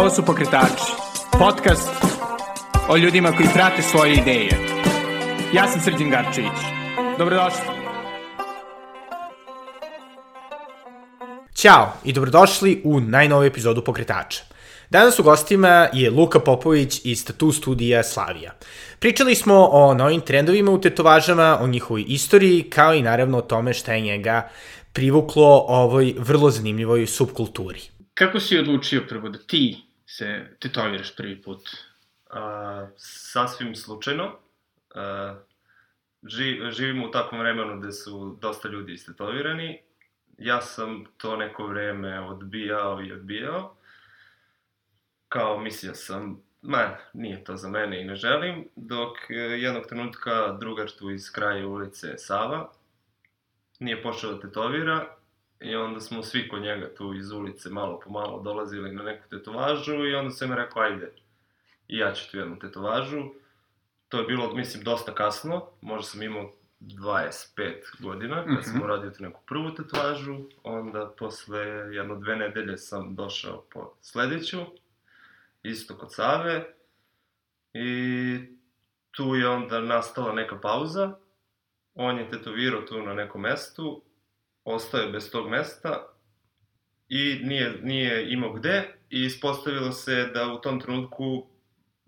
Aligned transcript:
Ovo 0.00 0.10
su 0.10 0.22
Pokretači, 0.26 0.92
podcast 1.38 1.90
o 2.88 2.96
ljudima 2.96 3.32
koji 3.32 3.48
prate 3.54 3.82
svoje 3.82 4.12
ideje. 4.12 4.50
Ja 5.54 5.68
sam 5.68 5.80
Srđan 5.80 6.10
Garčević. 6.10 6.60
Dobrodošli. 7.18 7.60
Ćao 11.54 11.92
i 12.04 12.12
dobrodošli 12.12 12.80
u 12.84 13.00
najnoviju 13.00 13.48
epizodu 13.48 13.84
Pokretača. 13.84 14.42
Danas 14.90 15.18
u 15.18 15.22
gostima 15.22 15.88
je 15.92 16.10
Luka 16.10 16.40
Popović 16.40 17.00
iz 17.04 17.26
Tattoo 17.26 17.52
studija 17.52 18.02
Slavija. 18.02 18.54
Pričali 18.98 19.34
smo 19.34 19.68
o 19.72 19.94
novim 19.94 20.20
trendovima 20.20 20.70
u 20.70 20.80
tetovažama, 20.80 21.58
o 21.60 21.66
njihovoj 21.66 22.04
istoriji, 22.08 22.62
kao 22.62 22.94
i 22.94 23.02
naravno 23.02 23.38
o 23.38 23.42
tome 23.42 23.74
šta 23.74 23.92
je 23.92 24.00
njega 24.00 24.48
privuklo 24.92 25.64
ovoj 25.68 26.14
vrlo 26.18 26.50
zanimljivoj 26.50 27.06
subkulturi. 27.06 27.80
Kako 28.14 28.40
si 28.40 28.58
odlučio 28.58 29.02
prvo 29.08 29.28
da 29.28 29.38
ti 29.38 29.89
se 30.10 30.56
tetoviraš 30.58 31.16
prvi 31.16 31.42
put? 31.42 31.70
A, 32.30 32.86
sasvim 32.96 33.74
slučajno. 33.74 34.38
A, 34.94 35.34
ži, 36.22 36.60
živimo 36.70 37.06
u 37.06 37.10
takvom 37.10 37.40
vremenu 37.40 37.80
gde 37.80 37.92
su 37.92 38.38
dosta 38.40 38.68
ljudi 38.68 38.92
istetovirani. 38.92 39.82
Ja 40.38 40.60
sam 40.60 41.04
to 41.16 41.36
neko 41.36 41.66
vreme 41.66 42.20
odbijao 42.20 43.02
i 43.02 43.12
odbijao. 43.12 43.76
Kao 45.28 45.60
mislio 45.60 45.94
sam, 45.94 46.42
ma, 46.62 46.96
nije 47.12 47.44
to 47.44 47.56
za 47.56 47.68
mene 47.68 48.00
i 48.00 48.04
ne 48.04 48.14
želim, 48.14 48.68
dok 48.76 49.16
e, 49.30 49.34
jednog 49.34 49.86
trenutka 49.86 50.56
drugar 50.60 50.90
tu 50.98 51.10
iz 51.10 51.30
kraja 51.32 51.66
ulice 51.66 52.18
Sava 52.18 52.72
nije 53.78 54.02
počeo 54.02 54.32
da 54.32 54.40
tetovira 54.40 55.16
i 55.60 55.76
onda 55.76 56.00
smo 56.00 56.22
svi 56.22 56.48
kod 56.48 56.62
njega 56.62 56.94
tu 56.94 57.14
iz 57.14 57.32
ulice 57.32 57.68
malo 57.70 58.00
po 58.04 58.10
malo 58.10 58.42
dolazili 58.42 58.92
na 58.94 59.02
neku 59.02 59.28
tetovažu 59.28 59.94
i 60.06 60.14
onda 60.14 60.30
sam 60.30 60.50
mi 60.50 60.56
rekao, 60.56 60.82
ajde, 60.82 61.12
i 61.88 61.98
ja 61.98 62.12
ću 62.12 62.30
tu 62.30 62.38
jednu 62.38 62.58
tetovažu. 62.58 63.22
To 64.08 64.18
je 64.18 64.24
bilo, 64.26 64.54
mislim, 64.54 64.84
dosta 64.84 65.14
kasno, 65.14 65.66
možda 65.80 66.02
sam 66.06 66.22
imao 66.22 66.52
25 66.80 67.72
godina, 67.98 68.44
kad 68.54 68.64
sam 68.64 68.74
Mhm. 68.74 68.84
uradio 68.84 69.10
tu 69.10 69.22
neku 69.22 69.40
prvu 69.46 69.74
tetovažu, 69.74 70.36
onda 70.62 71.14
posle 71.18 71.58
jedno 71.94 72.14
dve 72.16 72.36
nedelje 72.36 72.78
sam 72.78 73.14
došao 73.14 73.64
po 73.72 73.92
sledeću, 74.00 74.58
isto 75.62 75.96
kod 75.96 76.14
Save, 76.14 76.74
i 77.74 78.38
tu 79.10 79.34
je 79.34 79.48
onda 79.48 79.80
nastala 79.80 80.32
neka 80.32 80.58
pauza, 80.58 81.16
on 81.94 82.18
je 82.18 82.28
tetovirao 82.28 82.82
tu 82.82 83.02
na 83.02 83.14
nekom 83.14 83.40
mestu, 83.40 84.02
ostao 84.74 85.00
je 85.00 85.12
bez 85.12 85.30
tog 85.30 85.48
mesta 85.48 86.06
i 87.08 87.40
nije, 87.42 87.78
nije 87.82 88.32
imao 88.32 88.52
gde 88.52 88.94
i 89.10 89.24
ispostavilo 89.24 89.92
se 89.92 90.30
da 90.34 90.52
u 90.52 90.60
tom 90.60 90.80
trenutku 90.80 91.46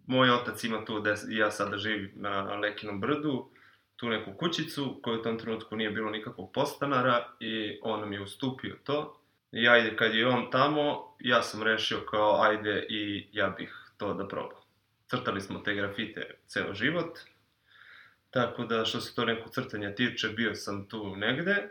moj 0.07 0.31
otac 0.31 0.65
ima 0.65 0.85
tu 0.85 1.01
gde 1.01 1.15
ja 1.29 1.51
sada 1.51 1.79
živim 1.79 2.11
na 2.15 2.43
Lekinom 2.43 3.01
brdu, 3.01 3.51
tu 3.97 4.09
neku 4.09 4.33
kućicu 4.33 5.01
koju 5.03 5.21
u 5.21 5.23
tom 5.23 5.39
trenutku 5.39 5.77
nije 5.77 5.91
bilo 5.91 6.11
nikakvog 6.11 6.53
postanara 6.53 7.29
i 7.41 7.79
on 7.83 8.01
nam 8.01 8.13
je 8.13 8.23
ustupio 8.23 8.77
to. 8.85 9.19
I 9.53 9.69
ajde, 9.69 9.97
kad 9.97 10.15
je 10.15 10.27
on 10.27 10.51
tamo, 10.51 11.17
ja 11.21 11.43
sam 11.43 11.63
rešio 11.63 12.01
kao 12.11 12.43
ajde 12.43 12.87
i 12.89 13.29
ja 13.33 13.55
bih 13.59 13.91
to 13.97 14.15
da 14.15 14.29
probam. 14.29 14.63
Crtali 15.07 15.41
smo 15.41 15.59
te 15.59 15.75
grafite 15.75 16.35
ceo 16.47 16.75
život, 16.75 17.19
tako 18.31 18.65
da 18.65 18.85
što 18.85 19.01
se 19.01 19.15
to 19.15 19.25
neko 19.25 19.49
crtanja 19.49 19.95
tiče, 19.95 20.29
bio 20.29 20.55
sam 20.55 20.89
tu 20.89 21.17
negde. 21.17 21.69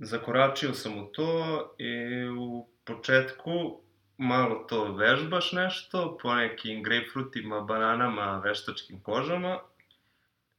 Zakoračio 0.00 0.74
sam 0.74 0.98
u 0.98 1.06
to 1.06 1.74
i 1.78 2.24
u 2.28 2.66
početku 2.84 3.80
malo 4.18 4.64
to 4.68 4.92
vežbaš 4.92 5.52
nešto, 5.52 6.18
po 6.22 6.34
nekim 6.34 6.82
grejpfrutima, 6.82 7.60
bananama, 7.60 8.42
veštačkim 8.44 9.00
kožama, 9.00 9.58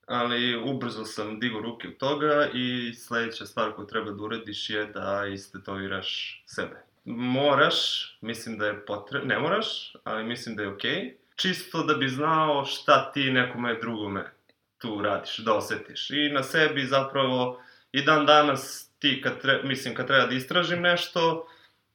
ali 0.07 0.55
ubrzo 0.55 1.05
sam 1.05 1.39
digo 1.39 1.59
ruke 1.59 1.87
od 1.87 1.97
toga 1.97 2.49
i 2.53 2.93
sledeća 2.93 3.45
stvar 3.45 3.71
koju 3.75 3.87
treba 3.87 4.11
da 4.11 4.23
uradiš 4.23 4.69
je 4.69 4.85
da 4.85 5.25
istetoviraš 5.33 6.43
sebe. 6.45 6.83
Moraš, 7.05 7.77
mislim 8.21 8.57
da 8.57 8.67
je 8.67 8.85
potrebno, 8.85 9.27
ne 9.27 9.39
moraš, 9.39 9.95
ali 10.03 10.23
mislim 10.23 10.55
da 10.55 10.63
je 10.63 10.69
okej, 10.69 10.91
okay, 10.91 11.13
čisto 11.35 11.83
da 11.83 11.93
bi 11.93 12.07
znao 12.07 12.65
šta 12.65 13.11
ti 13.11 13.31
nekome 13.31 13.79
drugome 13.81 14.31
tu 14.77 15.01
radiš, 15.01 15.37
da 15.37 15.53
osetiš. 15.53 16.09
I 16.09 16.29
na 16.33 16.43
sebi 16.43 16.85
zapravo 16.85 17.63
i 17.91 18.01
dan 18.01 18.25
danas 18.25 18.88
ti 18.99 19.21
kad 19.23 19.41
tre, 19.41 19.61
mislim 19.63 19.95
kad 19.95 20.07
treba 20.07 20.25
da 20.25 20.35
istražim 20.35 20.81
nešto, 20.81 21.47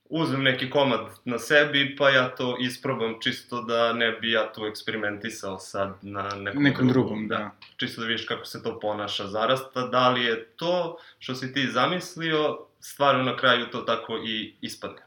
uzmem 0.05 0.43
neki 0.43 0.71
komad 0.71 1.01
na 1.25 1.39
sebi, 1.39 1.97
pa 1.97 2.11
ja 2.11 2.29
to 2.29 2.57
isprobam 2.61 3.15
čisto 3.21 3.63
da 3.63 3.93
ne 3.93 4.13
bi 4.13 4.31
ja 4.31 4.53
tu 4.53 4.67
eksperimentisao 4.67 5.59
sad 5.59 5.99
na 6.03 6.29
nekom, 6.29 6.63
Nekom 6.63 6.89
drugom, 6.89 7.29
da. 7.29 7.51
Čisto 7.77 8.01
da 8.01 8.07
vidiš 8.07 8.27
kako 8.27 8.45
se 8.45 8.63
to 8.63 8.81
ponaša 8.81 9.27
zarasta, 9.27 9.87
da 9.87 10.11
li 10.11 10.25
je 10.25 10.45
to 10.57 10.99
što 11.19 11.35
si 11.35 11.53
ti 11.53 11.71
zamislio, 11.71 12.59
stvarno 12.81 13.23
na 13.23 13.37
kraju 13.37 13.67
to 13.67 13.81
tako 13.81 14.19
i 14.27 14.55
ispadne. 14.61 15.03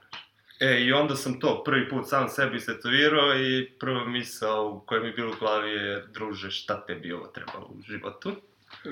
E, 0.59 0.81
i 0.81 0.93
onda 0.93 1.15
sam 1.15 1.39
to 1.39 1.63
prvi 1.63 1.89
put 1.89 2.07
sam 2.07 2.29
sebi 2.29 2.57
istetovirao 2.57 3.35
i 3.35 3.69
prva 3.79 4.05
misao 4.05 4.83
koja 4.85 5.01
mi 5.01 5.07
je 5.07 5.13
bila 5.13 5.31
u 5.31 5.39
glavi 5.39 5.71
je, 5.71 6.05
druže, 6.13 6.51
šta 6.51 6.85
tebi 6.85 7.11
ovo 7.11 7.27
treba 7.27 7.59
u 7.69 7.81
životu? 7.81 8.31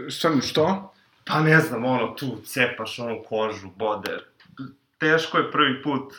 Stvarno, 0.10 0.42
što? 0.42 0.95
Pa 1.26 1.40
ne 1.42 1.60
znam, 1.60 1.86
ono, 1.86 2.08
tu 2.08 2.42
cepaš 2.46 3.00
onu 3.00 3.24
kožu, 3.30 3.70
boder. 3.76 4.24
Teško 4.98 5.38
je 5.38 5.52
prvi 5.52 5.82
put, 5.84 6.14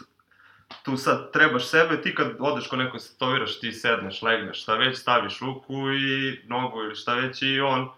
tu 0.84 0.96
sad 0.96 1.32
trebaš 1.32 1.68
sebe, 1.68 2.02
ti 2.02 2.14
kad 2.14 2.36
odeš 2.38 2.68
kod 2.68 2.78
nekog 2.78 3.00
se 3.00 3.18
toviraš, 3.18 3.60
ti 3.60 3.72
sedneš, 3.72 4.22
legneš, 4.22 4.62
šta 4.62 4.74
već, 4.74 4.98
staviš 4.98 5.40
ruku 5.40 5.74
i 5.92 6.40
nogu 6.46 6.82
ili 6.82 6.94
šta 6.94 7.14
već 7.14 7.42
i 7.42 7.60
on 7.60 7.88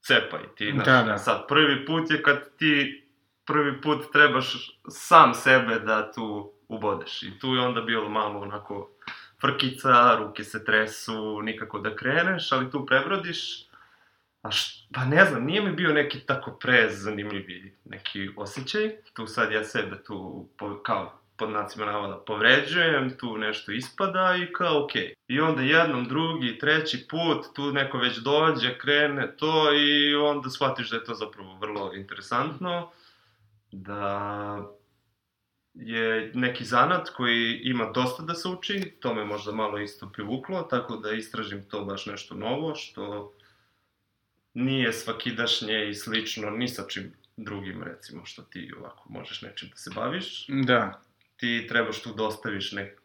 cepa 0.00 0.38
i 0.40 0.56
ti, 0.56 0.72
znaš, 0.74 0.86
Da, 0.86 1.02
da. 1.02 1.18
sad 1.18 1.46
prvi 1.48 1.86
put 1.86 2.10
je 2.10 2.22
kad 2.22 2.56
ti 2.56 3.04
prvi 3.46 3.80
put 3.80 4.12
trebaš 4.12 4.78
sam 4.88 5.34
sebe 5.34 5.78
da 5.78 6.12
tu 6.12 6.52
ubodeš 6.68 7.22
i 7.22 7.38
tu 7.38 7.54
je 7.54 7.60
onda 7.60 7.80
bilo 7.80 8.08
malo 8.08 8.40
onako 8.40 8.90
frkica, 9.40 10.16
ruke 10.18 10.44
se 10.44 10.64
tresu, 10.64 11.42
nikako 11.42 11.78
da 11.78 11.96
kreneš, 11.96 12.52
ali 12.52 12.70
tu 12.70 12.86
prebrodiš, 12.86 13.64
A 14.44 14.50
š, 14.50 14.86
pa 14.94 15.04
ne 15.04 15.24
znam, 15.24 15.44
nije 15.44 15.60
mi 15.60 15.72
bio 15.72 15.92
neki 15.92 16.20
tako 16.20 16.50
prezanimljivi 16.50 17.76
neki 17.84 18.30
osjećaj. 18.36 18.90
Tu 19.14 19.26
sad 19.26 19.52
ja 19.52 19.64
sebe 19.64 20.02
tu, 20.06 20.48
po, 20.58 20.82
kao 20.82 21.20
pod 21.36 21.50
nacima 21.50 21.86
navoda, 21.86 22.16
povređujem, 22.26 23.16
tu 23.18 23.38
nešto 23.38 23.72
ispada 23.72 24.36
i 24.36 24.52
kao 24.52 24.84
okej. 24.84 25.02
Okay. 25.02 25.14
I 25.28 25.40
onda 25.40 25.62
jednom, 25.62 26.08
drugi, 26.08 26.58
treći 26.58 27.06
put, 27.10 27.54
tu 27.54 27.72
neko 27.72 27.98
već 27.98 28.16
dođe, 28.16 28.78
krene 28.78 29.36
to 29.36 29.72
i 29.74 30.14
onda 30.14 30.50
shvatiš 30.50 30.90
da 30.90 30.96
je 30.96 31.04
to 31.04 31.14
zapravo 31.14 31.58
vrlo 31.58 31.94
interesantno, 31.94 32.90
da 33.72 34.58
je 35.74 36.30
neki 36.34 36.64
zanat 36.64 37.10
koji 37.10 37.60
ima 37.64 37.90
dosta 37.90 38.22
da 38.22 38.34
se 38.34 38.48
uči, 38.48 38.96
to 39.00 39.14
me 39.14 39.24
možda 39.24 39.52
malo 39.52 39.78
isto 39.78 40.10
privuklo, 40.12 40.62
tako 40.62 40.96
da 40.96 41.12
istražim 41.12 41.64
to 41.70 41.84
baš 41.84 42.06
nešto 42.06 42.34
novo, 42.34 42.74
što 42.74 43.32
nije 44.54 44.92
svakidašnje 44.92 45.88
i 45.88 45.94
slično 45.94 46.50
ni 46.50 46.68
sa 46.68 46.82
čim 46.88 47.12
drugim, 47.36 47.82
recimo, 47.82 48.24
što 48.26 48.42
ti 48.42 48.72
ovako 48.78 49.04
možeš 49.08 49.42
nečim 49.42 49.68
da 49.68 49.76
se 49.76 49.90
baviš. 49.94 50.46
Da. 50.48 51.00
Ti 51.36 51.66
trebaš 51.68 52.02
tu 52.02 52.12
da 52.12 52.24
ostaviš 52.24 52.72
nek, 52.72 53.00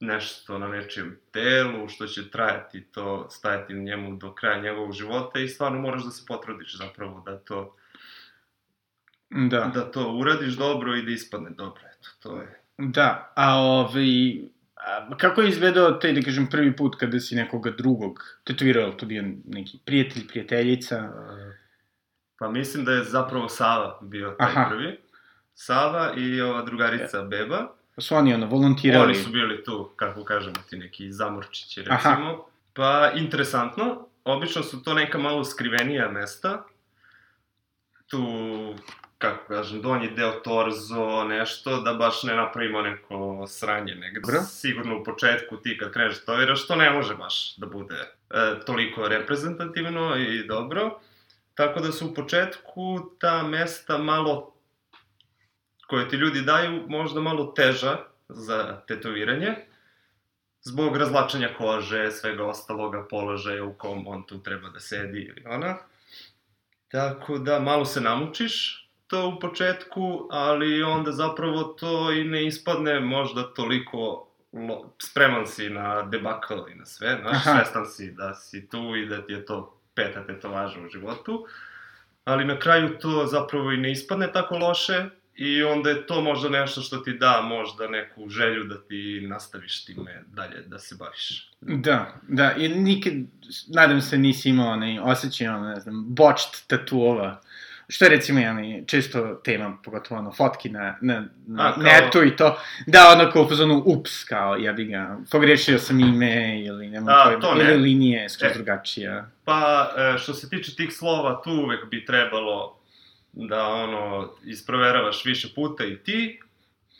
nešto 0.00 0.58
na 0.58 0.68
nečijem 0.68 1.18
telu, 1.32 1.88
što 1.88 2.06
će 2.06 2.30
trajati 2.30 2.82
to, 2.82 3.28
stajati 3.30 3.74
na 3.74 3.82
njemu 3.82 4.16
do 4.16 4.34
kraja 4.34 4.62
njegovog 4.62 4.92
života 4.92 5.38
i 5.38 5.48
stvarno 5.48 5.80
moraš 5.80 6.04
da 6.04 6.10
se 6.10 6.24
potrudiš 6.26 6.76
zapravo 6.76 7.22
da 7.26 7.38
to, 7.38 7.76
Da. 9.30 9.70
da 9.74 9.90
to 9.90 10.12
uradiš 10.12 10.54
dobro 10.54 10.96
i 10.96 11.02
da 11.02 11.10
ispadne 11.10 11.50
dobro, 11.50 11.82
eto, 11.98 12.08
to 12.22 12.40
je. 12.40 12.60
Da, 12.78 13.32
a 13.36 13.56
ovaj... 13.58 14.51
A, 14.86 15.16
kako 15.16 15.42
je 15.42 15.48
izgledao 15.48 15.92
taj, 15.92 16.12
da 16.12 16.22
kažem, 16.22 16.46
prvi 16.50 16.76
put 16.76 16.96
kada 16.98 17.20
si 17.20 17.34
nekoga 17.34 17.70
drugog 17.70 18.38
tetovirao, 18.44 18.90
to 18.90 19.06
bio 19.06 19.24
neki 19.46 19.78
prijatelj, 19.84 20.28
prijateljica? 20.28 21.12
Pa 22.38 22.48
mislim 22.48 22.84
da 22.84 22.92
je 22.92 23.04
zapravo 23.04 23.48
Sava 23.48 23.98
bio 24.02 24.34
taj 24.38 24.50
Aha. 24.50 24.66
prvi. 24.70 25.00
Sava 25.54 26.12
i 26.16 26.40
ova 26.40 26.62
drugarica 26.62 27.22
Beba. 27.22 27.74
Pa 27.94 28.02
su 28.02 28.14
oni 28.14 28.34
ono, 28.34 28.46
volontirali? 28.46 29.04
Oni 29.04 29.14
su 29.14 29.30
bili 29.30 29.64
tu, 29.64 29.90
kako 29.96 30.24
kažemo, 30.24 30.56
ti 30.70 30.76
neki 30.76 31.12
zamorčići, 31.12 31.84
Aha. 31.88 32.10
recimo. 32.10 32.46
Pa, 32.72 33.10
interesantno, 33.14 34.06
obično 34.24 34.62
su 34.62 34.82
to 34.82 34.94
neka 34.94 35.18
malo 35.18 35.44
skrivenija 35.44 36.10
mesta. 36.10 36.64
Tu, 38.06 38.18
kako 39.22 39.46
kažem, 39.48 39.82
donji 39.82 40.10
deo 40.16 40.30
torzo, 40.30 41.24
nešto, 41.24 41.80
da 41.80 41.94
baš 41.94 42.22
ne 42.22 42.34
napravimo 42.34 42.82
neko 42.82 43.44
sranje 43.48 43.94
negde. 43.94 44.20
Dobro. 44.20 44.40
Sigurno 44.42 45.00
u 45.00 45.04
početku 45.04 45.56
ti 45.56 45.78
kad 45.78 45.92
kreneš 45.92 46.18
da 46.18 46.24
toviraš, 46.24 46.66
to 46.66 46.76
ne 46.76 46.90
može 46.90 47.14
baš 47.14 47.56
da 47.56 47.66
bude 47.66 47.94
e, 47.94 48.60
toliko 48.66 49.08
reprezentativno 49.08 50.16
i 50.16 50.46
dobro. 50.46 51.00
Tako 51.54 51.80
da 51.80 51.92
su 51.92 52.06
u 52.06 52.14
početku 52.14 53.00
ta 53.18 53.42
mesta 53.42 53.98
malo 53.98 54.54
koje 55.86 56.08
ti 56.08 56.16
ljudi 56.16 56.42
daju 56.42 56.84
možda 56.88 57.20
malo 57.20 57.46
teža 57.46 57.98
za 58.28 58.80
tetoviranje, 58.88 59.54
zbog 60.62 60.96
razlačenja 60.96 61.48
kože, 61.58 62.10
svega 62.10 62.44
ostaloga 62.44 63.06
položaja 63.10 63.64
u 63.64 63.74
kom 63.74 64.06
on 64.06 64.26
tu 64.26 64.42
treba 64.42 64.68
da 64.68 64.80
sedi 64.80 65.20
ili 65.20 65.44
ona. 65.46 65.76
Tako 66.88 67.38
da 67.38 67.58
malo 67.58 67.84
se 67.84 68.00
namučiš 68.00 68.81
to 69.12 69.28
u 69.28 69.40
početku, 69.40 70.28
ali 70.30 70.82
onda 70.82 71.12
zapravo 71.12 71.62
to 71.62 72.12
i 72.12 72.24
ne 72.24 72.46
ispadne 72.46 73.00
možda 73.00 73.42
toliko 73.42 74.28
lo, 74.52 74.92
spreman 75.02 75.46
si 75.46 75.70
na 75.70 76.02
debakl 76.02 76.54
i 76.72 76.74
na 76.74 76.86
sve, 76.86 77.18
znaš, 77.20 77.36
Aha. 77.36 77.56
svestan 77.56 77.86
si 77.86 78.12
da 78.12 78.34
si 78.34 78.68
tu 78.68 78.96
i 78.96 79.06
da 79.06 79.26
ti 79.26 79.32
je 79.32 79.46
to 79.46 79.78
peta 79.94 80.26
tetovaža 80.26 80.80
u 80.80 80.88
životu, 80.88 81.46
ali 82.24 82.44
na 82.44 82.58
kraju 82.58 82.98
to 82.98 83.26
zapravo 83.26 83.72
i 83.72 83.76
ne 83.76 83.92
ispadne 83.92 84.32
tako 84.32 84.58
loše 84.58 85.04
i 85.34 85.62
onda 85.62 85.90
je 85.90 86.06
to 86.06 86.20
možda 86.20 86.48
nešto 86.48 86.80
što 86.80 86.96
ti 86.96 87.12
da 87.12 87.40
možda 87.40 87.88
neku 87.88 88.28
želju 88.28 88.64
da 88.64 88.80
ti 88.80 89.26
nastaviš 89.30 89.84
time 89.84 90.22
dalje 90.26 90.62
da 90.66 90.78
se 90.78 90.94
baviš. 90.98 91.50
Da, 91.60 92.14
da, 92.28 92.52
i 92.52 92.68
nikad, 92.68 93.12
nadam 93.68 94.00
se 94.00 94.18
nisi 94.18 94.48
imao 94.48 94.72
onaj 94.72 94.98
osjećaj, 94.98 95.48
ono, 95.48 95.68
ne 95.68 95.80
znam, 95.80 96.04
bočt 96.08 96.66
tatuova, 96.66 97.40
što 97.88 98.04
je 98.04 98.08
recimo 98.08 98.40
onaj, 98.40 98.84
često 98.86 99.34
tema, 99.34 99.76
pogotovo 99.84 100.20
ono, 100.20 100.32
fotki 100.32 100.68
na, 100.68 100.96
na, 101.00 101.24
na 101.46 101.68
A, 101.68 101.74
kao- 101.74 101.82
netu 101.82 102.24
i 102.24 102.36
to, 102.36 102.58
da, 102.86 103.08
ono 103.10 103.30
kao 103.30 103.42
u 103.42 103.48
fazonu, 103.48 103.82
ups, 103.86 104.24
kao, 104.24 104.56
ja 104.56 104.72
bi 104.72 104.84
ga, 104.84 105.18
pogrešio 105.30 105.78
sam 105.78 106.00
ime, 106.00 106.60
ili 106.60 106.88
nemam 106.88 107.14
A, 107.14 107.24
pojma, 107.24 107.40
to 107.40 107.54
ne. 107.54 107.64
ili 107.64 107.76
linije 107.76 108.28
skroz 108.30 108.50
E. 108.50 108.54
drugačija. 108.54 109.28
Pa, 109.44 109.90
e, 110.14 110.18
što 110.18 110.34
se 110.34 110.48
tiče 110.48 110.74
tih 110.74 110.92
slova, 110.92 111.40
tu 111.44 111.50
uvek 111.52 111.84
bi 111.84 112.04
trebalo 112.04 112.78
da 113.32 113.66
ono, 113.66 114.30
isproveravaš 114.44 115.24
više 115.24 115.48
puta 115.54 115.84
i 115.84 115.96
ti, 115.96 116.40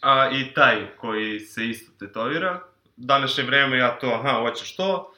a 0.00 0.30
i 0.30 0.54
taj 0.54 0.76
koji 0.96 1.40
se 1.40 1.66
isto 1.66 1.92
tetovira. 1.98 2.60
Današnje 2.96 3.44
vreme 3.44 3.78
ja 3.78 3.98
to, 3.98 4.06
aha, 4.08 4.32
hoćeš 4.32 4.76
to, 4.76 5.11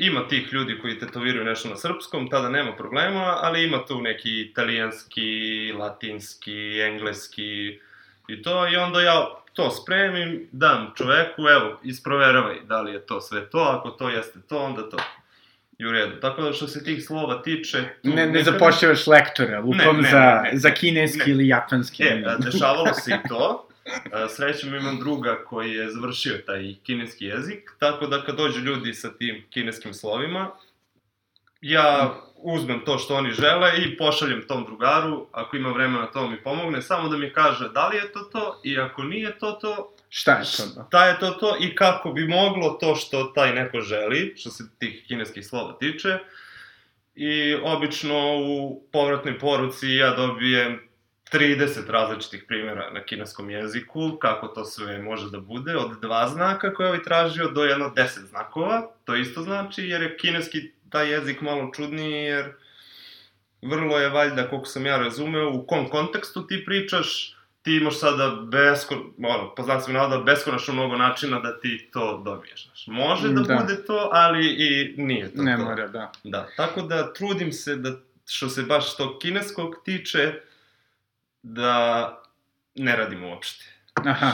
ima 0.00 0.28
tih 0.28 0.52
ljudi 0.52 0.78
koji 0.82 0.98
tetoviraju 0.98 1.44
nešto 1.44 1.68
na 1.68 1.76
srpskom, 1.76 2.30
tada 2.30 2.48
nema 2.48 2.72
problema, 2.76 3.36
ali 3.40 3.64
ima 3.64 3.84
tu 3.88 4.00
neki 4.00 4.40
italijanski, 4.40 5.30
latinski, 5.78 6.80
engleski 6.80 7.78
i 8.28 8.42
to, 8.42 8.68
i 8.68 8.76
onda 8.76 9.00
ja 9.00 9.28
to 9.52 9.70
spremim, 9.70 10.48
dam 10.52 10.92
čoveku, 10.96 11.42
evo, 11.42 11.80
isproveravaj 11.82 12.56
da 12.64 12.80
li 12.80 12.92
je 12.92 13.06
to 13.06 13.20
sve 13.20 13.50
to, 13.50 13.58
ako 13.58 13.90
to 13.90 14.08
jeste 14.08 14.38
to, 14.48 14.58
onda 14.58 14.90
to. 14.90 14.96
I 15.78 15.86
u 15.86 15.92
redu. 15.92 16.20
Tako 16.20 16.42
da 16.42 16.52
što 16.52 16.66
se 16.66 16.84
tih 16.84 17.04
slova 17.04 17.42
tiče... 17.42 17.78
Ne, 18.02 18.14
ne 18.16 18.26
nekada- 18.26 18.42
zapošljavaš 18.52 19.06
lektora, 19.06 19.60
lukom 19.60 19.76
Ne, 19.96 20.02
ne, 20.02 20.10
za, 20.10 20.40
ne, 20.44 20.50
ne. 20.52 20.58
za 20.58 20.70
kineski 20.70 21.18
Ne. 21.18 21.30
ili 21.30 21.48
japanski. 21.48 22.02
E, 22.02 22.22
dešavalo 22.38 22.94
se 22.94 23.10
i 23.10 23.28
to. 23.28 23.66
Srećem 24.36 24.74
imam 24.74 24.98
druga 24.98 25.44
koji 25.44 25.72
je 25.72 25.90
završio 25.90 26.38
taj 26.46 26.74
kineski 26.82 27.24
jezik, 27.24 27.70
tako 27.78 28.06
da 28.06 28.24
kad 28.24 28.36
dođu 28.36 28.60
ljudi 28.60 28.94
sa 28.94 29.10
tim 29.18 29.44
kineskim 29.50 29.94
slovima, 29.94 30.50
ja 31.60 32.14
uzmem 32.36 32.80
to 32.84 32.98
što 32.98 33.16
oni 33.16 33.30
žele 33.30 33.72
i 33.78 33.96
pošaljem 33.96 34.46
tom 34.48 34.64
drugaru, 34.64 35.26
ako 35.32 35.56
ima 35.56 35.72
vremena 35.72 36.06
to 36.06 36.28
mi 36.28 36.42
pomogne, 36.42 36.82
samo 36.82 37.08
da 37.08 37.16
mi 37.16 37.32
kaže 37.32 37.68
da 37.68 37.88
li 37.88 37.96
je 37.96 38.12
to 38.12 38.20
to 38.20 38.60
i 38.64 38.78
ako 38.78 39.02
nije 39.02 39.38
to 39.38 39.52
to, 39.52 39.94
Šta 40.10 40.32
je 40.32 40.44
to? 40.56 40.66
Da? 40.74 40.84
šta 40.88 41.06
je 41.06 41.18
to 41.18 41.30
to 41.30 41.56
i 41.60 41.74
kako 41.74 42.12
bi 42.12 42.28
moglo 42.28 42.70
to 42.70 42.94
što 42.94 43.24
taj 43.24 43.54
neko 43.54 43.80
želi, 43.80 44.34
što 44.36 44.50
se 44.50 44.64
tih 44.78 45.04
kineskih 45.08 45.46
slova 45.46 45.72
tiče. 45.72 46.18
I 47.14 47.54
obično 47.54 48.38
u 48.38 48.82
povratnoj 48.92 49.38
poruci 49.38 49.88
ja 49.88 50.14
dobijem 50.14 50.89
30 51.32 51.90
različitih 51.90 52.44
primjera 52.48 52.90
na 52.90 53.02
kineskom 53.04 53.50
jeziku, 53.50 54.18
kako 54.20 54.48
to 54.48 54.64
sve 54.64 54.98
može 55.02 55.30
da 55.30 55.40
bude, 55.40 55.76
od 55.76 56.00
dva 56.00 56.28
znaka 56.28 56.74
koje 56.74 56.88
ovaj 56.88 57.02
tražio 57.02 57.48
do 57.48 57.64
jedno 57.64 57.92
10 57.96 58.06
znakova, 58.28 58.86
to 59.04 59.14
isto 59.16 59.42
znači, 59.42 59.82
jer 59.84 60.02
je 60.02 60.16
kineski 60.16 60.70
taj 60.90 61.10
jezik 61.10 61.40
malo 61.40 61.70
čudniji, 61.74 62.12
jer 62.22 62.52
vrlo 63.62 63.98
je 63.98 64.08
valjda, 64.08 64.48
koliko 64.48 64.66
sam 64.66 64.86
ja 64.86 64.96
razumeo, 64.98 65.50
u 65.50 65.66
kom 65.66 65.88
kontekstu 65.88 66.46
ti 66.46 66.64
pričaš, 66.66 67.36
ti 67.62 67.76
imaš 67.76 67.98
sada 67.98 68.36
besko, 68.44 68.94
ono, 69.18 69.54
po 69.54 69.62
znacima 69.62 69.98
navoda, 69.98 70.22
beskonačno 70.22 70.74
mnogo 70.74 70.96
načina 70.96 71.40
da 71.40 71.60
ti 71.60 71.88
to 71.92 72.22
dobiješ, 72.24 72.66
znaš. 72.66 72.84
Može 72.86 73.28
da, 73.28 73.40
Da. 73.40 73.56
bude 73.56 73.84
to, 73.86 74.08
ali 74.12 74.46
i 74.46 74.94
nije 74.96 75.34
to 75.34 75.42
Ne 75.42 75.56
to. 75.56 75.62
mora, 75.64 75.88
da. 75.88 76.12
Da, 76.24 76.48
tako 76.56 76.82
da 76.82 77.12
trudim 77.12 77.52
se 77.52 77.76
da, 77.76 77.92
što 78.28 78.48
se 78.48 78.62
baš 78.62 78.96
tog 78.96 79.18
kineskog 79.22 79.74
tiče, 79.84 80.40
da 81.42 82.22
ne 82.74 82.96
radim 82.96 83.24
uopšte. 83.24 83.64
Aha. 83.94 84.30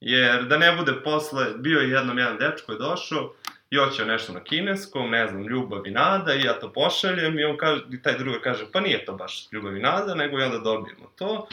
Jer 0.00 0.44
da 0.44 0.58
ne 0.58 0.76
bude 0.76 0.92
posle, 1.04 1.46
bio 1.58 1.80
je 1.80 1.90
jednom 1.90 2.18
jedan 2.18 2.38
dečko 2.38 2.72
je 2.72 2.78
došao 2.78 3.34
i 3.70 3.76
hoćeo 3.76 4.06
nešto 4.06 4.32
na 4.32 4.44
kineskom, 4.44 5.10
ne 5.10 5.26
znam, 5.26 5.46
ljubav 5.46 5.86
i 5.86 5.90
nada 5.90 6.34
i 6.34 6.42
ja 6.42 6.52
to 6.52 6.72
pošaljem 6.72 7.38
i 7.38 7.44
on 7.44 7.56
kaže, 7.56 7.82
i 7.92 8.02
taj 8.02 8.18
drugar 8.18 8.40
kaže, 8.42 8.64
pa 8.72 8.80
nije 8.80 9.04
to 9.04 9.12
baš 9.12 9.48
ljubav 9.52 9.76
i 9.76 9.80
nada, 9.80 10.14
nego 10.14 10.38
i 10.38 10.42
onda 10.42 10.58
dobijemo 10.58 11.12
to. 11.16 11.48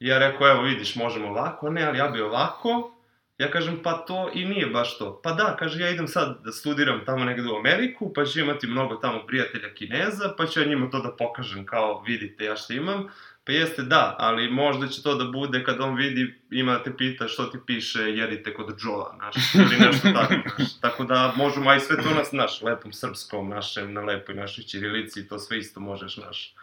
I 0.00 0.06
ja 0.06 0.18
rekao, 0.18 0.48
evo 0.50 0.62
vidiš, 0.62 0.96
možemo 0.96 1.28
ovako, 1.28 1.70
ne, 1.70 1.84
ali 1.84 1.98
ja 1.98 2.08
bi 2.08 2.20
ovako. 2.20 2.90
Ja 3.38 3.50
kažem, 3.50 3.80
pa 3.82 3.92
to 3.92 4.30
i 4.34 4.44
nije 4.44 4.66
baš 4.66 4.98
to. 4.98 5.20
Pa 5.22 5.32
da, 5.32 5.56
kaže, 5.58 5.80
ja 5.80 5.90
idem 5.90 6.08
sad 6.08 6.44
da 6.44 6.52
studiram 6.52 7.04
tamo 7.06 7.24
negde 7.24 7.48
u 7.50 7.56
Ameriku, 7.56 8.12
pa 8.12 8.24
ću 8.24 8.40
imati 8.40 8.66
mnogo 8.66 8.94
tamo 8.94 9.26
prijatelja 9.26 9.74
kineza, 9.74 10.34
pa 10.38 10.46
ću 10.46 10.60
ja 10.60 10.66
njima 10.66 10.90
to 10.90 11.00
da 11.00 11.16
pokažem 11.18 11.66
kao, 11.66 12.02
vidite, 12.06 12.44
ja 12.44 12.56
što 12.56 12.72
imam. 12.72 13.08
Pa 13.46 13.52
jeste 13.52 13.82
da, 13.82 14.16
ali 14.18 14.50
možda 14.50 14.88
će 14.88 15.02
to 15.02 15.14
da 15.14 15.24
bude 15.24 15.64
kad 15.64 15.80
on 15.80 15.96
vidi, 15.96 16.40
ima 16.50 16.72
da 16.72 16.82
te 16.82 16.96
pita 16.96 17.28
što 17.28 17.44
ti 17.44 17.58
piše, 17.66 18.00
jedite 18.00 18.54
kod 18.54 18.78
Joa, 18.84 19.14
znaš, 19.16 19.54
ili 19.54 19.76
nešto 19.86 20.12
tako, 20.12 20.34
znaš. 20.56 20.80
Tako 20.80 21.04
da 21.04 21.34
možemo, 21.36 21.70
aj 21.70 21.80
sve 21.80 21.96
to 21.96 22.10
na 22.10 22.22
naš 22.32 22.62
lepom 22.62 22.92
srpskom, 22.92 23.48
našem, 23.48 23.92
na 23.92 24.00
lepoj 24.00 24.34
našoj 24.34 24.64
ćirilici, 24.64 25.28
to 25.28 25.38
sve 25.38 25.58
isto 25.58 25.80
možeš, 25.80 26.16
naš, 26.16 26.54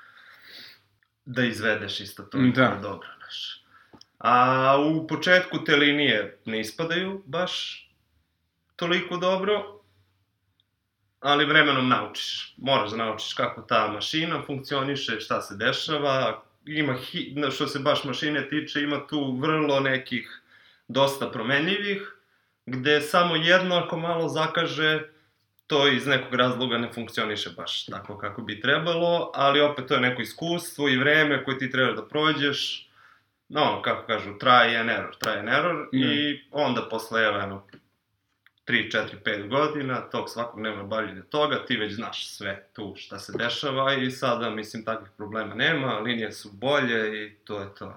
da 1.26 1.44
izvedeš 1.44 2.00
isto 2.00 2.24
to 2.24 2.38
Da. 2.38 2.80
dobro, 2.82 3.08
znaš. 3.18 3.64
A 4.18 4.78
u 4.80 5.08
početku 5.08 5.64
te 5.64 5.76
linije 5.76 6.40
ne 6.46 6.60
ispadaju 6.60 7.24
baš 7.26 7.88
toliko 8.76 9.18
dobro, 9.18 9.82
ali 11.20 11.46
vremenom 11.46 11.90
naučiš. 11.90 12.54
Moraš 12.58 12.92
da 12.92 12.98
naučiš 12.98 13.34
kako 13.34 13.62
ta 13.62 13.88
mašina 13.88 14.42
funkcioniše, 14.46 15.20
šta 15.20 15.42
se 15.42 15.56
dešava, 15.56 16.44
ima, 16.66 16.96
što 17.52 17.68
se 17.68 17.80
baš 17.80 18.04
mašine 18.04 18.50
tiče, 18.50 18.82
ima 18.82 19.08
tu 19.08 19.38
vrlo 19.42 19.80
nekih 19.80 20.42
dosta 20.88 21.30
promenljivih, 21.32 22.16
gde 22.66 23.02
samo 23.02 23.36
jedno 23.36 23.76
ako 23.76 23.98
malo 23.98 24.30
zakaže, 24.30 25.02
to 25.68 25.88
iz 25.88 26.08
nekog 26.08 26.34
razloga 26.34 26.78
ne 26.78 26.90
funkcioniše 26.94 27.50
baš 27.58 27.86
tako 27.86 28.18
kako 28.18 28.42
bi 28.42 28.62
trebalo, 28.62 29.32
ali 29.34 29.62
opet 29.62 29.88
to 29.88 29.94
je 29.94 30.02
neko 30.02 30.22
iskustvo 30.22 30.90
i 30.90 30.98
vreme 30.98 31.44
koje 31.44 31.58
ti 31.58 31.72
treba 31.72 31.94
da 31.94 32.08
prođeš, 32.08 32.90
no, 33.50 33.82
kako 33.82 34.08
kažu, 34.08 34.30
try 34.30 34.80
and 34.80 34.90
error, 34.90 35.16
try 35.24 35.40
and 35.40 35.50
error, 35.50 35.76
Mm. 35.94 35.98
i 35.98 36.42
onda 36.52 36.88
posle, 36.90 37.24
evo, 37.24 37.68
3, 38.72 38.92
4, 38.92 39.08
5 39.26 39.48
godina, 39.50 40.02
tog 40.02 40.30
svakodnevno 40.30 40.84
bavljenja 40.88 41.22
toga, 41.22 41.66
ti 41.66 41.78
već 41.78 41.94
znaš 41.94 42.28
sve 42.28 42.68
tu 42.74 42.94
šta 42.98 43.20
se 43.20 43.34
dešava 43.38 43.94
i 43.94 44.12
sada, 44.12 44.50
mislim, 44.50 44.86
takvih 44.86 45.10
problema 45.18 45.56
nema, 45.56 46.00
linije 46.00 46.32
su 46.32 46.50
bolje 46.52 47.26
i 47.26 47.36
to 47.36 47.60
je 47.60 47.68
to. 47.80 47.96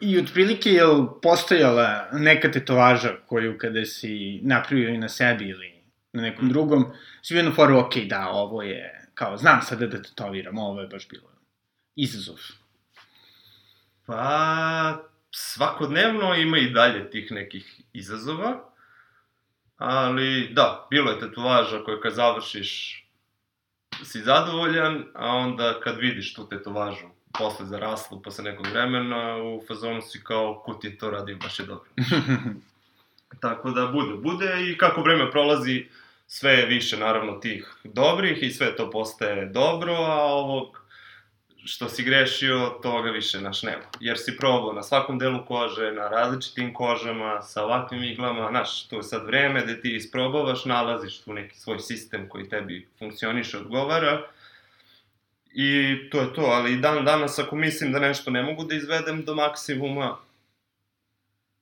I 0.00 0.18
otprilike 0.18 0.70
je 0.70 0.84
li 0.84 1.06
postojala 1.22 2.08
neka 2.12 2.50
tetovaža 2.50 3.16
koju 3.26 3.58
kada 3.58 3.84
si 3.84 4.40
napravio 4.42 4.88
i 4.88 4.98
na 4.98 5.08
sebi 5.08 5.48
ili 5.48 5.72
na 6.12 6.22
nekom 6.22 6.44
Mm. 6.46 6.48
drugom, 6.48 6.84
si 7.22 7.34
bio 7.34 7.42
na 7.42 7.52
foru, 7.52 7.78
ok, 7.78 7.94
da, 7.96 8.28
ovo 8.28 8.62
je, 8.62 9.08
kao, 9.14 9.36
znam 9.36 9.62
sada 9.62 9.86
da 9.86 10.02
tetoviram, 10.02 10.58
ovo 10.58 10.80
je 10.80 10.86
baš 10.88 11.08
bilo 11.08 11.30
izazov. 11.96 12.36
Pa, 14.06 15.02
svakodnevno 15.30 16.34
ima 16.34 16.58
i 16.58 16.70
dalje 16.70 17.10
tih 17.10 17.32
nekih 17.32 17.80
izazova, 17.92 18.69
ali 19.80 20.48
da, 20.52 20.86
bilo 20.90 21.10
je 21.10 21.20
tetovaža 21.20 21.84
koja 21.84 22.00
kad 22.00 22.14
završiš 22.14 23.00
si 24.04 24.20
zadovoljan, 24.20 25.04
a 25.14 25.26
onda 25.36 25.80
kad 25.80 25.98
vidiš 25.98 26.34
tu 26.34 26.48
tetovažu 26.48 27.06
posle 27.38 27.66
zaraslu, 27.66 28.22
posle 28.22 28.44
nekog 28.44 28.66
vremena, 28.66 29.36
u 29.36 29.62
fazonu 29.68 30.02
si 30.02 30.20
kao, 30.24 30.62
ko 30.64 30.74
ti 30.74 30.86
je 30.86 30.98
to 30.98 31.10
radio, 31.10 31.36
baš 31.36 31.58
je 31.58 31.66
dobro. 31.66 31.90
Tako 33.40 33.70
da 33.70 33.86
bude, 33.86 34.14
bude 34.14 34.70
i 34.70 34.78
kako 34.78 35.02
vreme 35.02 35.30
prolazi, 35.30 35.86
sve 36.26 36.52
je 36.52 36.66
više 36.66 36.98
naravno 36.98 37.32
tih 37.32 37.74
dobrih 37.84 38.42
i 38.42 38.50
sve 38.50 38.76
to 38.76 38.90
postaje 38.90 39.46
dobro, 39.46 39.92
a 39.92 40.24
ovog 40.24 40.79
što 41.64 41.88
si 41.88 42.02
grešio, 42.02 42.78
toga 42.82 43.10
više 43.10 43.40
naš 43.40 43.62
nema. 43.62 43.82
Jer 44.00 44.18
si 44.18 44.36
probao 44.36 44.72
na 44.72 44.82
svakom 44.82 45.18
delu 45.18 45.44
kože, 45.48 45.92
na 45.92 46.08
različitim 46.08 46.74
kožama, 46.74 47.42
sa 47.42 47.64
ovakvim 47.64 48.04
iglama, 48.04 48.48
znaš, 48.50 48.88
to 48.88 48.96
je 48.96 49.02
sad 49.02 49.26
vreme 49.26 49.66
da 49.66 49.80
ti 49.80 49.96
isprobavaš, 49.96 50.64
nalaziš 50.64 51.20
tu 51.20 51.32
neki 51.32 51.58
svoj 51.58 51.78
sistem 51.78 52.28
koji 52.28 52.48
tebi 52.48 52.88
funkcioniše, 52.98 53.58
odgovara. 53.58 54.22
I 55.52 55.96
to 56.10 56.20
je 56.20 56.34
to, 56.34 56.42
ali 56.42 56.76
dan 56.76 57.04
danas 57.04 57.38
ako 57.38 57.56
mislim 57.56 57.92
da 57.92 57.98
nešto 57.98 58.30
ne 58.30 58.42
mogu 58.42 58.64
da 58.64 58.74
izvedem 58.74 59.24
do 59.24 59.34
maksimuma, 59.34 60.18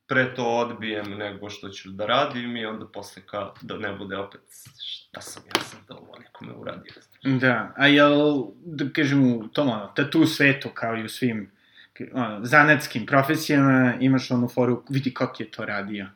pre 0.09 0.35
to 0.35 0.45
odbijem 0.45 1.11
nego 1.11 1.51
što 1.51 1.69
ću 1.69 1.91
da 1.91 2.07
radim 2.07 2.57
i 2.57 2.67
onda 2.67 2.87
posle 2.87 3.23
kao 3.27 3.55
da 3.63 3.77
ne 3.77 3.93
bude 3.93 4.17
opet 4.17 4.41
šta 4.83 5.21
sam 5.21 5.43
ja 5.55 5.61
sad 5.61 5.81
ovo 5.89 6.19
nekome 6.19 6.53
uradio. 6.53 6.93
Da, 7.23 7.73
a 7.77 7.87
jel, 7.87 8.45
da 8.55 8.85
kažem, 8.93 9.33
u 9.33 9.49
tom 9.49 9.69
ono, 9.69 9.93
tatu 9.97 10.27
svetu 10.27 10.69
kao 10.75 10.97
i 10.97 11.05
u 11.05 11.09
svim 11.09 11.51
ono, 12.13 12.39
zanatskim 12.43 13.07
profesijama 13.07 13.95
imaš 14.01 14.31
onu 14.31 14.49
foru, 14.49 14.83
vidi 14.89 15.15
kako 15.15 15.43
je 15.43 15.51
to 15.51 15.65
radio. 15.65 16.07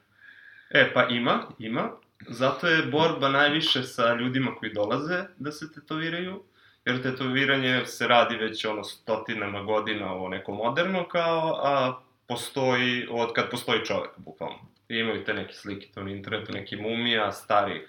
E, 0.70 0.92
pa 0.94 1.08
ima, 1.08 1.42
ima. 1.58 1.90
Zato 2.28 2.68
je 2.68 2.86
borba 2.86 3.28
najviše 3.28 3.82
sa 3.82 4.14
ljudima 4.14 4.54
koji 4.54 4.72
dolaze 4.72 5.24
da 5.38 5.52
se 5.52 5.72
tetoviraju, 5.72 6.42
jer 6.84 7.02
tetoviranje 7.02 7.86
se 7.86 8.08
radi 8.08 8.36
već 8.36 8.64
ono 8.64 8.84
stotinama 8.84 9.62
godina 9.62 10.12
ovo 10.12 10.28
neko 10.28 10.52
moderno 10.54 11.08
kao, 11.08 11.60
a 11.64 12.02
postoji 12.32 13.06
od 13.10 13.32
kad 13.32 13.50
postoji 13.50 13.84
čovek, 13.84 14.10
bukvalno. 14.16 14.58
I 14.88 14.96
imaju 14.96 15.24
te 15.24 15.34
neke 15.34 15.52
slike 15.52 15.86
to 15.94 16.02
na 16.02 16.10
internetu, 16.10 16.52
neki 16.52 16.76
mumija 16.76 17.32
starih 17.32 17.88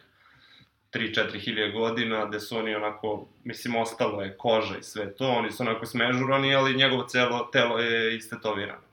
3-4 0.94 1.40
hilije 1.40 1.72
godina, 1.72 2.26
gde 2.26 2.40
su 2.40 2.58
oni 2.58 2.76
onako, 2.76 3.28
mislim, 3.44 3.76
ostalo 3.76 4.22
je 4.22 4.38
koža 4.38 4.78
i 4.80 4.84
sve 4.84 5.16
to, 5.16 5.28
oni 5.28 5.52
su 5.52 5.64
onako 5.64 5.86
smežurani, 5.86 6.56
ali 6.56 6.78
njegovo 6.78 7.04
celo 7.04 7.50
telo 7.52 7.80
je 7.80 8.16
istetovirano. 8.16 8.84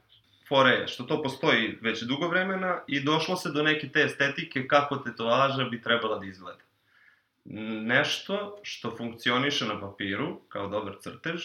Fore 0.48 0.70
je 0.70 0.88
što 0.88 1.04
to 1.04 1.22
postoji 1.22 1.78
već 1.80 2.02
dugo 2.02 2.28
vremena 2.28 2.80
i 2.86 3.00
došlo 3.00 3.36
se 3.36 3.50
do 3.50 3.62
neke 3.62 3.88
te 3.88 4.02
estetike 4.02 4.68
kako 4.68 4.96
tetovaža 4.96 5.64
bi 5.64 5.82
trebala 5.82 6.18
da 6.18 6.26
izgleda. 6.26 6.62
Nešto 7.84 8.58
što 8.62 8.96
funkcioniše 8.96 9.66
na 9.66 9.80
papiru, 9.80 10.40
kao 10.48 10.68
dobar 10.68 10.94
crtež, 11.00 11.42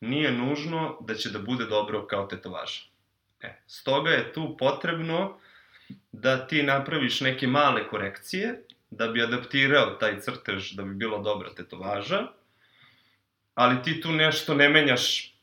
nije 0.00 0.32
nužno 0.32 0.98
da 1.00 1.14
će 1.14 1.30
da 1.30 1.38
bude 1.38 1.64
dobro 1.64 2.06
kao 2.06 2.26
tetovaža. 2.26 2.82
E, 3.40 3.62
stoga 3.66 4.10
je 4.10 4.32
tu 4.32 4.56
potrebno 4.58 5.38
da 6.12 6.46
ti 6.46 6.62
napraviš 6.62 7.20
neke 7.20 7.46
male 7.46 7.88
korekcije 7.88 8.62
da 8.90 9.08
bi 9.08 9.22
adaptirao 9.22 9.90
taj 9.90 10.20
crtež 10.20 10.72
da 10.72 10.82
bi 10.82 10.94
bilo 10.94 11.18
dobra 11.18 11.54
tetovaža, 11.54 12.26
ali 13.54 13.82
ti 13.82 14.00
tu 14.00 14.12
nešto 14.12 14.54
ne 14.54 14.68
menjaš 14.68 15.34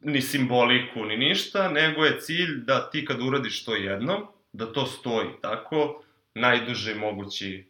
ni 0.00 0.22
simboliku, 0.22 1.04
ni 1.04 1.16
ništa, 1.16 1.68
nego 1.68 2.04
je 2.04 2.20
cilj 2.20 2.56
da 2.64 2.90
ti 2.90 3.04
kad 3.04 3.22
uradiš 3.22 3.64
to 3.64 3.74
jednom, 3.74 4.26
da 4.52 4.72
to 4.72 4.86
stoji 4.86 5.28
tako 5.42 6.02
najduže 6.34 6.94
mogući 6.94 7.66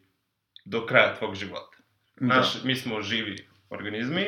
do 0.64 0.86
kraja 0.86 1.14
tvog 1.18 1.34
života. 1.34 1.76
Naš, 2.16 2.54
da. 2.54 2.66
mi 2.66 2.76
smo 2.76 3.02
živi 3.02 3.48
organizmi, 3.70 4.24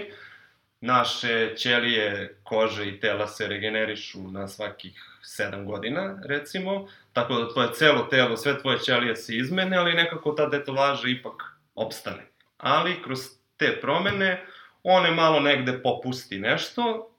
naše 0.80 1.54
ćelije, 1.56 2.38
kože 2.42 2.88
i 2.88 3.00
tela 3.00 3.26
se 3.26 3.48
regenerišu 3.48 4.30
na 4.30 4.48
svakih 4.48 5.20
7 5.38 5.64
godina, 5.64 6.22
recimo, 6.24 6.88
tako 7.12 7.34
da 7.34 7.52
tvoje 7.52 7.68
celo 7.72 8.02
telo, 8.02 8.36
sve 8.36 8.58
tvoje 8.60 8.78
ćelije 8.78 9.16
se 9.16 9.36
izmene, 9.36 9.76
ali 9.76 9.94
nekako 9.94 10.32
ta 10.32 10.46
detovaža 10.46 11.08
ipak 11.08 11.42
opstane. 11.74 12.26
Ali 12.58 13.02
kroz 13.02 13.18
te 13.56 13.80
promene, 13.80 14.46
one 14.82 15.10
malo 15.10 15.40
negde 15.40 15.82
popusti 15.82 16.38
nešto, 16.38 17.10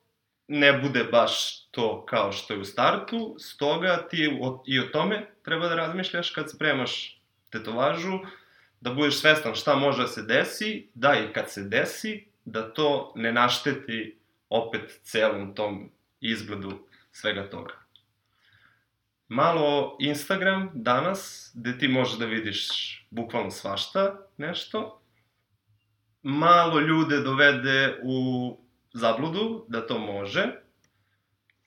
ne 0.47 0.73
bude 0.73 1.03
baš 1.03 1.65
to 1.71 2.05
kao 2.05 2.31
što 2.31 2.53
je 2.53 2.59
u 2.59 2.65
startu, 2.65 3.35
stoga 3.39 4.07
ti 4.09 4.29
i 4.65 4.79
o 4.79 4.83
tome 4.83 5.27
treba 5.43 5.67
da 5.67 5.75
razmišljaš 5.75 6.29
kad 6.29 6.51
spremaš 6.51 7.21
tetovažu, 7.51 8.19
da 8.81 8.93
budeš 8.93 9.19
svestan 9.19 9.55
šta 9.55 9.75
može 9.75 10.01
da 10.01 10.07
se 10.07 10.21
desi, 10.21 10.87
da 10.93 11.13
i 11.13 11.33
kad 11.33 11.51
se 11.51 11.63
desi, 11.63 12.30
da 12.45 12.73
to 12.73 13.13
ne 13.15 13.31
našteti 13.31 14.19
opet 14.49 14.99
celom 15.03 15.55
tom 15.55 15.91
izgledu 16.19 16.87
svega 17.11 17.49
toga. 17.49 17.73
Malo 19.27 19.97
Instagram 19.99 20.69
danas, 20.73 21.51
gde 21.53 21.77
ti 21.77 21.87
možeš 21.87 22.17
da 22.19 22.25
vidiš 22.25 22.67
bukvalno 23.09 23.51
svašta, 23.51 24.17
nešto. 24.37 25.01
Malo 26.23 26.79
ljude 26.79 27.19
dovede 27.19 27.99
u 28.03 28.57
zabludu 28.93 29.65
da 29.67 29.87
to 29.87 29.99
može. 29.99 30.61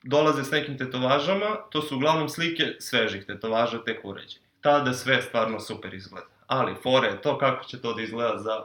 Dolaze 0.02 0.44
s 0.44 0.50
nekim 0.50 0.78
tetovažama, 0.78 1.56
to 1.70 1.82
su 1.82 1.96
uglavnom 1.96 2.28
slike 2.28 2.64
svežih 2.78 3.24
tetovaža 3.26 3.84
tek 3.84 4.04
uređenih. 4.04 4.48
Tada 4.60 4.92
sve 4.92 5.22
stvarno 5.22 5.60
super 5.60 5.94
izgleda. 5.94 6.26
Ali 6.46 6.74
fore 6.82 7.08
je 7.08 7.22
to 7.22 7.38
kako 7.38 7.64
će 7.64 7.80
to 7.80 7.94
da 7.94 8.02
izgleda 8.02 8.38
za 8.38 8.64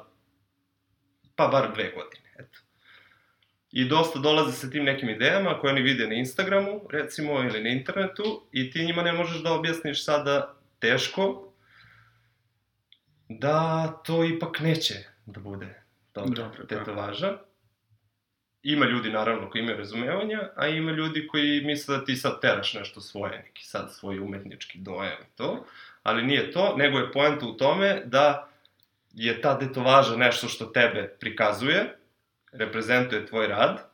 pa 1.40 1.48
bar 1.48 1.72
dve 1.74 1.92
godine, 1.96 2.30
eto. 2.40 2.60
I 3.72 3.86
dosta 3.86 4.20
dolaze 4.20 4.52
sa 4.52 4.70
tim 4.70 4.84
nekim 4.84 5.10
idejama 5.10 5.60
koje 5.60 5.74
oni 5.74 5.82
vide 5.82 6.08
na 6.08 6.14
Instagramu, 6.14 6.82
recimo, 6.92 7.40
ili 7.44 7.64
na 7.64 7.70
internetu, 7.70 8.44
i 8.52 8.72
ti 8.72 8.86
njima 8.86 9.04
ne 9.04 9.14
možeš 9.14 9.44
da 9.44 9.54
objasniš 9.54 10.06
sada 10.06 10.56
teško 10.80 11.54
da 13.30 13.88
to 14.06 14.24
ipak 14.26 14.60
neće 14.60 14.94
da 15.26 15.40
bude 15.40 15.82
dobro, 16.14 16.34
dobro 16.36 16.66
tetovaža. 16.66 17.38
Ima 18.64 18.86
ljudi, 18.86 19.10
naravno, 19.10 19.50
koji 19.50 19.62
imaju 19.62 19.78
razumevanja, 19.78 20.50
a 20.56 20.68
ima 20.68 20.92
ljudi 20.92 21.28
koji 21.28 21.62
misle 21.62 21.98
da 21.98 22.06
ti 22.06 22.16
sad 22.16 22.42
teraš 22.42 22.74
nešto 22.74 23.02
svoje, 23.02 23.44
neki 23.48 23.66
sad 23.66 23.94
svoj 23.94 24.20
umetnički 24.20 24.78
dojam 24.78 25.22
i 25.22 25.38
to, 25.38 25.66
ali 26.04 26.24
nije 26.24 26.52
to, 26.52 26.76
nego 26.78 26.98
je 26.98 27.12
poenta 27.12 27.46
u 27.46 27.58
tome 27.58 28.02
da 28.06 28.49
je 29.14 29.42
ta 29.42 29.58
detovaža 29.58 30.16
nešto 30.16 30.48
što 30.48 30.66
tebe 30.66 31.16
prikazuje, 31.20 31.98
reprezentuje 32.52 33.26
tvoj 33.26 33.48
rad, 33.48 33.90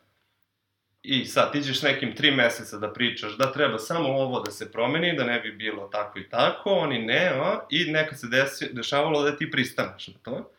i 1.08 1.26
sad 1.26 1.52
ti 1.52 1.62
ćeš 1.64 1.82
nekim 1.82 2.16
tri 2.16 2.32
meseca 2.32 2.78
da 2.78 2.94
pričaš 2.94 3.38
da 3.38 3.52
treba 3.52 3.78
samo 3.78 4.10
ovo 4.10 4.40
da 4.40 4.52
se 4.52 4.72
promeni, 4.72 5.18
da 5.18 5.24
ne 5.24 5.40
bi 5.40 5.52
bilo 5.52 5.88
tako 5.88 6.20
i 6.20 6.30
tako, 6.30 6.70
oni 6.70 7.00
ne, 7.00 7.32
a, 7.36 7.60
i 7.70 7.92
neka 7.92 8.16
se 8.16 8.28
desi, 8.28 8.70
dešavalo 8.74 9.24
da 9.24 9.38
ti 9.38 9.52
pristaneš 9.52 10.08
na 10.08 10.14
to, 10.24 10.52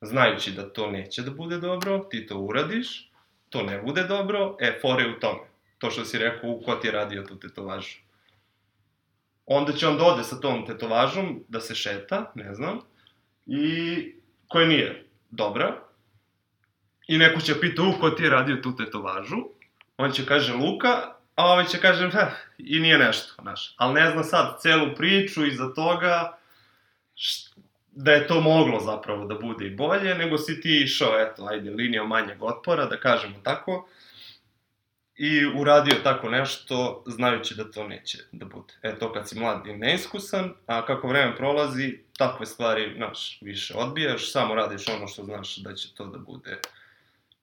znajući 0.00 0.52
da 0.52 0.68
to 0.72 0.90
neće 0.90 1.22
da 1.22 1.30
bude 1.30 1.58
dobro, 1.58 1.98
ti 1.98 2.26
to 2.26 2.38
uradiš, 2.38 3.10
to 3.48 3.62
ne 3.62 3.78
bude 3.78 4.04
dobro, 4.04 4.56
e, 4.60 4.78
fore 4.80 5.08
u 5.08 5.20
tome. 5.20 5.40
To 5.78 5.90
što 5.90 6.04
si 6.04 6.18
rekao, 6.18 6.50
u 6.50 6.62
ko 6.62 6.74
ti 6.74 6.88
je 6.88 6.92
radio 6.92 7.22
tu 7.22 7.38
tetovažu. 7.38 7.96
Onda 9.46 9.72
će 9.72 9.86
on 9.86 9.98
da 9.98 10.04
ode 10.04 10.24
sa 10.24 10.40
tom 10.40 10.66
tetovažom, 10.66 11.44
da 11.48 11.60
se 11.60 11.74
šeta, 11.74 12.32
ne 12.34 12.54
znam, 12.54 12.80
i 13.46 14.14
koja 14.48 14.66
nije 14.66 15.04
dobra. 15.30 15.82
I 17.08 17.18
neko 17.18 17.40
će 17.40 17.60
pita, 17.60 17.82
u, 17.82 18.00
ko 18.00 18.10
ti 18.10 18.22
je 18.22 18.30
radio 18.30 18.56
tu 18.56 18.76
tetovažu? 18.76 19.36
On 19.96 20.12
će 20.12 20.26
kaže 20.26 20.54
Luka, 20.54 21.16
a 21.34 21.44
ovaj 21.46 21.64
će 21.64 21.78
kaže, 21.80 22.10
ha, 22.10 22.30
i 22.58 22.80
nije 22.80 22.98
nešto, 22.98 23.42
znaš. 23.42 23.74
Ali 23.76 23.94
ne 23.94 24.10
zna 24.10 24.22
sad 24.22 24.60
celu 24.60 24.94
priču 24.94 25.46
iza 25.46 25.74
toga, 25.74 26.38
da 27.92 28.12
je 28.12 28.26
to 28.26 28.40
moglo 28.40 28.80
zapravo 28.80 29.24
da 29.24 29.34
bude 29.34 29.66
i 29.66 29.76
bolje, 29.76 30.14
nego 30.14 30.38
si 30.38 30.60
ti 30.60 30.80
išao, 30.82 31.20
eto, 31.20 31.46
ajde, 31.46 31.70
linija 31.70 32.04
manjeg 32.04 32.42
otpora, 32.42 32.86
da 32.86 33.00
kažemo 33.00 33.36
tako, 33.42 33.88
i 35.16 35.46
uradio 35.46 35.94
tako 36.02 36.28
nešto, 36.28 37.04
znajući 37.06 37.54
da 37.54 37.70
to 37.70 37.88
neće 37.88 38.18
da 38.32 38.44
bude. 38.44 38.74
E, 38.82 38.98
to 38.98 39.12
kad 39.12 39.28
si 39.28 39.38
mlad 39.38 39.66
i 39.66 39.76
neiskusan, 39.76 40.52
a 40.66 40.86
kako 40.86 41.08
vreme 41.08 41.36
prolazi, 41.36 41.98
takve 42.18 42.46
stvari, 42.46 42.92
znaš, 42.96 43.38
više 43.40 43.74
odbijaš, 43.76 44.32
samo 44.32 44.54
radiš 44.54 44.88
ono 44.88 45.06
što 45.06 45.24
znaš 45.24 45.56
da 45.56 45.74
će 45.74 45.94
to 45.94 46.06
da 46.06 46.18
bude 46.18 46.58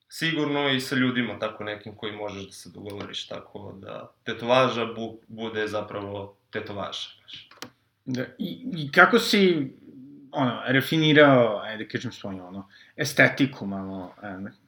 sigurno 0.10 0.70
i 0.70 0.80
sa 0.80 0.96
ljudima 0.96 1.40
tako 1.40 1.64
nekim 1.64 1.96
koji 1.96 2.12
možeš 2.12 2.46
da 2.46 2.52
se 2.52 2.70
dogovoriš 2.70 3.28
tako 3.28 3.74
da 3.82 4.12
tetovaža 4.24 4.86
bu, 4.86 5.20
bude 5.28 5.68
zapravo 5.68 6.36
tetovaža. 6.52 7.10
Znaš. 7.20 7.50
Da, 8.06 8.26
i, 8.38 8.66
I 8.78 8.92
kako 8.92 9.20
si 9.20 9.72
ono, 10.32 10.62
refinirao, 10.68 11.60
ajde 11.64 11.84
da 11.84 11.90
kažem 11.90 12.12
svoju, 12.12 12.46
ono, 12.46 12.70
estetiku 12.96 13.66
malo, 13.66 14.14
e, 14.24 14.28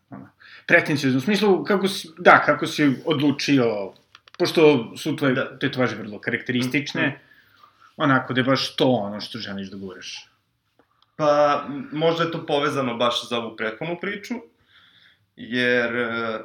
ono, 0.09 0.29
pretencijozno, 0.65 1.17
u 1.17 1.21
smislu, 1.21 1.63
kako 1.63 1.87
si, 1.87 2.09
da, 2.17 2.41
kako 2.45 2.67
si 2.67 2.93
odlučio, 3.05 3.93
pošto 4.37 4.93
su 4.97 5.15
tvoje 5.15 5.33
da. 5.33 5.59
tetovaže 5.59 5.95
vrlo 5.95 6.19
karakteristične, 6.19 7.07
mm 7.07 7.11
-hmm. 7.11 7.24
Onako 7.97 8.33
da 8.33 8.39
je 8.39 8.45
baš 8.45 8.75
to 8.75 8.85
ono 8.85 9.21
što 9.21 9.39
želiš 9.39 9.69
da 9.69 9.77
guraš. 9.77 10.29
Pa, 11.15 11.63
možda 11.91 12.23
je 12.23 12.31
to 12.31 12.45
povezano 12.45 12.95
baš 12.97 13.29
za 13.29 13.37
ovu 13.37 13.55
prethodnu 13.55 13.97
priču, 14.01 14.33
jer 15.35 15.95
e, 15.95 16.39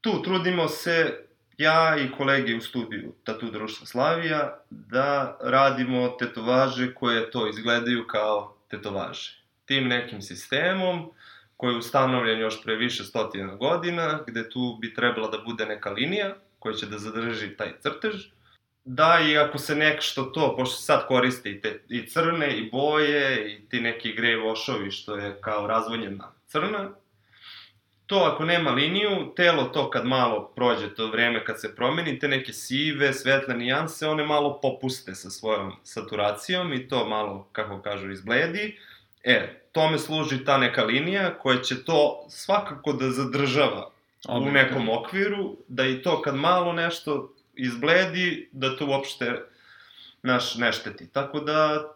tu 0.00 0.22
trudimo 0.22 0.68
se, 0.68 1.26
ja 1.58 1.96
i 1.96 2.10
kolege 2.16 2.56
u 2.56 2.60
studiju 2.60 3.14
Tatu 3.24 3.50
društva 3.50 3.86
Slavija, 3.86 4.58
da 4.70 5.38
radimo 5.40 6.08
tetovaže 6.08 6.94
koje 6.94 7.30
to 7.30 7.48
izgledaju 7.48 8.06
kao 8.06 8.56
tetovaže. 8.68 9.42
Tim 9.64 9.88
nekim 9.88 10.22
sistemom, 10.22 11.10
koji 11.56 11.72
je 11.72 11.78
ustanovljen 11.78 12.40
još 12.40 12.62
pre 12.62 12.74
više 12.74 13.04
stotina 13.04 13.54
godina, 13.54 14.20
gde 14.26 14.48
tu 14.48 14.78
bi 14.80 14.94
trebala 14.94 15.28
da 15.28 15.38
bude 15.44 15.66
neka 15.66 15.90
linija 15.90 16.34
koja 16.58 16.74
će 16.74 16.86
da 16.86 16.98
zadrži 16.98 17.56
taj 17.56 17.72
crtež. 17.80 18.14
Da, 18.84 19.20
i 19.28 19.38
ako 19.38 19.58
se 19.58 19.74
nešto 19.74 20.22
to, 20.22 20.56
pošto 20.56 20.76
se 20.76 20.82
sad 20.82 21.06
koriste 21.06 21.50
i, 21.50 21.60
te, 21.60 21.82
i 21.88 22.06
crne, 22.06 22.56
i 22.56 22.70
boje, 22.70 23.52
i 23.52 23.68
ti 23.68 23.80
neki 23.80 24.12
grej 24.12 24.36
vošovi, 24.36 24.90
što 24.90 25.16
je 25.16 25.40
kao 25.40 25.66
razvonjena 25.66 26.32
crna, 26.46 26.90
to 28.06 28.16
ako 28.16 28.44
nema 28.44 28.70
liniju, 28.70 29.32
telo 29.36 29.64
to 29.64 29.90
kad 29.90 30.06
malo 30.06 30.52
prođe 30.56 30.94
to 30.94 31.06
vreme 31.06 31.44
kad 31.44 31.60
se 31.60 31.76
promeni, 31.76 32.18
te 32.18 32.28
neke 32.28 32.52
sive, 32.52 33.12
svetle 33.12 33.54
nijanse, 33.54 34.08
one 34.08 34.24
malo 34.24 34.60
popuste 34.62 35.14
sa 35.14 35.30
svojom 35.30 35.72
saturacijom 35.82 36.72
i 36.72 36.88
to 36.88 37.08
malo, 37.08 37.48
kako 37.52 37.82
kažu, 37.82 38.10
izbledi. 38.10 38.78
E, 39.24 39.60
tome 39.72 39.98
služi 39.98 40.44
ta 40.44 40.58
neka 40.58 40.84
linija 40.84 41.38
koja 41.38 41.58
će 41.58 41.84
to 41.84 42.26
svakako 42.28 42.92
da 42.92 43.10
zadržava 43.10 43.90
u 44.28 44.50
nekom 44.50 44.88
okviru, 44.88 45.56
da 45.68 45.86
i 45.86 46.02
to 46.02 46.22
kad 46.22 46.34
malo 46.34 46.72
nešto 46.72 47.34
izbledi, 47.54 48.48
da 48.52 48.76
to 48.76 48.86
uopšte 48.86 49.42
naš 50.22 50.54
ne 50.54 50.72
šteti. 50.72 51.08
Tako 51.12 51.40
da 51.40 51.88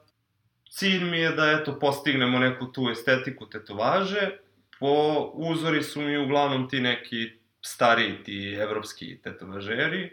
cilj 0.71 1.05
mi 1.05 1.19
je 1.19 1.31
da 1.31 1.51
eto 1.51 1.79
postignemo 1.79 2.39
neku 2.39 2.73
tu 2.73 2.89
estetiku 2.91 3.47
tetovaže. 3.47 4.31
Po 4.79 5.31
uzori 5.35 5.83
su 5.83 6.01
mi 6.01 6.17
uglavnom 6.19 6.69
ti 6.69 6.81
neki 6.81 7.31
stariji 7.61 8.23
ti 8.25 8.57
evropski 8.61 9.19
tetovažeri 9.23 10.11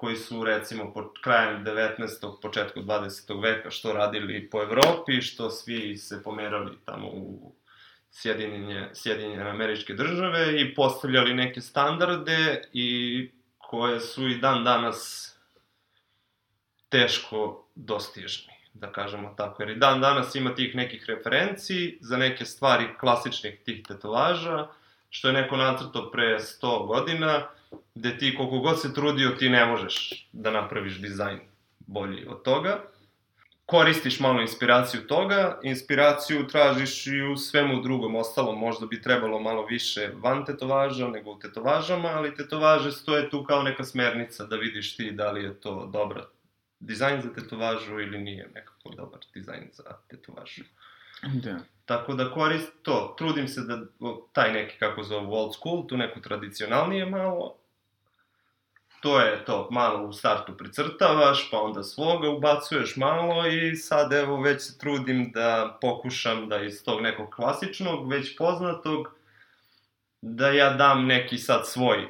koji 0.00 0.16
su 0.16 0.44
recimo 0.44 0.92
po 0.92 1.12
krajem 1.22 1.64
19. 1.64 2.40
početku 2.42 2.80
20. 2.80 3.42
veka 3.42 3.70
što 3.70 3.92
radili 3.92 4.50
po 4.50 4.62
Evropi, 4.62 5.20
što 5.22 5.50
svi 5.50 5.96
se 5.96 6.22
pomerali 6.22 6.76
tamo 6.84 7.08
u 7.08 7.52
Sjedinjenje, 8.10 8.88
Sjedinjene 8.94 9.50
američke 9.50 9.94
države 9.94 10.60
i 10.60 10.74
postavljali 10.74 11.34
neke 11.34 11.60
standarde 11.60 12.62
i 12.72 13.30
koje 13.70 14.00
su 14.00 14.28
i 14.28 14.38
dan 14.38 14.64
danas 14.64 15.30
teško 16.88 17.66
dostižni, 17.74 18.52
da 18.74 18.92
kažemo 18.92 19.34
tako. 19.36 19.62
Jer 19.62 19.70
i 19.70 19.78
dan 19.78 20.00
danas 20.00 20.34
ima 20.34 20.54
tih 20.54 20.74
nekih 20.74 21.04
referenciji 21.08 21.98
za 22.00 22.16
neke 22.16 22.44
stvari 22.44 22.88
klasičnih 23.00 23.60
tih 23.64 23.82
tetovaža, 23.88 24.66
što 25.10 25.28
je 25.28 25.34
neko 25.34 25.56
nacrtao 25.56 26.10
pre 26.10 26.38
100 26.38 26.86
godina, 26.86 27.46
gde 27.94 28.18
ti 28.18 28.34
koliko 28.36 28.58
god 28.58 28.80
se 28.80 28.94
trudio 28.94 29.30
ti 29.30 29.48
ne 29.48 29.66
možeš 29.66 30.26
da 30.32 30.50
napraviš 30.50 30.98
dizajn 30.98 31.40
bolji 31.78 32.26
od 32.26 32.42
toga. 32.42 32.82
Koristiš 33.70 34.20
malo 34.20 34.40
inspiraciju 34.40 35.06
toga, 35.06 35.60
inspiraciju 35.62 36.46
tražiš 36.46 37.06
i 37.06 37.22
u 37.22 37.36
svemu 37.36 37.82
drugom 37.82 38.14
ostalom, 38.14 38.58
možda 38.58 38.86
bi 38.86 39.02
trebalo 39.02 39.40
malo 39.40 39.66
više 39.66 40.10
van 40.14 40.44
tetovaža 40.44 41.08
nego 41.08 41.30
u 41.30 41.38
tetovažama, 41.38 42.08
ali 42.08 42.34
tetovaže 42.34 42.92
stoje 42.92 43.30
tu 43.30 43.44
kao 43.44 43.62
neka 43.62 43.84
smernica 43.84 44.44
da 44.44 44.56
vidiš 44.56 44.96
ti 44.96 45.10
da 45.10 45.30
li 45.30 45.42
je 45.44 45.60
to 45.60 45.86
dobra 45.92 46.24
dizajn 46.80 47.22
za 47.22 47.34
tetovažu 47.34 48.00
ili 48.00 48.18
nije 48.18 48.48
nekako 48.54 48.90
dobar 48.96 49.20
dizajn 49.34 49.68
za 49.72 49.96
tetovažu. 50.08 50.62
Da. 51.22 51.58
Tako 51.84 52.14
da 52.14 52.30
korist 52.30 52.72
to, 52.82 53.14
trudim 53.18 53.48
se 53.48 53.60
da 53.60 53.80
taj 54.32 54.52
neki, 54.52 54.78
kako 54.78 55.02
zovu, 55.02 55.32
old 55.32 55.54
school, 55.54 55.86
tu 55.86 55.96
neku 55.96 56.20
tradicionalnije 56.20 57.06
malo, 57.06 57.56
to 59.00 59.20
je 59.20 59.44
to, 59.44 59.68
malo 59.70 60.06
u 60.06 60.12
startu 60.12 60.56
precrtavaš, 60.56 61.48
pa 61.50 61.60
onda 61.60 61.82
svoga 61.82 62.28
ubacuješ 62.28 62.96
malo 62.96 63.46
i 63.46 63.76
sad 63.76 64.12
evo 64.12 64.40
već 64.40 64.62
se 64.62 64.78
trudim 64.78 65.32
da 65.32 65.78
pokušam 65.80 66.48
da 66.48 66.62
iz 66.62 66.84
tog 66.84 67.02
nekog 67.02 67.30
klasičnog, 67.30 68.10
već 68.10 68.36
poznatog, 68.36 69.14
da 70.22 70.50
ja 70.50 70.70
dam 70.70 71.06
neki 71.06 71.38
sad 71.38 71.68
svoj 71.68 72.08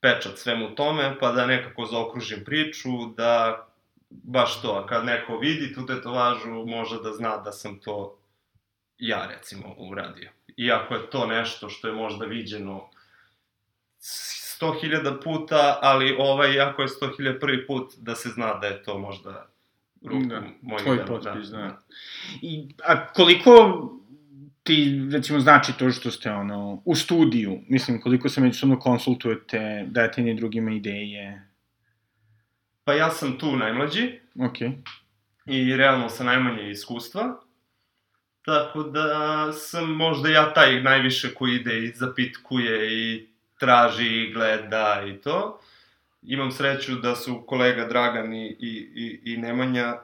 pečat 0.00 0.38
svemu 0.38 0.74
tome, 0.74 1.16
pa 1.20 1.32
da 1.32 1.46
nekako 1.46 1.86
zaokružim 1.86 2.44
priču, 2.44 2.90
da 3.16 3.66
baš 4.10 4.62
to, 4.62 4.72
a 4.72 4.86
kad 4.86 5.04
neko 5.04 5.38
vidi 5.38 5.74
tu 5.74 5.86
tetovažu, 5.86 6.66
može 6.66 7.02
da 7.02 7.12
zna 7.12 7.36
da 7.36 7.52
sam 7.52 7.78
to 7.78 8.18
ja, 8.98 9.26
recimo, 9.26 9.74
uradio. 9.78 10.30
Iako 10.56 10.94
je 10.94 11.10
to 11.10 11.26
nešto 11.26 11.68
što 11.68 11.88
je 11.88 11.94
možda 11.94 12.26
viđeno 12.26 12.90
100.000 14.60 15.22
puta, 15.22 15.78
ali 15.82 16.16
ovaj, 16.18 16.52
iako 16.52 16.82
je 16.82 16.88
100.000 16.88 17.40
prvi 17.40 17.66
put, 17.66 17.92
da 17.96 18.14
se 18.14 18.28
zna 18.28 18.54
da 18.54 18.66
je 18.66 18.82
to 18.82 18.98
možda 18.98 19.46
ruku 20.02 20.26
da, 20.26 20.42
moj 20.62 20.78
tvoj 20.82 21.06
potpis, 21.06 21.48
da. 21.48 21.58
da. 21.58 21.78
I, 22.42 22.68
a 22.84 23.12
koliko 23.12 23.82
ti, 24.62 25.08
recimo, 25.12 25.40
znači 25.40 25.72
to 25.78 25.90
što 25.90 26.10
ste, 26.10 26.30
ono, 26.30 26.82
u 26.84 26.94
studiju, 26.94 27.60
mislim, 27.68 28.00
koliko 28.00 28.28
se 28.28 28.40
međusobno 28.40 28.78
konsultujete, 28.78 29.86
dajete 29.88 30.22
ni 30.22 30.34
drugima 30.34 30.72
ideje? 30.72 31.50
Pa 32.84 32.94
ja 32.94 33.10
sam 33.10 33.38
tu 33.38 33.56
najmlađi. 33.56 34.18
Ok. 34.40 34.56
I 35.46 35.76
realno 35.76 36.08
sa 36.08 36.24
najmanje 36.24 36.70
iskustva. 36.70 37.40
Tako 38.44 38.82
da 38.82 39.52
sam 39.52 39.90
možda 39.92 40.28
ja 40.28 40.52
taj 40.54 40.82
najviše 40.82 41.34
koji 41.34 41.54
ide 41.54 41.78
i 41.78 41.92
zapitkuje 41.92 42.92
i 42.92 43.29
traži 43.60 44.32
gleda 44.32 45.02
i 45.06 45.20
to. 45.20 45.60
Imam 46.22 46.52
sreću 46.52 46.94
da 46.94 47.16
su 47.16 47.44
kolega 47.46 47.84
Dragan 47.84 48.34
i, 48.34 48.46
i, 48.46 48.90
i, 48.94 49.32
i 49.32 49.36
Nemanja 49.36 49.98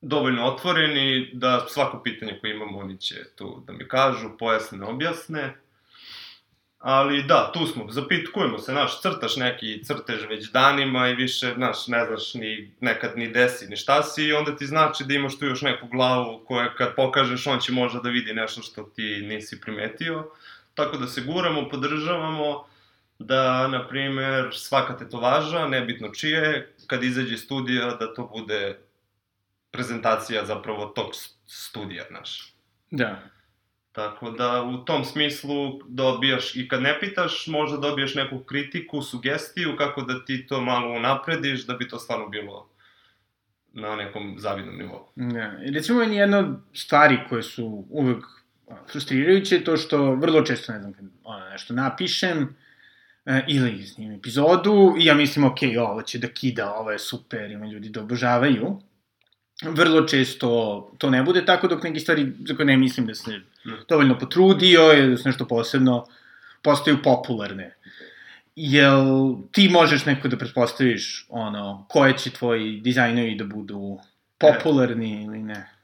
dovoljno 0.00 0.44
otvoreni 0.44 1.30
da 1.32 1.66
svako 1.68 2.02
pitanje 2.02 2.38
koje 2.40 2.54
imamo 2.54 2.78
oni 2.78 2.98
će 3.00 3.14
tu 3.36 3.62
da 3.66 3.72
mi 3.72 3.88
kažu, 3.88 4.28
pojasne, 4.38 4.86
objasne. 4.86 5.54
Ali 6.78 7.22
da, 7.22 7.50
tu 7.54 7.66
smo, 7.66 7.90
zapitkujemo 7.90 8.58
se, 8.58 8.72
znaš, 8.72 9.00
crtaš 9.00 9.36
neki 9.36 9.84
crtež 9.84 10.24
već 10.28 10.50
danima 10.50 11.08
i 11.08 11.14
više, 11.14 11.52
znaš, 11.54 11.86
ne 11.86 12.04
znaš 12.06 12.34
ni 12.34 12.74
nekad 12.80 13.12
ni 13.16 13.28
desi, 13.28 13.66
ni 13.68 13.76
šta 13.76 14.02
si 14.02 14.24
i 14.24 14.32
onda 14.32 14.56
ti 14.56 14.66
znači 14.66 15.04
da 15.04 15.14
imaš 15.14 15.38
tu 15.38 15.46
još 15.46 15.62
neku 15.62 15.86
glavu 15.86 16.44
koja 16.46 16.74
kad 16.74 16.94
pokažeš 16.94 17.46
on 17.46 17.60
će 17.60 17.72
možda 17.72 18.00
da 18.00 18.08
vidi 18.08 18.34
nešto 18.34 18.62
što 18.62 18.82
ti 18.82 19.20
nisi 19.22 19.60
primetio. 19.60 20.30
Tako 20.78 20.96
da 20.96 21.06
se 21.06 21.20
guramo, 21.20 21.68
podržavamo, 21.68 22.64
da, 23.18 23.68
na 23.68 23.88
primer, 23.88 24.50
svaka 24.52 24.96
tetovaža, 24.96 25.66
nebitno 25.68 26.08
čije, 26.08 26.74
kad 26.86 27.04
izađe 27.04 27.36
studija, 27.36 27.96
da 28.00 28.14
to 28.14 28.30
bude 28.36 28.78
prezentacija 29.70 30.44
zapravo 30.44 30.86
tog 30.86 31.10
studija, 31.46 32.04
znaš. 32.08 32.54
Da. 32.90 33.18
Tako 33.92 34.30
da 34.30 34.62
u 34.62 34.84
tom 34.84 35.04
smislu 35.04 35.80
dobijaš 35.88 36.56
i 36.56 36.68
kad 36.68 36.82
ne 36.82 37.00
pitaš, 37.00 37.46
možda 37.46 37.76
dobiješ 37.76 38.14
neku 38.14 38.38
kritiku, 38.38 39.02
sugestiju 39.02 39.76
kako 39.78 40.02
da 40.02 40.24
ti 40.24 40.46
to 40.46 40.60
malo 40.60 40.94
unaprediš 40.96 41.66
da 41.66 41.74
bi 41.74 41.88
to 41.88 41.98
stvarno 41.98 42.28
bilo 42.28 42.68
na 43.72 43.96
nekom 43.96 44.34
zavidnom 44.38 44.78
nivou. 44.78 45.08
Da. 45.14 45.52
I 45.66 45.70
recimo 45.70 46.02
jedna 46.02 46.38
od 46.38 46.56
stvari 46.72 47.18
koje 47.28 47.42
su 47.42 47.86
uvek 47.90 48.37
frustrirajuće 48.92 49.64
to 49.64 49.76
što 49.76 50.14
vrlo 50.14 50.42
često, 50.42 50.72
ne 50.72 50.78
znam, 50.78 50.92
kad 50.92 51.04
ono, 51.24 51.48
nešto 51.48 51.74
napišem, 51.74 52.56
e, 53.26 53.44
ili 53.48 53.86
snimim 53.86 54.18
epizodu 54.18 54.94
i 54.98 55.04
ja 55.04 55.14
mislim, 55.14 55.44
ok, 55.44 55.58
ovo 55.78 56.02
će 56.02 56.18
da 56.18 56.28
kida, 56.28 56.74
ovo 56.74 56.90
je 56.90 56.98
super, 56.98 57.50
ima 57.50 57.66
ljudi 57.66 57.88
da 57.88 58.00
obožavaju 58.00 58.80
vrlo 59.62 60.02
često 60.06 60.90
to 60.98 61.10
ne 61.10 61.22
bude 61.22 61.44
tako, 61.44 61.68
dok 61.68 61.82
neke 61.82 62.00
stvari 62.00 62.32
za 62.48 62.54
koje 62.54 62.66
ne 62.66 62.76
mislim 62.76 63.06
da 63.06 63.14
se 63.14 63.40
dovoljno 63.88 64.18
potrudio, 64.18 64.92
ili 64.92 65.10
da 65.10 65.16
su 65.16 65.28
nešto 65.28 65.46
posebno, 65.46 66.06
postaju 66.62 67.02
popularne. 67.02 67.74
Jel 68.56 69.34
ti 69.52 69.68
možeš 69.68 70.06
neko 70.06 70.28
da 70.28 70.36
pretpostaviš 70.36 71.26
ono, 71.28 71.86
koje 71.88 72.18
će 72.18 72.30
tvoji 72.30 72.80
dizajnovi 72.80 73.34
da 73.34 73.44
budu 73.44 73.98
popularni 74.38 75.24
ili 75.24 75.38
ne? 75.38 75.77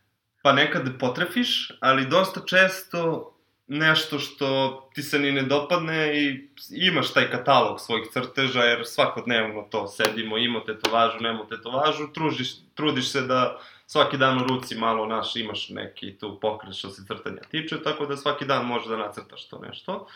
Pa 0.45 0.53
nekad 0.53 0.99
potrefiš, 0.99 1.73
ali 1.81 2.07
dosta 2.07 2.41
često 2.47 3.31
nešto 3.67 4.19
što 4.19 4.81
ti 4.95 5.03
se 5.03 5.19
ni 5.19 5.33
ne 5.33 5.43
dopadne 5.43 6.21
i 6.21 6.49
imaš 6.71 7.13
taj 7.13 7.31
katalog 7.31 7.81
svojih 7.81 8.07
crteža, 8.13 8.63
jer 8.63 8.83
svakodnevno 8.85 9.63
to 9.71 9.87
sedimo, 9.87 10.39
imamo 10.39 10.61
tetovažu, 10.61 11.19
nemamo 11.21 11.45
tetovažu, 11.45 12.13
tružiš, 12.15 12.49
trudiš 12.75 13.09
se 13.09 13.21
da 13.21 13.59
svaki 13.87 14.17
dan 14.17 14.43
u 14.43 14.47
ruci 14.47 14.77
malo 14.77 15.07
naš 15.07 15.37
imaš 15.37 15.69
neki 15.69 16.19
tu 16.19 16.39
pokret 16.41 16.75
što 16.75 16.91
se 16.91 17.03
crtanja 17.07 17.43
tiče, 17.51 17.83
tako 17.83 18.07
da 18.07 18.17
svaki 18.17 18.45
dan 18.45 18.67
možeš 18.67 18.89
da 18.89 18.97
nacrtaš 18.97 19.49
to 19.49 19.59
nešto. 19.59 20.07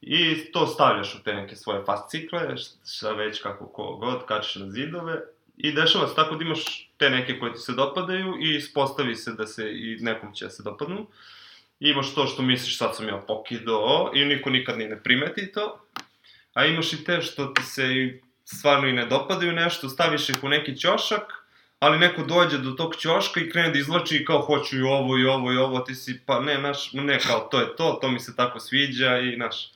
I 0.00 0.52
to 0.52 0.66
stavljaš 0.66 1.14
u 1.14 1.22
te 1.22 1.34
neke 1.34 1.56
svoje 1.56 1.84
fascikle, 1.84 2.56
šta 2.96 3.12
već 3.12 3.42
kako 3.42 3.66
ko 3.66 3.96
god, 3.96 4.26
kačiš 4.26 4.56
na 4.56 4.70
zidove. 4.70 5.20
I 5.58 5.72
dešava 5.72 6.08
se 6.08 6.14
tako 6.14 6.34
da 6.34 6.44
imaš 6.44 6.90
te 6.96 7.10
neke 7.10 7.38
koje 7.38 7.52
ti 7.52 7.58
se 7.58 7.72
dopadaju 7.72 8.34
i 8.40 8.56
ispostavi 8.56 9.16
se 9.16 9.32
da 9.32 9.46
se 9.46 9.70
i 9.72 9.96
nekom 10.00 10.34
će 10.34 10.50
se 10.50 10.62
dopadnu. 10.62 11.06
I 11.80 11.90
imaš 11.90 12.14
to 12.14 12.26
što 12.26 12.42
misliš 12.42 12.78
sad 12.78 12.96
sam 12.96 13.08
ja 13.08 13.24
pokidao 13.28 14.10
i 14.14 14.24
niko 14.24 14.50
nikad 14.50 14.78
ni 14.78 14.88
ne 14.88 15.02
primeti 15.02 15.52
to. 15.52 15.84
A 16.54 16.64
imaš 16.66 16.92
i 16.92 17.04
te 17.04 17.22
što 17.22 17.46
ti 17.46 17.62
se 17.62 18.18
stvarno 18.44 18.88
i 18.88 18.92
ne 18.92 19.06
dopadaju 19.06 19.52
nešto, 19.52 19.88
staviš 19.88 20.28
ih 20.28 20.44
u 20.44 20.48
neki 20.48 20.76
ćošak, 20.76 21.22
ali 21.78 21.98
neko 21.98 22.22
dođe 22.22 22.58
do 22.58 22.70
tog 22.70 22.96
ćoška 22.96 23.40
i 23.40 23.50
krene 23.50 23.70
da 23.70 23.78
izvlači 23.78 24.16
i 24.16 24.24
kao 24.24 24.40
hoću 24.40 24.76
i 24.76 24.82
ovo 24.82 25.18
i 25.18 25.24
ovo 25.24 25.52
i 25.52 25.56
ovo, 25.56 25.80
ti 25.80 25.94
si 25.94 26.20
pa 26.26 26.40
ne, 26.40 26.58
naš, 26.58 26.92
ne 26.92 27.18
kao 27.18 27.40
to 27.40 27.60
je 27.60 27.76
to, 27.76 27.98
to 28.00 28.08
mi 28.08 28.20
se 28.20 28.36
tako 28.36 28.60
sviđa 28.60 29.18
i 29.18 29.36
naš, 29.36 29.70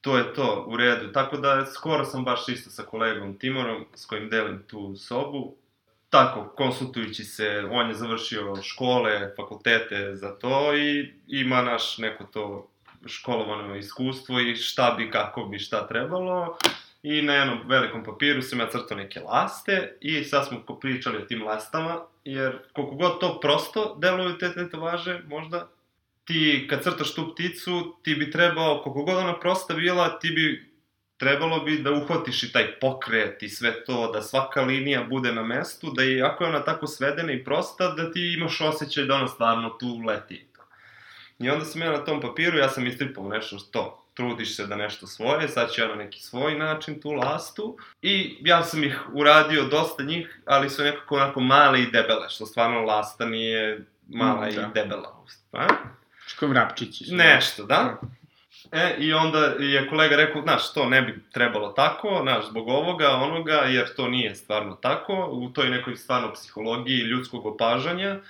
to 0.00 0.16
je 0.16 0.34
to, 0.34 0.64
u 0.68 0.76
redu. 0.76 1.12
Tako 1.12 1.36
da 1.36 1.66
skoro 1.66 2.04
sam 2.04 2.24
baš 2.24 2.48
isto 2.48 2.70
sa 2.70 2.82
kolegom 2.82 3.38
Timorom 3.38 3.84
s 3.94 4.06
kojim 4.06 4.28
delim 4.30 4.62
tu 4.66 4.96
sobu, 4.96 5.54
tako, 6.10 6.52
konsultujući 6.56 7.24
se, 7.24 7.64
on 7.70 7.88
je 7.88 7.94
završio 7.94 8.56
škole, 8.62 9.34
fakultete 9.36 10.16
za 10.16 10.38
to 10.38 10.76
i 10.76 11.12
ima 11.26 11.62
naš 11.62 11.98
neko 11.98 12.24
to 12.24 12.68
školovano 13.06 13.76
iskustvo 13.76 14.40
i 14.40 14.56
šta 14.56 14.94
bi, 14.98 15.10
kako 15.10 15.44
bi, 15.44 15.58
šta 15.58 15.86
trebalo. 15.86 16.56
I 17.02 17.22
na 17.22 17.34
jednom 17.34 17.58
velikom 17.66 18.04
papiru 18.04 18.42
sam 18.42 18.60
ja 18.60 18.70
crtao 18.70 18.96
neke 18.96 19.20
laste 19.20 19.96
i 20.00 20.24
sad 20.24 20.46
smo 20.46 20.76
pričali 20.80 21.18
o 21.18 21.26
tim 21.26 21.42
lastama, 21.42 22.00
jer 22.24 22.58
koliko 22.72 22.94
god 22.94 23.20
to 23.20 23.40
prosto 23.40 23.96
deluju 23.98 24.38
te 24.38 24.54
tetovaže, 24.54 25.20
možda, 25.28 25.68
ti 26.28 26.66
kad 26.70 26.82
crtaš 26.82 27.14
tu 27.14 27.34
pticu, 27.34 27.96
ti 28.02 28.14
bi 28.14 28.30
trebao, 28.30 28.80
koliko 28.82 29.02
god 29.02 29.16
ona 29.16 29.40
prosta 29.40 29.74
bila, 29.74 30.18
ti 30.18 30.30
bi 30.30 30.68
trebalo 31.16 31.60
bi 31.60 31.78
da 31.78 31.92
uhvatiš 31.92 32.42
i 32.42 32.52
taj 32.52 32.78
pokret 32.80 33.42
i 33.42 33.48
sve 33.48 33.84
to, 33.84 34.12
da 34.12 34.22
svaka 34.22 34.62
linija 34.62 35.04
bude 35.04 35.32
na 35.32 35.42
mestu, 35.42 35.90
da 35.90 36.04
i 36.04 36.22
ako 36.22 36.44
je 36.44 36.50
ona 36.50 36.64
tako 36.64 36.86
svedena 36.86 37.32
i 37.32 37.44
prosta, 37.44 37.94
da 37.94 38.12
ti 38.12 38.34
imaš 38.38 38.60
osjećaj 38.60 39.04
da 39.04 39.14
ona 39.14 39.28
stvarno 39.28 39.68
tu 39.68 40.02
leti. 40.06 40.46
I 41.38 41.50
onda 41.50 41.64
sam 41.64 41.82
ja 41.82 41.90
na 41.90 42.04
tom 42.04 42.20
papiru, 42.20 42.58
ja 42.58 42.68
sam 42.68 42.86
istripao 42.86 43.28
nešto 43.28 43.58
što 43.58 44.04
trudiš 44.14 44.56
se 44.56 44.66
da 44.66 44.76
nešto 44.76 45.06
svoje, 45.06 45.48
sad 45.48 45.72
ću 45.72 45.80
ja 45.80 45.88
na 45.88 45.94
neki 45.94 46.20
svoj 46.20 46.58
način 46.58 47.00
tu 47.00 47.10
lastu. 47.10 47.76
I 48.02 48.36
ja 48.40 48.62
sam 48.62 48.84
ih 48.84 49.02
uradio 49.12 49.64
dosta 49.64 50.02
njih, 50.02 50.40
ali 50.44 50.70
su 50.70 50.82
nekako 50.82 51.16
onako 51.16 51.40
male 51.40 51.82
i 51.82 51.90
debele, 51.90 52.28
što 52.28 52.46
stvarno 52.46 52.80
lasta 52.80 53.26
nije 53.26 53.84
mala 54.08 54.46
mm, 54.46 54.54
da. 54.54 54.60
i 54.60 54.64
debela. 54.74 55.24
A? 55.52 55.66
Što 56.28 56.46
vrapčići. 56.46 57.04
Nešto, 57.10 57.64
da. 57.64 58.00
E, 58.72 58.96
i 58.98 59.12
onda 59.12 59.38
je 59.58 59.88
kolega 59.88 60.16
rekao, 60.16 60.42
znaš, 60.42 60.72
to 60.72 60.88
ne 60.88 61.02
bi 61.02 61.24
trebalo 61.32 61.68
tako, 61.68 62.18
znaš, 62.22 62.48
zbog 62.48 62.68
ovoga, 62.68 63.10
onoga, 63.10 63.52
jer 63.52 63.94
to 63.94 64.08
nije 64.08 64.34
stvarno 64.34 64.74
tako, 64.74 65.28
u 65.32 65.48
toj 65.48 65.68
nekoj 65.68 65.96
stvarno 65.96 66.32
psihologiji 66.32 66.98
ljudskog 66.98 67.46
opažanja, 67.46 68.20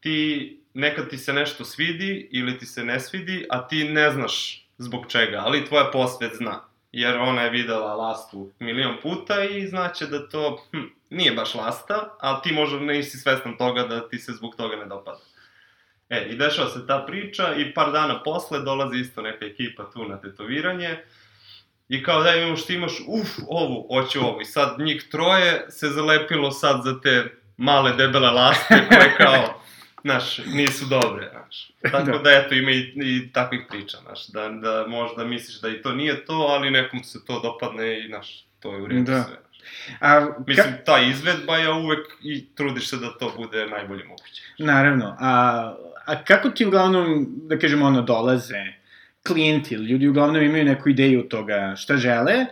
ti, 0.00 0.58
nekad 0.74 1.10
ti 1.10 1.18
se 1.18 1.32
nešto 1.32 1.64
svidi 1.64 2.28
ili 2.32 2.58
ti 2.58 2.66
se 2.66 2.84
ne 2.84 3.00
svidi, 3.00 3.46
a 3.50 3.68
ti 3.68 3.84
ne 3.84 4.10
znaš 4.10 4.66
zbog 4.78 5.06
čega, 5.08 5.42
ali 5.44 5.64
tvoja 5.64 5.90
posvet 5.92 6.32
zna. 6.36 6.60
Jer 6.92 7.16
ona 7.16 7.42
je 7.42 7.50
videla 7.50 7.94
lastu 7.94 8.50
milion 8.58 8.96
puta 9.02 9.44
i 9.44 9.66
znaće 9.66 10.06
da 10.06 10.28
to 10.28 10.64
hm, 10.72 10.82
nije 11.10 11.32
baš 11.32 11.54
lasta, 11.54 12.16
ali 12.20 12.38
ti 12.42 12.52
možda 12.52 12.78
nisi 12.78 13.18
svestan 13.18 13.56
toga 13.56 13.82
da 13.82 14.08
ti 14.08 14.18
se 14.18 14.32
zbog 14.32 14.56
toga 14.56 14.76
ne 14.76 14.86
dopada. 14.86 15.18
E, 16.10 16.26
i 16.30 16.36
dešava 16.36 16.68
se 16.68 16.86
ta 16.86 17.04
priča 17.06 17.54
i 17.54 17.74
par 17.74 17.92
dana 17.92 18.22
posle 18.22 18.58
dolazi 18.58 18.98
isto 18.98 19.22
neka 19.22 19.44
ekipa 19.44 19.90
tu 19.90 20.08
na 20.08 20.20
tetoviranje 20.20 20.98
i 21.88 22.02
kao 22.02 22.22
da 22.22 22.34
imamo 22.34 22.56
što 22.56 22.72
imaš, 22.72 22.92
uf, 23.06 23.28
ovu, 23.48 23.86
hoću 23.90 24.20
ovu. 24.20 24.40
I 24.40 24.44
sad 24.44 24.78
njih 24.78 25.04
troje 25.10 25.66
se 25.70 25.88
zalepilo 25.88 26.50
sad 26.50 26.80
za 26.84 27.00
te 27.00 27.24
male 27.56 27.92
debele 27.92 28.30
laste 28.30 28.84
koje 28.88 29.16
kao, 29.26 29.62
znaš, 30.02 30.38
nisu 30.38 30.86
dobre, 30.86 31.30
znaš. 31.30 31.70
Tako 31.92 32.10
da, 32.10 32.18
da 32.18 32.30
eto, 32.30 32.54
ima 32.54 32.70
i, 32.70 32.92
i 32.96 33.32
takvih 33.32 33.60
priča, 33.68 33.98
znaš, 34.02 34.26
da, 34.26 34.48
da 34.48 34.84
možda 34.88 35.24
misliš 35.24 35.60
da 35.60 35.68
i 35.68 35.82
to 35.82 35.92
nije 35.92 36.24
to, 36.24 36.32
ali 36.32 36.70
nekom 36.70 37.04
se 37.04 37.24
to 37.24 37.40
dopadne 37.40 38.04
i, 38.04 38.06
znaš, 38.06 38.44
to 38.60 38.72
je 38.72 38.82
u 38.82 38.86
redu 38.86 39.02
da. 39.02 39.22
sve. 39.22 39.36
A, 40.00 40.28
Mislim, 40.46 40.72
ka... 40.72 40.84
ta 40.84 41.00
izvedba 41.00 41.56
je 41.56 41.72
uvek 41.72 42.06
i 42.22 42.54
trudiš 42.54 42.88
se 42.88 42.96
da 42.96 43.18
to 43.18 43.32
bude 43.36 43.66
najbolje 43.66 44.04
moguće. 44.04 44.42
Naravno. 44.58 45.16
A, 45.20 45.74
a 46.08 46.24
kako 46.24 46.50
ti 46.50 46.66
uglavnom, 46.66 47.26
da 47.48 47.58
kažemo, 47.58 47.86
ono, 47.86 48.02
dolaze 48.02 48.64
klijenti 49.26 49.74
ili 49.74 49.86
ljudi 49.86 50.08
uglavnom 50.08 50.42
imaju 50.42 50.64
neku 50.64 50.88
ideju 50.88 51.28
toga 51.28 51.74
šta 51.76 51.96
žele 51.96 52.46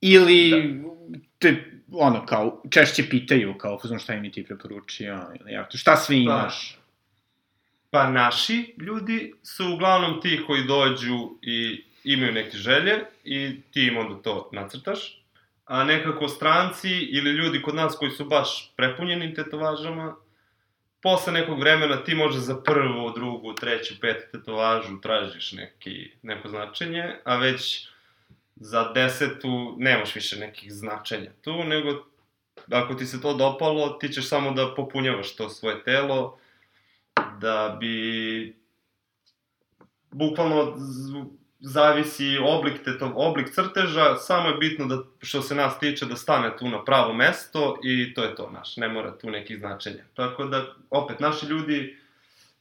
ili 0.00 0.50
da. 0.50 1.18
te, 1.38 1.64
ono, 1.92 2.26
kao, 2.26 2.62
češće 2.70 3.08
pitaju, 3.10 3.58
kao, 3.58 3.80
uzmano 3.84 4.00
šta 4.00 4.14
im 4.14 4.32
ti 4.32 4.44
preporučio, 4.44 5.20
ili 5.40 5.52
ja, 5.52 5.68
šta 5.74 5.96
sve 5.96 6.16
pa, 6.16 6.20
imaš? 6.20 6.78
Pa, 7.90 7.98
pa 7.98 8.10
naši 8.10 8.74
ljudi 8.78 9.32
su 9.42 9.72
uglavnom 9.74 10.20
ti 10.20 10.40
koji 10.46 10.64
dođu 10.64 11.30
i 11.42 11.84
imaju 12.04 12.32
neke 12.32 12.56
želje 12.56 12.98
i 13.24 13.60
ti 13.70 13.86
im 13.86 13.96
onda 13.96 14.22
to 14.22 14.50
nacrtaš, 14.52 15.22
a 15.64 15.84
nekako 15.84 16.28
stranci 16.28 16.90
ili 16.90 17.30
ljudi 17.30 17.62
kod 17.62 17.74
nas 17.74 17.96
koji 17.96 18.10
su 18.10 18.24
baš 18.24 18.72
prepunjeni 18.76 19.34
tetovažama, 19.34 20.16
posle 21.02 21.32
nekog 21.32 21.60
vremena 21.60 22.04
ti 22.04 22.14
možda 22.14 22.40
za 22.40 22.56
prvu, 22.56 23.10
drugu, 23.10 23.54
treću, 23.54 23.94
petu 24.00 24.26
tetovažu 24.32 25.00
tražiš 25.00 25.52
neki, 25.52 26.10
neko 26.22 26.48
značenje, 26.48 27.16
a 27.24 27.36
već 27.36 27.88
za 28.56 28.92
desetu 28.92 29.74
nemaš 29.78 30.14
više 30.14 30.38
nekih 30.38 30.72
značenja 30.72 31.30
tu, 31.42 31.64
nego 31.64 32.04
ako 32.70 32.94
ti 32.94 33.06
se 33.06 33.22
to 33.22 33.34
dopalo, 33.34 33.88
ti 33.88 34.08
ćeš 34.08 34.28
samo 34.28 34.50
da 34.50 34.74
popunjavaš 34.74 35.36
to 35.36 35.48
svoje 35.48 35.84
telo, 35.84 36.38
da 37.40 37.76
bi 37.80 38.56
bukvalno 40.10 40.76
zavisi 41.60 42.38
oblik, 42.38 42.84
teto, 42.84 43.12
oblik 43.14 43.54
crteža, 43.54 44.16
samo 44.16 44.48
je 44.48 44.54
bitno 44.54 44.86
da, 44.86 45.02
što 45.22 45.42
se 45.42 45.54
nas 45.54 45.78
tiče, 45.78 46.06
da 46.06 46.16
stane 46.16 46.56
tu 46.58 46.68
na 46.68 46.84
pravo 46.84 47.12
mesto 47.12 47.78
i 47.84 48.14
to 48.14 48.22
je 48.24 48.34
to, 48.34 48.50
naš, 48.50 48.76
ne 48.76 48.88
mora 48.88 49.18
tu 49.18 49.30
nekih 49.30 49.58
značenja. 49.58 50.04
Tako 50.14 50.44
da, 50.44 50.64
opet, 50.90 51.20
naši 51.20 51.46
ljudi 51.46 51.96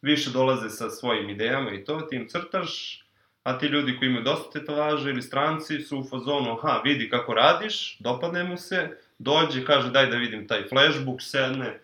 više 0.01 0.29
dolaze 0.29 0.69
sa 0.69 0.89
svojim 0.89 1.29
idejama 1.29 1.71
i 1.71 1.83
to, 1.85 2.01
ti 2.01 2.15
im 2.15 2.27
crtaš, 2.27 3.03
a 3.43 3.57
ti 3.57 3.65
ljudi 3.65 3.97
koji 3.97 4.09
imaju 4.09 4.23
dosta 4.23 4.59
tetovaže 4.59 5.09
ili 5.09 5.21
stranci 5.21 5.79
su 5.79 5.99
u 5.99 6.03
fazonu, 6.03 6.51
aha, 6.51 6.81
vidi 6.83 7.09
kako 7.09 7.33
radiš, 7.33 7.97
dopadne 7.99 8.43
mu 8.43 8.57
se, 8.57 8.97
dođe, 9.19 9.65
kaže 9.65 9.91
daj 9.91 10.05
da 10.05 10.17
vidim 10.17 10.47
taj 10.47 10.67
flashbook, 10.67 11.21
sedne, 11.21 11.79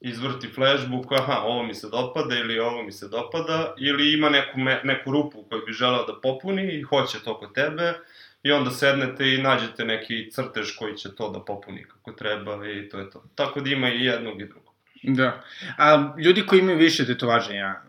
izvrti 0.00 0.48
flashbook, 0.48 1.12
aha, 1.12 1.42
ovo 1.44 1.62
mi 1.62 1.74
se 1.74 1.88
dopada 1.88 2.34
ili 2.34 2.58
ovo 2.58 2.82
mi 2.82 2.92
se 2.92 3.08
dopada, 3.08 3.74
ili 3.78 4.12
ima 4.12 4.30
neku, 4.30 4.60
me, 4.60 4.80
neku 4.84 5.10
rupu 5.10 5.42
koju 5.42 5.62
bi 5.66 5.72
želeo 5.72 6.06
da 6.06 6.20
popuni 6.22 6.78
i 6.78 6.82
hoće 6.82 7.18
to 7.24 7.38
kod 7.38 7.54
tebe, 7.54 7.94
i 8.42 8.52
onda 8.52 8.70
sednete 8.70 9.34
i 9.34 9.42
nađete 9.42 9.84
neki 9.84 10.30
crtež 10.30 10.76
koji 10.78 10.96
će 10.96 11.14
to 11.14 11.30
da 11.30 11.40
popuni 11.40 11.84
kako 11.84 12.12
treba 12.12 12.68
i 12.70 12.88
to 12.88 12.98
je 12.98 13.10
to. 13.10 13.24
Tako 13.34 13.60
da 13.60 13.70
ima 13.70 13.88
i 13.88 14.04
jednog 14.04 14.40
i 14.40 14.44
drugog. 14.44 14.74
Da. 15.02 15.42
A 15.78 16.14
ljudi 16.18 16.46
koji 16.46 16.60
imaju 16.60 16.78
više 16.78 17.06
tetovaže, 17.06 17.54
ja 17.54 17.82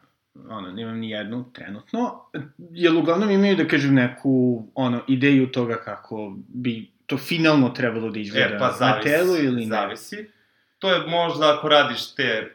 ono, 0.50 0.72
nemam 0.72 0.98
ni 0.98 1.10
jednu 1.10 1.52
trenutno, 1.54 2.26
jel 2.72 2.98
uglavnom 2.98 3.32
imaju, 3.32 3.56
da 3.56 3.68
kažem, 3.68 3.94
neku 3.94 4.66
ono, 4.76 5.02
ideju 5.08 5.48
toga 5.52 5.76
kako 5.76 6.36
bi 6.48 6.92
to 7.06 7.18
finalno 7.18 7.70
trebalo 7.70 8.10
da 8.10 8.20
izgleda 8.20 8.56
e, 8.56 8.60
pa, 8.60 8.72
zavisi, 8.72 9.10
na 9.10 9.16
telu 9.16 9.38
ili 9.38 9.66
ne? 9.66 9.76
Zavisi 9.76 10.30
to 10.82 10.90
je 10.90 11.08
možda 11.08 11.56
ako 11.58 11.70
radiš 11.70 12.16
te, 12.16 12.54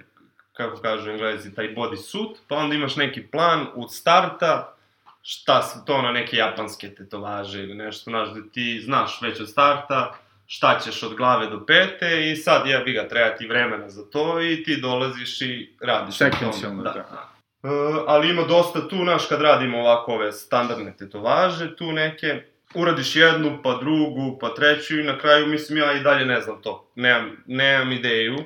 kako 0.52 0.76
kažu 0.76 1.10
englezi, 1.10 1.54
taj 1.54 1.74
body 1.74 1.96
suit, 1.96 2.38
pa 2.48 2.56
onda 2.56 2.74
imaš 2.74 2.96
neki 2.96 3.26
plan 3.26 3.66
od 3.74 3.94
starta, 3.94 4.74
šta 5.22 5.62
se 5.62 5.78
to 5.86 6.02
na 6.02 6.12
neke 6.12 6.36
japanske 6.36 6.94
tetovaže 6.94 7.62
ili 7.62 7.74
nešto, 7.74 8.10
znaš, 8.10 8.28
da 8.28 8.40
ti 8.52 8.80
znaš 8.84 9.22
već 9.22 9.40
od 9.40 9.48
starta 9.48 10.16
šta 10.46 10.78
ćeš 10.78 11.02
od 11.02 11.14
glave 11.14 11.46
do 11.46 11.66
pete 11.66 12.30
i 12.30 12.36
sad 12.36 12.66
ja 12.66 12.78
bi 12.78 12.92
ga 12.92 13.08
treba 13.08 13.36
ti 13.36 13.46
vremena 13.46 13.88
za 13.90 14.10
to 14.10 14.40
i 14.40 14.62
ti 14.64 14.80
dolaziš 14.80 15.40
i 15.40 15.76
radiš 15.80 16.16
Sekvencijalno, 16.16 16.82
da. 16.82 16.92
da. 16.92 17.32
Uh, 17.62 18.04
ali 18.06 18.30
ima 18.30 18.42
dosta 18.42 18.88
tu, 18.88 19.04
naš, 19.04 19.26
kad 19.26 19.40
radimo 19.40 19.78
ovako 19.78 20.12
ove 20.12 20.32
standardne 20.32 20.96
tetovaže, 20.96 21.76
tu 21.76 21.92
neke, 21.92 22.44
uradiš 22.76 23.16
jednu, 23.16 23.60
pa 23.62 23.78
drugu, 23.80 24.38
pa 24.40 24.54
treću 24.54 25.00
i 25.00 25.04
na 25.04 25.18
kraju, 25.18 25.46
mislim, 25.46 25.78
ja 25.78 25.92
i 25.92 26.02
dalje 26.02 26.26
ne 26.26 26.40
znam 26.40 26.62
to. 26.62 26.90
Nemam, 26.94 27.36
nemam 27.46 27.92
ideju 27.92 28.36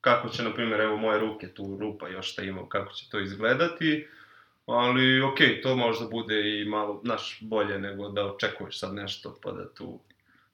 kako 0.00 0.28
će, 0.28 0.42
na 0.42 0.54
primjer, 0.54 0.80
evo 0.80 0.96
moje 0.96 1.20
ruke, 1.20 1.48
tu 1.48 1.76
rupa 1.80 2.08
još 2.08 2.32
šta 2.32 2.42
imam, 2.42 2.68
kako 2.68 2.92
će 2.92 3.10
to 3.10 3.20
izgledati. 3.20 4.06
Ali, 4.66 5.22
okej, 5.22 5.48
okay, 5.48 5.62
to 5.62 5.76
možda 5.76 6.06
bude 6.06 6.60
i 6.60 6.64
malo, 6.64 7.00
naš, 7.04 7.38
bolje 7.40 7.78
nego 7.78 8.08
da 8.08 8.24
očekuješ 8.24 8.78
sad 8.78 8.94
nešto, 8.94 9.38
pa 9.42 9.52
da 9.52 9.74
tu 9.74 10.00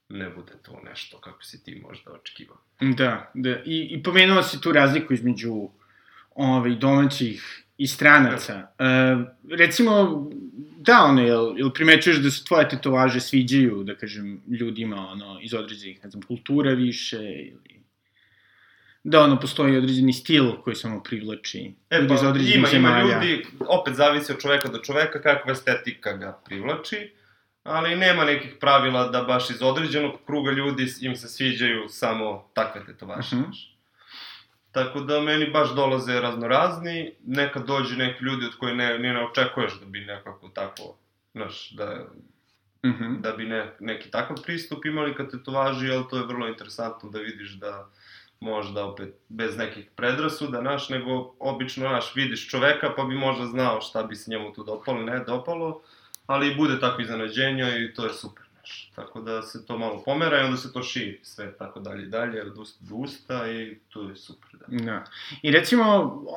ne 0.08 0.30
bude 0.30 0.52
to 0.62 0.80
nešto 0.84 1.18
kako 1.18 1.42
si 1.42 1.64
ti 1.64 1.82
možda 1.88 2.12
očekivao. 2.12 2.58
Da, 2.80 3.30
da. 3.34 3.50
I, 3.64 3.88
i 3.90 4.02
pomenuo 4.02 4.42
si 4.42 4.60
tu 4.60 4.72
razliku 4.72 5.14
između 5.14 5.68
ovaj, 6.34 6.70
domaćih 6.70 7.65
i 7.78 7.86
stranaca. 7.86 8.68
E, 8.78 9.16
recimo, 9.50 10.26
da, 10.78 11.04
ono, 11.04 11.22
jel, 11.22 11.58
jel 11.58 11.70
primećuješ 11.70 12.16
da 12.16 12.30
se 12.30 12.44
tvoje 12.44 12.68
tetovaže 12.68 13.20
sviđaju, 13.20 13.82
da 13.84 13.94
kažem, 13.94 14.40
ljudima, 14.60 15.08
ono, 15.08 15.38
iz 15.42 15.54
određenih, 15.54 16.04
ne 16.04 16.10
znam, 16.10 16.22
kultura 16.22 16.72
više, 16.72 17.16
ili 17.16 17.76
da 19.04 19.22
ono 19.22 19.40
postoji 19.40 19.76
određeni 19.76 20.12
stil 20.12 20.52
koji 20.64 20.76
samo 20.76 21.02
privlači 21.02 21.74
e, 21.90 22.08
pa, 22.08 22.14
iz 22.14 22.22
određenih 22.22 22.56
ima, 22.56 22.68
zemalja. 22.68 23.00
Ima 23.00 23.24
ljudi, 23.24 23.46
opet 23.68 23.94
zavisi 23.94 24.32
od 24.32 24.40
čoveka 24.40 24.68
do 24.68 24.78
čoveka 24.78 25.22
kakva 25.22 25.52
estetika 25.52 26.16
ga 26.16 26.40
privlači, 26.44 27.12
ali 27.62 27.96
nema 27.96 28.24
nekih 28.24 28.54
pravila 28.60 29.08
da 29.08 29.22
baš 29.22 29.50
iz 29.50 29.62
određenog 29.62 30.12
kruga 30.26 30.50
ljudi 30.50 30.86
im 31.00 31.16
se 31.16 31.28
sviđaju 31.28 31.88
samo 31.88 32.50
takve 32.54 32.84
tetovaže. 32.86 33.36
Uh 33.36 33.42
mhm. 33.42 33.50
-huh. 33.50 33.75
Tako 34.76 35.00
da 35.00 35.20
meni 35.20 35.50
baš 35.50 35.74
dolaze 35.74 36.20
raznorazni, 36.20 37.12
nekad 37.26 37.66
dođe 37.66 37.96
neki 37.96 38.24
ljudi 38.24 38.46
od 38.46 38.56
koji 38.56 38.74
ne, 38.74 38.98
ne, 38.98 39.12
ne 39.12 39.24
očekuješ 39.24 39.80
da 39.80 39.86
bi 39.86 40.00
nekako 40.00 40.48
tako, 40.48 40.96
znaš, 41.34 41.70
da, 41.70 42.06
mm 42.84 42.90
-hmm. 42.90 43.20
da 43.20 43.32
bi 43.32 43.44
ne, 43.44 43.72
neki 43.80 44.10
takav 44.10 44.36
pristup 44.42 44.84
imali 44.84 45.14
kad 45.14 45.30
te 45.30 45.42
to 45.42 45.50
važi, 45.50 45.90
ali 45.90 46.04
to 46.10 46.16
je 46.16 46.26
vrlo 46.26 46.48
interesantno 46.48 47.10
da 47.10 47.18
vidiš 47.18 47.52
da 47.52 47.88
možda 48.40 48.84
opet 48.84 49.14
bez 49.28 49.56
nekih 49.56 49.86
predrasuda, 49.96 50.60
naš, 50.60 50.88
nego 50.88 51.34
obično, 51.38 51.88
naš, 51.88 52.14
vidiš 52.14 52.48
čoveka 52.48 52.92
pa 52.96 53.04
bi 53.04 53.14
možda 53.14 53.46
znao 53.46 53.80
šta 53.80 54.02
bi 54.02 54.16
se 54.16 54.30
njemu 54.30 54.52
tu 54.52 54.64
dopalo, 54.64 55.02
ne 55.02 55.24
dopalo, 55.24 55.80
ali 56.26 56.54
bude 56.54 56.80
takvo 56.80 57.02
iznenađenja 57.02 57.76
i 57.78 57.94
to 57.94 58.04
je 58.04 58.12
super. 58.12 58.45
Znaš. 58.66 58.90
Tako 58.94 59.20
da 59.20 59.42
se 59.42 59.66
to 59.66 59.78
malo 59.78 60.02
pomera 60.04 60.40
i 60.40 60.44
onda 60.44 60.56
se 60.56 60.72
to 60.72 60.82
širi 60.82 61.20
sve 61.22 61.56
tako 61.58 61.80
dalje 61.80 62.02
i 62.02 62.08
dalje, 62.08 62.42
od 62.42 62.58
usta 62.58 62.84
do 62.88 62.94
usta 62.94 63.50
i 63.50 63.78
to 63.88 64.08
je 64.08 64.16
super, 64.16 64.50
da. 64.60 64.84
Da. 64.84 65.04
I 65.42 65.50
recimo, 65.50 65.84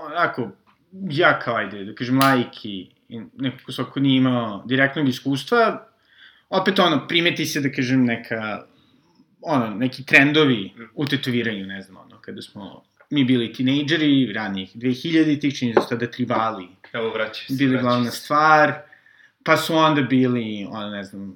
onako, 0.07 0.49
ja 0.91 1.39
kao, 1.39 1.55
ajde, 1.55 1.83
da 1.85 1.95
kažem, 1.95 2.19
laik 2.19 2.65
i 2.65 2.89
i 3.09 3.21
neko 3.37 3.57
ko 3.65 3.71
svako 3.71 3.99
nije 3.99 4.17
imao 4.17 4.63
direktnog 4.65 5.09
iskustva, 5.09 5.87
opet 6.49 6.79
ono, 6.79 7.07
primeti 7.07 7.45
se, 7.45 7.61
da 7.61 7.71
kažem, 7.71 8.05
neka, 8.05 8.65
ono, 9.41 9.69
neki 9.69 10.05
trendovi 10.05 10.73
u 10.95 11.05
tetoviranju, 11.05 11.65
ne 11.65 11.81
znam, 11.81 11.97
ono, 12.05 12.21
kada 12.21 12.41
smo 12.41 12.83
mi 13.09 13.23
bili 13.23 13.53
tinejdžeri, 13.53 14.33
ranih 14.33 14.75
2000-ih, 14.75 15.57
čini 15.59 15.73
se 15.89 15.95
da 15.97 16.11
tribali 16.11 16.67
Evo, 16.93 17.09
vraćaj 17.13 17.45
se. 17.47 17.53
bili 17.53 17.77
glavna 17.77 18.11
se. 18.11 18.17
stvar, 18.17 18.73
pa 19.43 19.57
su 19.57 19.75
onda 19.75 20.01
bili, 20.01 20.67
ono, 20.69 20.89
ne 20.89 21.03
znam, 21.03 21.35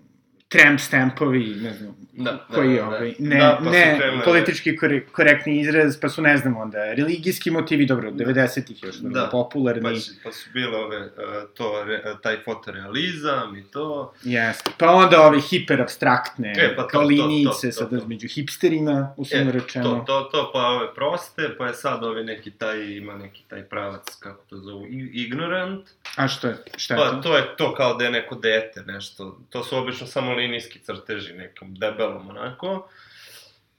tramp 0.53 0.79
stampovi, 0.79 1.55
ne 1.57 1.73
znam, 1.73 1.95
Da, 2.13 2.23
da, 2.23 2.45
koji 2.49 2.69
je 2.69 2.75
da, 2.75 2.81
da. 2.81 2.87
ovaj, 2.87 3.13
ne, 3.19 3.37
Da, 3.37 3.59
pa 3.59 3.69
ne 3.71 3.97
krenule- 3.97 4.23
politički 4.23 4.75
kore, 4.77 5.05
korektni 5.07 5.59
izraz, 5.61 5.97
pa 5.97 6.09
su, 6.09 6.21
ne 6.21 6.37
znam, 6.37 6.57
onda, 6.57 6.93
religijski 6.93 7.51
motivi, 7.51 7.85
dobro, 7.85 8.11
90-ih 8.11 8.83
još, 8.83 8.95
Da. 8.97 9.29
popularni, 9.31 9.81
Pa, 9.83 9.95
su- 9.95 10.11
pa 10.23 10.31
su 10.31 10.49
bile 10.53 10.77
ove, 10.77 10.97
uh, 10.99 11.09
to, 11.53 11.83
re, 11.83 12.01
taj 12.21 12.37
fotorealizam 12.37 13.57
i 13.57 13.63
to. 13.63 14.13
Jeste. 14.23 14.71
Pa 14.77 14.87
onda 14.87 15.21
ove 15.21 15.39
hiperabstraktne, 15.41 16.53
E, 16.53 16.75
pa 16.75 16.81
to, 16.81 16.87
kao 16.89 17.01
to, 17.03 17.09
to, 17.43 17.49
to, 17.61 17.71
sad 17.71 17.89
to. 17.91 18.07
među 18.07 18.27
hipsterima, 18.29 19.13
uslovno 19.17 19.49
E, 19.49 19.53
rečeno. 19.53 19.85
To, 19.85 20.03
to, 20.03 20.29
to, 20.31 20.49
pa 20.53 20.59
ove 20.61 20.93
proste, 20.95 21.55
pa 21.57 21.67
je 21.67 21.73
sad 21.75 22.03
ove 22.03 22.23
neki 22.23 22.51
taj, 22.51 22.87
ima 22.87 23.13
neki 23.15 23.43
taj 23.47 23.63
pravac, 23.63 24.15
kako 24.15 24.43
to 24.43 24.57
zovu, 24.57 24.85
ignorant. 25.13 25.85
A 26.15 26.27
što 26.27 26.47
je, 26.47 26.55
šta 26.77 26.93
je 26.93 26.99
Pa 26.99 27.09
to? 27.11 27.17
to 27.19 27.37
je 27.37 27.55
to 27.57 27.73
kao 27.73 27.93
da 27.93 28.05
je 28.05 28.11
neko 28.11 28.35
dete, 28.35 28.83
nešto. 28.83 29.37
To 29.49 29.63
su 29.63 29.77
obično 29.77 30.07
samo 30.07 30.33
linijski 30.43 30.79
crteži, 30.79 31.33
nekom 31.33 31.75
debelom 31.75 32.29
onako. 32.29 32.89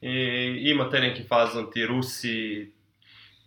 I 0.01 0.17
ima 0.71 0.91
taj 0.91 1.01
neki 1.01 1.23
fazon, 1.29 1.71
ti 1.73 1.87
Rusi 1.87 2.71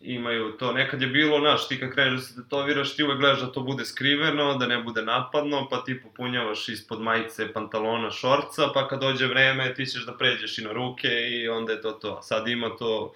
imaju 0.01 0.51
to. 0.51 0.71
Nekad 0.73 1.01
je 1.01 1.07
bilo, 1.07 1.39
znaš, 1.39 1.67
ti 1.67 1.79
kad 1.79 1.93
kreneš 1.93 2.19
da 2.19 2.21
se 2.21 2.35
tetoviraš, 2.35 2.95
ti 2.95 3.03
uvek 3.03 3.19
gledaš 3.19 3.39
da 3.39 3.51
to 3.51 3.61
bude 3.61 3.85
skriveno, 3.85 4.57
da 4.57 4.67
ne 4.67 4.77
bude 4.77 5.01
napadno, 5.01 5.67
pa 5.69 5.83
ti 5.83 6.01
popunjavaš 6.01 6.69
ispod 6.69 7.01
majice, 7.01 7.53
pantalona, 7.53 8.11
šorca, 8.11 8.69
pa 8.73 8.87
kad 8.87 9.01
dođe 9.01 9.27
vreme 9.27 9.73
ti 9.73 9.85
ćeš 9.85 10.05
da 10.05 10.17
pređeš 10.17 10.57
i 10.57 10.63
na 10.63 10.71
ruke 10.71 11.07
i 11.07 11.49
onda 11.49 11.73
je 11.73 11.81
to 11.81 11.91
to. 11.91 12.21
Sad 12.21 12.47
ima 12.47 12.69
to 12.69 13.13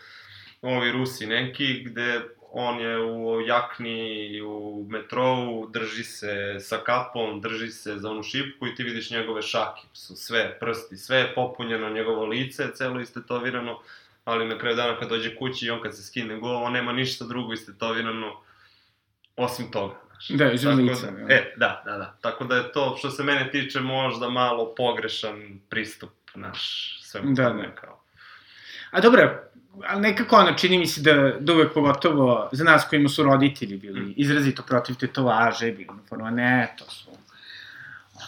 ovi 0.62 0.92
Rusi 0.92 1.26
neki, 1.26 1.84
gde 1.84 2.22
on 2.54 2.80
je 2.80 3.02
u 3.02 3.42
jakni, 3.42 4.42
u 4.42 4.86
metrou, 4.90 5.70
drži 5.70 6.04
se 6.04 6.58
sa 6.60 6.78
kapom, 6.78 7.42
drži 7.42 7.70
se 7.70 7.98
za 7.98 8.10
onu 8.12 8.24
šipku 8.24 8.68
i 8.68 8.76
ti 8.76 8.84
vidiš 8.84 9.12
njegove 9.12 9.42
šake, 9.42 9.82
su 9.94 10.16
sve 10.16 10.60
prsti, 10.60 10.98
sve 10.98 11.18
je 11.18 11.34
popunjeno, 11.36 11.90
njegovo 11.90 12.26
lice 12.26 12.64
je 12.64 12.74
celo 12.74 13.00
istetovirano, 13.00 13.80
ali 14.26 14.48
na 14.48 14.58
kraju 14.58 14.76
dana 14.76 15.00
kad 15.00 15.10
dođe 15.10 15.36
kući 15.36 15.66
i 15.66 15.70
on 15.70 15.82
kad 15.82 15.96
se 15.96 16.04
skine 16.04 16.40
go, 16.40 16.54
on 16.54 16.74
nema 16.74 16.94
ništa 16.94 17.26
drugo 17.26 17.54
istetovirano 17.54 18.42
osim 19.36 19.72
toga. 19.72 19.96
znaš. 20.28 20.40
Da, 20.40 20.52
iz 20.52 20.64
lica, 20.66 21.12
Da, 21.12 21.34
e, 21.34 21.54
da, 21.58 21.82
da, 21.86 21.98
da. 21.98 22.18
Tako 22.22 22.44
da 22.44 22.56
je 22.56 22.72
to, 22.72 22.96
što 22.98 23.10
se 23.10 23.24
mene 23.24 23.52
tiče, 23.52 23.80
možda 23.80 24.30
malo 24.30 24.76
pogrešan 24.76 25.60
pristup 25.70 26.10
naš 26.36 26.98
svemu 27.04 27.34
Da, 27.34 27.50
tome, 27.50 27.68
da. 27.68 27.76
kao. 27.76 28.04
A 28.92 29.02
dobro, 29.02 29.44
ali 29.88 30.02
nekako 30.02 30.36
ono, 30.36 30.54
čini 30.54 30.78
mi 30.78 30.88
se 30.88 31.02
da, 31.02 31.32
da 31.40 31.54
uvek 31.54 31.74
pogotovo 31.74 32.50
za 32.52 32.64
nas 32.64 32.86
kojima 32.90 33.10
su 33.10 33.24
roditelji 33.24 33.78
bili 33.78 34.00
Mm. 34.02 34.14
izrazito 34.16 34.64
protiv 34.64 34.96
tetovaže, 34.96 35.72
bili 35.72 35.88
forma, 36.10 36.30
ne, 36.32 36.76
to 36.78 36.86
su 36.90 37.12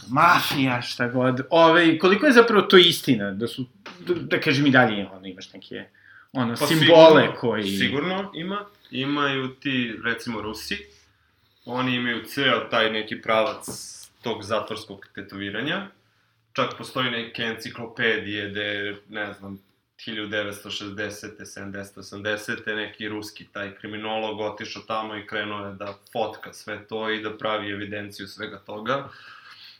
mafija, 0.09 0.81
šta 0.81 1.07
god. 1.07 1.41
Ove, 1.49 1.99
koliko 1.99 2.25
je 2.25 2.31
zapravo 2.33 2.61
to 2.61 2.77
istina, 2.77 3.31
da 3.31 3.47
su, 3.47 3.65
da, 4.07 4.13
da 4.13 4.39
kažem 4.39 4.65
i 4.65 4.71
dalje, 4.71 5.07
ono, 5.13 5.27
imaš 5.27 5.53
neke, 5.53 5.85
ono, 6.33 6.55
Pa 6.59 6.67
simbole 6.67 7.21
sigurno, 7.21 7.35
koji... 7.39 7.77
Sigurno 7.77 8.31
ima. 8.35 8.65
Imaju 8.91 9.47
ti, 9.55 9.95
recimo, 10.05 10.41
Rusi. 10.41 10.77
Oni 11.65 11.95
imaju 11.95 12.23
ceo 12.25 12.59
taj 12.59 12.91
neki 12.91 13.21
pravac 13.21 13.65
tog 14.21 14.43
zatvorskog 14.43 15.07
tetoviranja. 15.15 15.87
Čak 16.53 16.77
postoji 16.77 17.11
neke 17.11 17.43
enciklopedije 17.43 18.49
gde, 18.49 18.95
ne 19.09 19.33
znam, 19.33 19.59
1960. 19.97 21.45
70. 21.45 21.97
80. 21.97 22.75
neki 22.75 23.09
ruski 23.09 23.45
taj 23.45 23.75
kriminolog 23.75 24.39
otišao 24.39 24.81
tamo 24.81 25.15
i 25.15 25.27
krenuo 25.27 25.67
je 25.67 25.73
da 25.73 25.97
fotka 26.11 26.53
sve 26.53 26.87
to 26.87 27.09
i 27.09 27.21
da 27.21 27.37
pravi 27.37 27.71
evidenciju 27.71 28.27
svega 28.27 28.59
toga. 28.59 29.09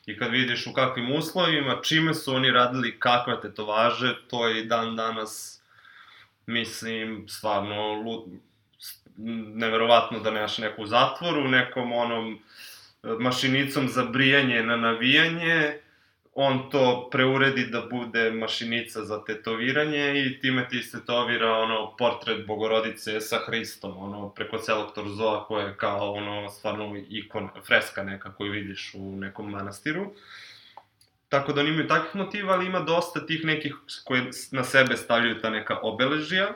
I 0.06 0.18
kad 0.18 0.32
vidiš 0.32 0.68
u 0.68 0.74
kakvim 0.74 1.12
uslovima, 1.12 1.80
čime 1.84 2.14
su 2.14 2.36
oni 2.36 2.52
radili, 2.52 3.00
kakve 3.00 3.42
tetovaže, 3.42 4.16
to 4.30 4.48
je 4.48 4.66
dan 4.66 4.96
danas 4.96 5.64
mislim, 6.46 7.26
stvarno, 7.28 7.94
lud, 7.94 8.24
neverovatno 9.56 10.20
da 10.20 10.32
nemaš 10.32 10.58
neku 10.58 10.86
zatvoru, 10.86 11.48
nekom 11.48 11.94
onom 11.94 12.34
e, 12.34 12.38
mašinicom 13.20 13.88
za 13.88 14.04
brijanje 14.06 14.64
na 14.64 14.78
navijanje, 14.78 15.78
on 16.36 16.70
to 16.70 17.10
preuredi 17.12 17.66
da 17.66 17.82
bude 17.82 18.32
mašinica 18.32 19.06
za 19.06 19.24
tetoviranje 19.24 20.26
i 20.26 20.40
time 20.40 20.68
ti 20.70 20.78
istetovira 20.78 21.52
ono 21.52 21.96
portret 21.98 22.48
bogorodice 22.48 23.22
sa 23.22 23.40
Hristom, 23.46 23.98
ono 23.98 24.30
preko 24.30 24.58
celog 24.58 24.94
torzoa 24.96 25.46
koje 25.46 25.66
je 25.66 25.78
kao 25.78 26.12
ono 26.14 26.50
stvarno 26.50 26.96
ikon, 27.10 27.50
freska 27.68 28.04
neka 28.04 28.34
koju 28.34 28.52
vidiš 28.52 28.92
u 28.96 29.16
nekom 29.16 29.52
manastiru. 29.52 30.14
Tako 31.30 31.54
da 31.54 31.62
oni 31.62 31.70
imaju 31.70 31.88
takvih 31.88 32.16
motiva, 32.16 32.54
ali 32.54 32.66
ima 32.66 32.80
dosta 32.80 33.26
tih 33.26 33.46
nekih 33.46 33.76
koje 34.04 34.30
na 34.52 34.64
sebe 34.64 34.98
stavljaju 34.98 35.42
ta 35.42 35.50
neka 35.50 35.80
obeležija, 35.82 36.54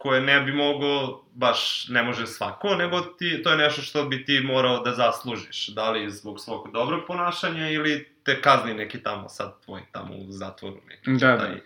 koje 0.00 0.20
ne 0.20 0.40
bi 0.40 0.52
mogo, 0.52 1.22
baš 1.32 1.88
ne 1.88 2.02
može 2.02 2.26
svako, 2.26 2.74
nego 2.74 3.00
ti, 3.00 3.40
to 3.42 3.50
je 3.50 3.56
nešto 3.56 3.82
što 3.82 4.04
bi 4.04 4.24
ti 4.24 4.40
morao 4.40 4.82
da 4.82 4.92
zaslužiš, 4.92 5.68
da 5.68 5.90
li 5.90 6.10
zbog 6.10 6.40
svog 6.40 6.72
dobrog 6.72 7.00
ponašanja 7.06 7.68
ili 7.70 8.14
te 8.24 8.42
kazni 8.42 8.74
neki 8.74 9.02
tamo 9.02 9.28
sad 9.28 9.64
tvoj 9.64 9.82
tamo 9.92 10.14
u 10.16 10.32
zatvoru 10.32 10.76
neki 10.88 11.10
Da, 11.10 11.26
da. 11.26 11.38
taj, 11.38 11.60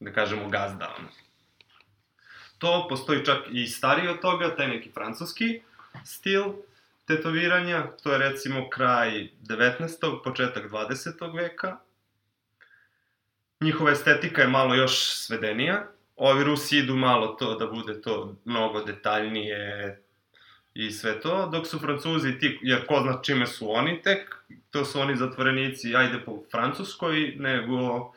da 0.00 0.12
kažemo 0.12 0.48
gazda 0.48 0.94
ono. 0.98 1.08
To 2.58 2.86
postoji 2.88 3.24
čak 3.24 3.38
i 3.50 3.66
stariji 3.66 4.08
od 4.08 4.20
toga, 4.20 4.56
taj 4.56 4.68
neki 4.68 4.90
francuski 4.90 5.60
stil 6.04 6.44
tetoviranja, 7.06 7.86
to 8.02 8.12
je 8.12 8.18
recimo 8.18 8.70
kraj 8.70 9.28
19. 9.42 10.22
početak 10.24 10.70
20. 10.70 11.36
veka. 11.36 11.76
Njihova 13.60 13.90
estetika 13.90 14.42
je 14.42 14.48
malo 14.48 14.74
još 14.74 15.14
svedenija. 15.14 15.93
Ovi 16.16 16.44
Rusi 16.44 16.78
idu 16.78 16.96
malo 16.96 17.26
to 17.26 17.54
da 17.58 17.66
bude 17.66 18.02
to 18.02 18.36
mnogo 18.44 18.82
detaljnije 18.82 19.98
i 20.74 20.90
sve 20.90 21.20
to, 21.20 21.48
dok 21.52 21.66
su 21.66 21.78
Francuzi 21.78 22.38
ti, 22.38 22.58
jer 22.62 22.86
ko 22.86 23.00
zna 23.02 23.18
čime 23.22 23.46
su 23.46 23.70
oni 23.70 24.02
tek, 24.02 24.34
to 24.70 24.84
su 24.84 25.00
oni 25.00 25.16
zatvorenici, 25.16 25.96
ajde 25.96 26.18
po 26.24 26.42
Francuskoj, 26.50 27.34
nego 27.38 28.12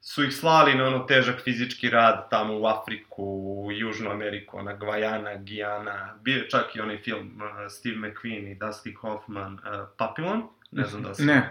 su 0.00 0.24
ih 0.24 0.34
slali 0.34 0.74
na 0.74 0.84
ono 0.84 0.98
težak 0.98 1.40
fizički 1.40 1.90
rad 1.90 2.30
tamo 2.30 2.58
u 2.58 2.66
Afriku, 2.66 3.24
u 3.24 3.72
Južnu 3.72 4.10
Ameriku, 4.10 4.62
na 4.62 4.72
Gvajana, 4.72 5.34
Gijana, 5.36 6.14
bio 6.22 6.42
čak 6.50 6.76
i 6.76 6.80
onaj 6.80 6.98
film 6.98 7.40
uh, 7.42 7.70
Steve 7.70 7.96
McQueen 7.96 8.52
i 8.52 8.58
Dusty 8.58 8.96
Hoffman, 8.96 9.52
uh, 9.52 9.88
Papillon, 9.96 10.42
ne 10.70 10.84
znam 10.84 11.02
da 11.02 11.14
se... 11.14 11.24
Ne. 11.24 11.50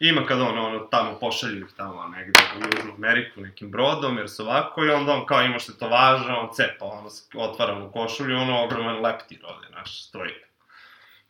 Ima 0.00 0.26
kad 0.26 0.40
on, 0.40 0.58
ono, 0.58 0.78
tamo 0.78 1.18
pošalju 1.18 1.58
ih 1.58 1.72
tamo 1.76 2.08
negde 2.08 2.40
u 2.56 2.58
Južnu 2.58 2.94
Ameriku 2.94 3.40
nekim 3.40 3.70
brodom, 3.70 4.18
jer 4.18 4.30
su 4.30 4.42
ovako, 4.42 4.84
i 4.84 4.90
onda 4.90 5.12
on 5.12 5.26
kao 5.26 5.42
ima 5.42 5.58
što 5.58 5.72
to 5.72 5.88
važno, 5.88 6.38
on 6.40 6.48
cepa, 6.52 6.84
ono, 6.84 7.08
otvara 7.34 7.74
mu 7.74 7.92
košulju, 7.92 8.36
ono, 8.36 8.64
ogroman 8.64 9.00
leptir 9.00 9.38
ovde, 9.44 9.66
naš, 9.70 10.04
stoji. 10.04 10.34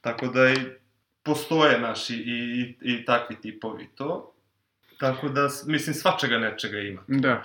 Tako 0.01 0.27
da 0.27 0.51
i 0.51 0.57
postoje, 1.23 1.81
naši, 1.81 2.15
i, 2.15 2.39
i, 2.61 2.77
i 2.81 3.05
takvi 3.05 3.41
tipovi 3.41 3.89
to. 3.95 4.33
Tako 4.99 5.29
da, 5.29 5.49
mislim, 5.67 5.95
svačega 5.95 6.39
nečega 6.39 6.79
ima. 6.79 7.03
Da. 7.07 7.43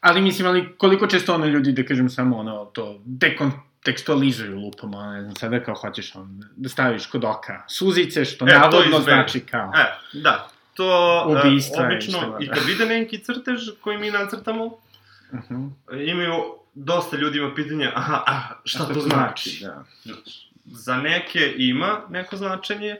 Ali 0.00 0.20
mislim, 0.20 0.48
ali 0.48 0.76
koliko 0.78 1.06
često 1.06 1.34
ono 1.34 1.46
ljudi, 1.46 1.72
da 1.72 1.84
kažem, 1.84 2.08
samo 2.08 2.36
ono, 2.36 2.64
to 2.64 3.00
dekontekstualizuju 3.04 4.58
lupom, 4.58 4.94
ono, 4.94 5.12
ne 5.12 5.22
znam, 5.22 5.36
sada 5.36 5.62
kao 5.62 5.74
hoćeš 5.74 6.14
on, 6.14 6.44
da 6.56 6.68
staviš 6.68 7.06
kod 7.06 7.24
oka 7.24 7.64
suzice, 7.68 8.24
što 8.24 8.46
E, 8.48 8.58
navodno 8.58 9.00
znači 9.00 9.40
kao... 9.40 9.72
E, 9.76 9.84
da, 10.12 10.48
to 10.76 11.24
Ubistva 11.28 11.76
šta 11.76 11.86
obično, 11.86 12.38
i 12.40 12.48
kad 12.48 12.64
vide 12.64 12.86
neki 12.86 13.18
crtež 13.18 13.60
koji 13.80 13.98
mi 13.98 14.10
nacrtamo, 14.10 14.78
Uh 15.32 15.38
-huh. 15.38 15.70
imaju, 16.10 16.32
dosta 16.74 17.16
ljudi 17.16 17.38
ima 17.38 17.54
pitanja, 17.54 17.92
aha, 17.94 18.22
a, 18.26 18.60
šta, 18.64 18.84
to 18.94 19.00
znači? 19.00 19.64
Da. 19.64 19.84
Znaš, 20.02 20.50
za 20.64 20.96
neke 20.96 21.54
ima 21.56 22.00
neko 22.10 22.36
značenje, 22.36 22.96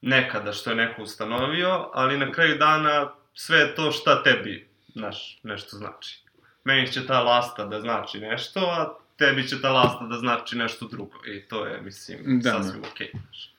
nekada 0.00 0.52
što 0.52 0.70
je 0.70 0.76
neko 0.76 1.02
ustanovio, 1.02 1.90
ali 1.92 2.18
na 2.18 2.32
kraju 2.32 2.58
dana 2.58 3.10
sve 3.34 3.74
to 3.74 3.92
šta 3.92 4.22
tebi, 4.22 4.68
znaš, 4.94 5.40
nešto 5.42 5.76
znači. 5.76 6.24
Meni 6.64 6.92
će 6.92 7.06
ta 7.06 7.22
lasta 7.22 7.64
da 7.64 7.80
znači 7.80 8.20
nešto, 8.20 8.60
a 8.60 8.98
tebi 9.16 9.48
će 9.48 9.60
ta 9.60 9.72
lasta 9.72 10.04
da 10.04 10.16
znači 10.16 10.56
nešto 10.56 10.86
drugo. 10.86 11.18
I 11.26 11.40
to 11.40 11.66
je, 11.66 11.80
mislim, 11.80 12.40
Da, 12.40 12.50
sasvim 12.50 12.82
okej. 12.92 13.10
znaš. 13.12 13.57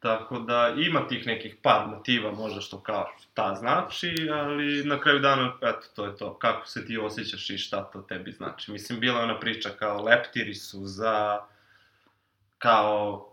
Tako 0.00 0.38
da 0.38 0.74
ima 0.76 1.08
tih 1.08 1.26
nekih 1.26 1.56
par 1.62 1.86
motiva 1.86 2.32
možda 2.32 2.60
što 2.60 2.80
kao 2.80 3.08
šta 3.20 3.54
znači, 3.54 4.28
ali 4.32 4.84
na 4.84 5.00
kraju 5.00 5.18
dana, 5.18 5.52
eto, 5.62 5.86
to 5.96 6.06
je 6.06 6.16
to. 6.16 6.38
Kako 6.38 6.66
se 6.66 6.86
ti 6.86 6.98
osjećaš 6.98 7.50
i 7.50 7.58
šta 7.58 7.82
to 7.82 8.02
tebi 8.02 8.32
znači. 8.32 8.72
Mislim, 8.72 9.00
bila 9.00 9.18
je 9.18 9.24
ona 9.24 9.40
priča 9.40 9.68
kao 9.78 10.02
leptiri 10.02 10.54
su 10.54 10.78
za 10.84 11.40
kao 12.58 13.26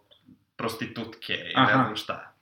prostitutke 0.56 1.34
i 1.34 1.60
ne 1.60 1.62
Aha. 1.62 1.84
znam 1.84 1.96
šta. 1.96 2.34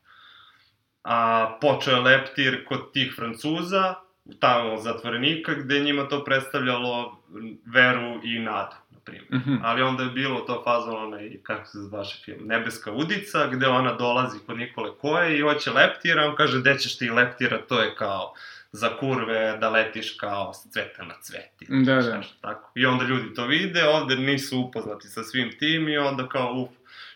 A 1.03 1.57
počeo 1.61 1.93
je 1.93 2.01
leptir 2.01 2.65
kod 2.67 2.91
tih 2.93 3.13
Francuza, 3.15 3.95
tamo 4.39 4.77
zatvorenika, 4.77 5.53
gde 5.53 5.79
njima 5.79 6.07
to 6.07 6.23
predstavljalo 6.23 7.23
veru 7.65 8.19
i 8.23 8.39
nadu, 8.39 8.75
primjer. 9.05 9.25
Mhm. 9.33 9.55
Ali 9.63 9.81
onda 9.81 10.03
je 10.03 10.09
bilo 10.09 10.39
to 10.39 10.61
fazon 10.63 11.03
onaj, 11.03 11.31
kako 11.43 11.65
se 11.65 11.77
zvaše 11.77 12.23
film, 12.25 12.47
Nebeska 12.47 12.91
udica, 12.91 13.47
gde 13.47 13.67
ona 13.67 13.93
dolazi 13.93 14.39
kod 14.45 14.57
Nikole 14.57 14.91
Koje 15.01 15.37
i 15.37 15.41
hoće 15.41 15.71
leptira, 15.71 16.27
on 16.27 16.35
kaže, 16.35 16.59
gde 16.59 16.77
ćeš 16.77 16.97
ti 16.97 17.09
leptira, 17.09 17.57
to 17.67 17.81
je 17.81 17.95
kao 17.95 18.33
za 18.71 18.97
kurve 18.99 19.57
da 19.61 19.69
letiš 19.69 20.11
kao 20.11 20.53
s 20.53 20.71
cveta 20.71 21.03
na 21.03 21.13
cveti. 21.21 21.65
Da, 21.69 21.95
da. 21.95 22.17
nešto 22.17 22.35
Tako. 22.41 22.71
I 22.75 22.85
onda 22.85 23.05
ljudi 23.05 23.33
to 23.33 23.45
vide, 23.45 23.87
ovde 23.87 24.15
nisu 24.15 24.59
upoznati 24.59 25.07
sa 25.07 25.23
svim 25.23 25.57
tim 25.59 25.89
i 25.89 25.97
onda 25.97 26.29
kao, 26.29 26.53
uf, 26.53 26.69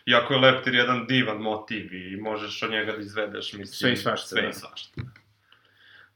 iako 0.06 0.34
je 0.34 0.40
leptir 0.40 0.74
jedan 0.74 1.06
divan 1.06 1.36
motiv 1.36 1.94
i 1.94 2.16
možeš 2.16 2.62
od 2.62 2.70
njega 2.70 2.92
da 2.92 2.98
izvedeš, 2.98 3.52
mislim, 3.52 3.66
Sve 3.66 3.92
i 3.92 3.96
svašta, 3.96 4.28
Sve 4.28 4.42
da. 4.42 4.48
i 4.48 4.52
svašta. 4.52 5.00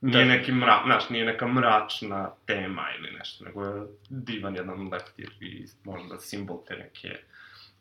Nije 0.04 0.24
neki 0.24 0.52
mra, 0.52 0.82
znaš, 0.84 1.08
nije 1.10 1.24
neka 1.24 1.46
mračna 1.48 2.30
tema 2.46 2.86
ili 2.98 3.10
nešto, 3.18 3.44
nego 3.44 3.64
je 3.64 3.86
divan 4.08 4.56
jedan 4.56 4.88
leptir 4.92 5.30
i 5.40 5.66
možda 5.84 6.18
simbol 6.18 6.64
te 6.68 6.76
neke 6.76 7.16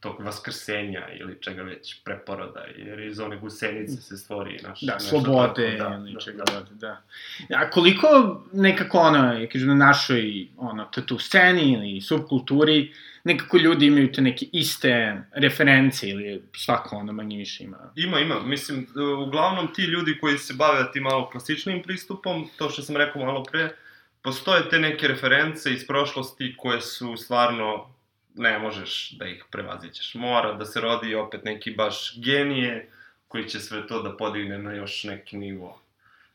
tog 0.04 0.22
vaskrsenja 0.22 1.08
ili 1.20 1.38
čega 1.42 1.62
već 1.62 2.04
preporoda, 2.04 2.66
jer 2.78 3.00
iz 3.00 3.20
one 3.20 3.38
gusenice 3.38 4.02
se 4.02 4.18
stvori, 4.18 4.58
znaš, 4.60 4.82
Da, 4.82 4.94
nešto 4.94 5.10
slobode 5.10 5.76
tako, 5.78 5.94
ili 5.94 6.22
čega 6.22 6.44
god, 6.54 6.70
da. 6.72 7.02
A 7.50 7.70
koliko 7.70 8.08
nekako 8.54 8.98
ono, 8.98 9.34
ja 9.34 9.50
kažem, 9.50 9.68
na 9.68 9.76
našoj 9.76 10.48
ono, 10.58 10.86
tatu 10.86 11.20
sceni 11.20 11.74
ili 11.74 12.02
subkulturi, 12.02 12.94
nekako 13.24 13.58
ljudi 13.58 13.86
imaju 13.86 14.12
te 14.12 14.22
neke 14.22 14.46
iste 14.52 15.22
reference 15.32 16.10
ili 16.10 16.42
svako 16.56 16.96
ono 16.96 17.14
manje 17.14 17.38
više 17.38 17.64
ima. 17.64 17.78
Ima, 17.96 18.20
ima. 18.20 18.40
Mislim, 18.40 18.88
uglavnom 19.28 19.74
ti 19.74 19.82
ljudi 19.82 20.18
koji 20.22 20.38
se 20.38 20.54
bave 20.54 20.92
tim 20.94 21.04
malo 21.04 21.30
klasičnim 21.30 21.84
pristupom, 21.84 22.50
to 22.58 22.70
što 22.70 22.82
sam 22.82 22.98
rekao 22.98 23.26
malo 23.26 23.44
pre, 23.44 23.70
postoje 24.22 24.70
te 24.70 24.80
neke 24.80 25.08
reference 25.08 25.74
iz 25.74 25.88
prošlosti 25.88 26.56
koje 26.58 26.82
su 26.82 27.18
stvarno, 27.18 27.93
ne 28.36 28.60
možeš 28.60 29.12
da 29.12 29.26
ih 29.26 29.46
prevazićeš. 29.52 30.16
Mora 30.16 30.54
da 30.54 30.66
se 30.66 30.82
rodi 30.82 31.16
opet 31.16 31.44
neki 31.44 31.72
baš 31.72 32.14
genije 32.18 32.90
koji 33.28 33.50
će 33.50 33.60
sve 33.60 33.88
to 33.88 34.02
da 34.02 34.18
podigne 34.18 34.58
na 34.58 34.74
još 34.74 35.04
neki 35.04 35.38
nivo 35.38 35.82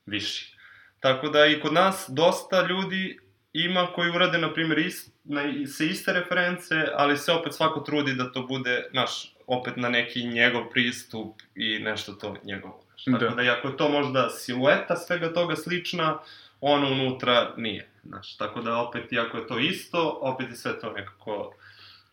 viši. 0.07 0.55
Tako 1.01 1.29
da 1.29 1.47
i 1.47 1.61
kod 1.61 1.73
nas 1.73 2.07
dosta 2.09 2.67
ljudi 2.67 3.19
ima 3.53 3.87
koji 3.95 4.11
urade, 4.11 4.39
na 4.39 4.53
primjer, 4.53 4.79
ist, 4.79 5.13
na, 5.25 5.43
se 5.67 5.87
iste 5.87 6.13
reference, 6.13 6.75
ali 6.95 7.17
se 7.17 7.33
opet 7.33 7.55
svako 7.55 7.81
trudi 7.81 8.15
da 8.15 8.33
to 8.33 8.43
bude, 8.43 8.87
naš, 8.93 9.35
opet 9.47 9.77
na 9.77 9.89
neki 9.89 10.25
njegov 10.25 10.71
pristup 10.71 11.43
i 11.55 11.79
nešto 11.79 12.13
to 12.13 12.37
njegovo. 12.45 12.85
Znaš. 12.89 13.05
Tako 13.05 13.19
Da. 13.19 13.29
da. 13.29 13.35
da, 13.35 13.43
iako 13.43 13.69
je 13.69 13.77
to 13.77 13.89
možda 13.89 14.31
silueta 14.31 14.97
svega 14.97 15.33
toga 15.33 15.57
slična, 15.57 16.19
ono 16.61 16.93
unutra 16.93 17.55
nije. 17.57 17.89
Znaš, 18.05 18.37
tako 18.37 18.61
da 18.61 18.77
opet, 18.77 19.13
iako 19.13 19.37
je 19.37 19.47
to 19.47 19.59
isto, 19.59 20.19
opet 20.21 20.51
je 20.51 20.57
sve 20.57 20.81
to 20.81 20.93
nekako 20.93 21.55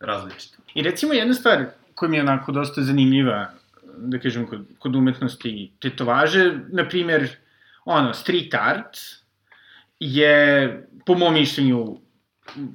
različito. 0.00 0.56
I 0.74 0.82
recimo 0.82 1.12
jedna 1.12 1.34
stvar 1.34 1.64
koja 1.94 2.08
mi 2.08 2.16
je 2.16 2.22
onako 2.22 2.52
dosta 2.52 2.82
zanimljiva, 2.82 3.50
da 3.96 4.18
kažem, 4.18 4.46
kod, 4.46 4.66
kod 4.78 4.96
umetnosti 4.96 5.72
tetovaže, 5.80 6.52
na 6.68 6.88
primjer, 6.88 7.28
ono, 7.84 8.14
street 8.14 8.54
art 8.54 8.96
je, 10.00 10.86
po 11.06 11.14
mom 11.14 11.34
mišljenju, 11.34 11.98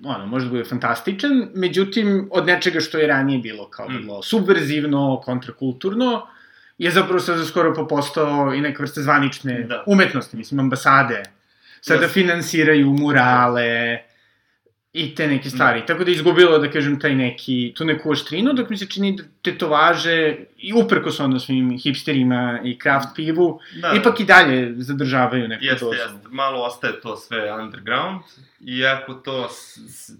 ono, 0.03 0.25
možda 0.25 0.49
bude 0.49 0.63
fantastičan, 0.63 1.47
međutim, 1.53 2.27
od 2.31 2.45
nečega 2.45 2.79
što 2.79 2.97
je 2.97 3.07
ranije 3.07 3.39
bilo 3.39 3.69
kao 3.69 3.89
Mm. 3.89 3.97
bilo 3.97 4.23
subverzivno, 4.23 5.21
kontrakulturno, 5.25 6.27
je 6.77 6.91
zapravo 6.91 7.19
sada 7.19 7.45
skoro 7.45 7.73
popostao 7.73 8.53
i 8.53 8.61
neka 8.61 8.83
vrsta 8.83 9.01
zvanične 9.01 9.63
Da. 9.63 9.83
umetnosti, 9.87 10.37
mislim, 10.37 10.59
ambasade, 10.59 11.23
sada 11.81 12.01
Jeste. 12.01 12.13
finansiraju 12.13 12.87
murale 12.93 13.97
i 14.93 15.15
te 15.15 15.27
neke 15.27 15.49
stvari. 15.49 15.85
Tako 15.85 16.03
da 16.03 16.11
izgubilo, 16.11 16.57
da 16.59 16.71
kažem, 16.71 16.99
taj 16.99 17.15
neki, 17.15 17.73
tu 17.77 17.85
neku 17.85 18.11
oštrinu, 18.11 18.53
dok 18.53 18.69
mi 18.69 18.77
se 18.77 18.85
čini 18.85 19.15
da 19.15 19.23
tetovaže, 19.41 20.35
i 20.57 20.73
uprkos 20.73 21.19
ono 21.19 21.39
svim 21.39 21.77
hipsterima 21.79 22.59
i 22.63 22.79
craft 22.79 23.07
pivu, 23.15 23.59
Da, 23.81 23.93
ipak 23.95 24.19
i 24.19 24.25
dalje 24.25 24.73
zadržavaju 24.77 25.47
neku 25.47 25.63
Jeste, 25.63 25.85
dozu. 25.85 25.97
jeste. 25.97 26.27
Malo 26.29 26.63
ostaje 26.65 27.01
to 27.01 27.15
sve 27.17 27.53
underground, 27.53 28.21
iako 28.67 29.13
to 29.13 29.49
s, 29.49 29.77
s, 29.77 30.11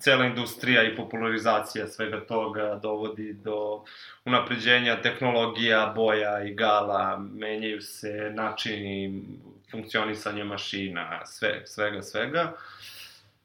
cela 0.00 0.26
industrija 0.26 0.82
i 0.82 0.96
popularizacija 0.96 1.86
svega 1.88 2.20
toga 2.26 2.80
dovodi 2.82 3.32
do 3.32 3.84
unapređenja 4.24 5.02
tehnologija, 5.02 5.92
boja 5.96 6.44
i 6.44 6.54
gala, 6.54 7.16
menjaju 7.34 7.80
se 7.80 8.30
načini 8.34 9.22
funkcionisanja 9.70 10.44
mašina, 10.44 11.26
sve, 11.26 11.62
svega, 11.66 12.02
svega. 12.02 12.52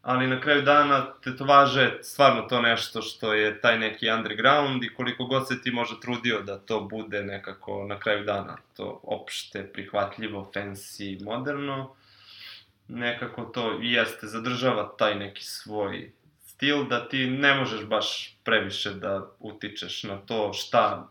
Ali 0.08 0.28
na 0.28 0.42
kraju 0.42 0.62
dana 0.62 1.06
tetovaža 1.24 1.82
je 1.82 2.00
stvarno 2.04 2.42
to 2.42 2.62
nešto 2.62 3.02
što 3.02 3.34
je 3.34 3.62
taj 3.62 3.80
neki 3.80 4.10
underground 4.10 4.84
i 4.84 4.94
koliko 4.94 5.26
god 5.26 5.48
se 5.48 5.62
ti 5.62 5.72
može 5.72 6.00
trudio 6.00 6.42
da 6.42 6.58
to 6.58 6.82
bude 6.82 7.24
nekako 7.24 7.86
na 7.90 8.00
kraju 8.00 8.24
dana 8.24 8.58
to 8.78 9.00
opšte 9.04 9.64
prihvatljivo, 9.74 10.52
fancy, 10.56 11.24
moderno, 11.24 11.96
nekako 12.88 13.44
to 13.44 13.80
jeste, 13.82 14.28
zadržava 14.28 14.96
taj 14.98 15.16
neki 15.16 15.44
svoj 15.44 16.12
stil 16.46 16.88
da 16.88 17.10
ti 17.10 17.28
ne 17.28 17.56
možeš 17.56 17.86
baš 17.86 18.36
previše 18.44 18.94
da 18.94 19.28
utičeš 19.40 20.04
na 20.04 20.18
to 20.18 20.54
šta 20.54 21.08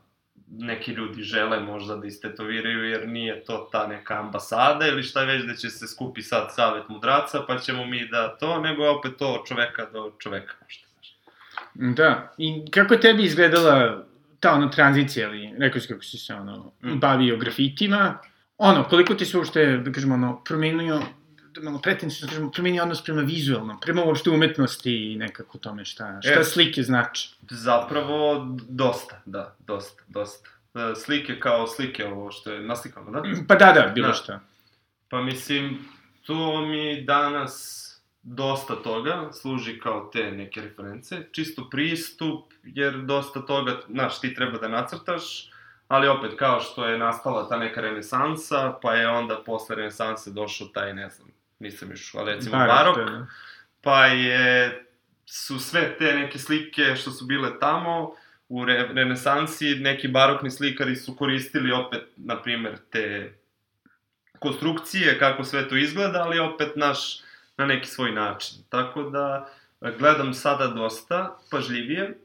neki 0.51 0.93
ljudi 0.93 1.23
žele 1.23 1.61
možda 1.61 1.97
da 1.97 2.07
istetoviraju, 2.07 2.85
jer 2.85 3.09
nije 3.09 3.45
to 3.45 3.69
ta 3.73 3.87
neka 3.87 4.21
ambasada 4.21 4.87
ili 4.87 5.03
šta 5.03 5.25
već 5.25 5.45
da 5.45 5.55
će 5.55 5.71
se 5.71 5.87
skupi 5.87 6.23
sad 6.23 6.55
savet 6.55 6.89
mudraca, 6.89 7.45
pa 7.49 7.59
ćemo 7.59 7.87
mi 7.87 8.09
da 8.09 8.37
to, 8.37 8.61
nego 8.61 8.83
je 8.85 8.91
opet 8.91 9.17
to 9.19 9.29
od 9.29 9.47
čoveka 9.49 9.87
do 9.93 10.13
čoveka 10.19 10.55
možda. 10.63 10.87
Da, 11.75 12.35
i 12.39 12.71
kako 12.71 12.95
je 12.95 13.01
tebi 13.01 13.23
izgledala 13.23 14.05
ta 14.41 14.53
ono 14.53 14.69
tranzicija, 14.69 15.29
ili 15.29 15.53
rekao 15.59 15.81
si 15.81 15.89
kako 15.89 16.03
si 16.03 16.19
se 16.19 16.35
ono, 16.35 16.73
Mm. 16.83 16.99
bavio 16.99 17.37
grafitima, 17.37 18.19
ono, 18.59 18.85
koliko 18.85 19.15
ti 19.15 19.25
se 19.25 19.37
uopšte, 19.39 19.77
da 19.77 19.93
kažemo, 19.93 20.15
ono, 20.15 20.45
promenio, 20.45 21.01
malo 21.63 21.79
pretencijno, 21.79 22.27
da 22.27 22.31
kažemo, 22.31 22.51
promenio 22.51 22.83
odnos 22.83 23.05
prema 23.05 23.21
vizualnom, 23.23 23.81
prema 23.81 24.05
uopšte 24.05 24.31
umetnosti 24.31 25.13
i 25.13 25.17
nekako 25.17 25.59
tome 25.59 25.85
šta, 25.85 26.23
šta 26.23 26.41
E. 26.41 26.45
slike 26.45 26.83
znači. 26.83 27.31
Zapravo, 27.51 28.47
dosta, 28.69 29.23
da, 29.27 29.57
dosta, 29.67 30.03
dosta. 30.09 30.51
E, 30.75 30.95
Slike 30.95 31.41
kao 31.41 31.67
slike, 31.67 32.07
ovo 32.07 32.31
što 32.31 32.53
je 32.53 32.61
naslikano, 32.61 33.11
da? 33.11 33.23
Pa 33.49 33.55
da, 33.55 33.73
da, 33.73 33.93
bilo 33.95 34.09
Da. 34.09 34.15
šta. 34.15 34.41
Pa 35.09 35.21
mislim, 35.23 35.79
to 36.27 36.61
mi 36.67 37.05
danas 37.05 37.83
dosta 38.23 38.75
toga 38.77 39.29
služi 39.33 39.81
kao 39.81 40.11
te 40.13 40.31
neke 40.33 40.61
reference, 40.61 41.17
čisto 41.33 41.69
pristup, 41.71 42.53
jer 42.63 42.97
dosta 42.97 43.41
toga, 43.47 43.81
znaš, 43.89 44.21
ti 44.21 44.35
treba 44.35 44.59
da 44.59 44.69
nacrtaš, 44.69 45.51
ali 45.89 46.09
opet 46.09 46.31
kao 46.39 46.61
što 46.61 46.87
je 46.87 46.99
nastala 46.99 47.49
ta 47.49 47.57
neka 47.57 47.81
renesansa, 47.81 48.79
pa 48.83 48.95
je 48.95 49.09
onda 49.09 49.43
posle 49.47 49.77
renesanse 49.77 50.31
došao 50.31 50.67
taj, 50.67 50.95
ne 50.95 51.09
znam, 51.11 51.26
nisam 51.59 51.91
još, 51.91 52.15
ali 52.15 52.33
recimo 52.33 52.57
barok, 52.57 52.97
da, 52.97 53.05
da. 53.05 53.27
pa 53.81 54.07
je, 54.07 54.85
su 55.27 55.59
sve 55.59 55.97
te 55.99 56.13
neke 56.13 56.39
slike 56.39 56.97
što 56.97 57.11
su 57.11 57.25
bile 57.25 57.59
tamo, 57.61 58.15
u 58.49 58.65
re, 58.65 58.89
renesansi 58.93 59.75
neki 59.75 60.09
barokni 60.09 60.51
slikari 60.51 60.97
su 60.97 61.17
koristili 61.17 61.73
opet, 61.73 62.03
na 62.17 62.43
primer, 62.43 62.79
te 62.91 63.35
konstrukcije, 64.39 65.19
kako 65.19 65.45
sve 65.45 65.69
to 65.69 65.77
izgleda, 65.77 66.23
ali 66.23 66.39
opet 66.39 66.77
naš, 66.77 67.21
na 67.57 67.67
neki 67.67 67.89
svoj 67.89 68.13
način. 68.13 68.59
Tako 68.69 69.03
da, 69.03 69.49
gledam 69.99 70.35
sada 70.35 70.67
dosta 70.67 71.39
pažljivije 71.51 72.19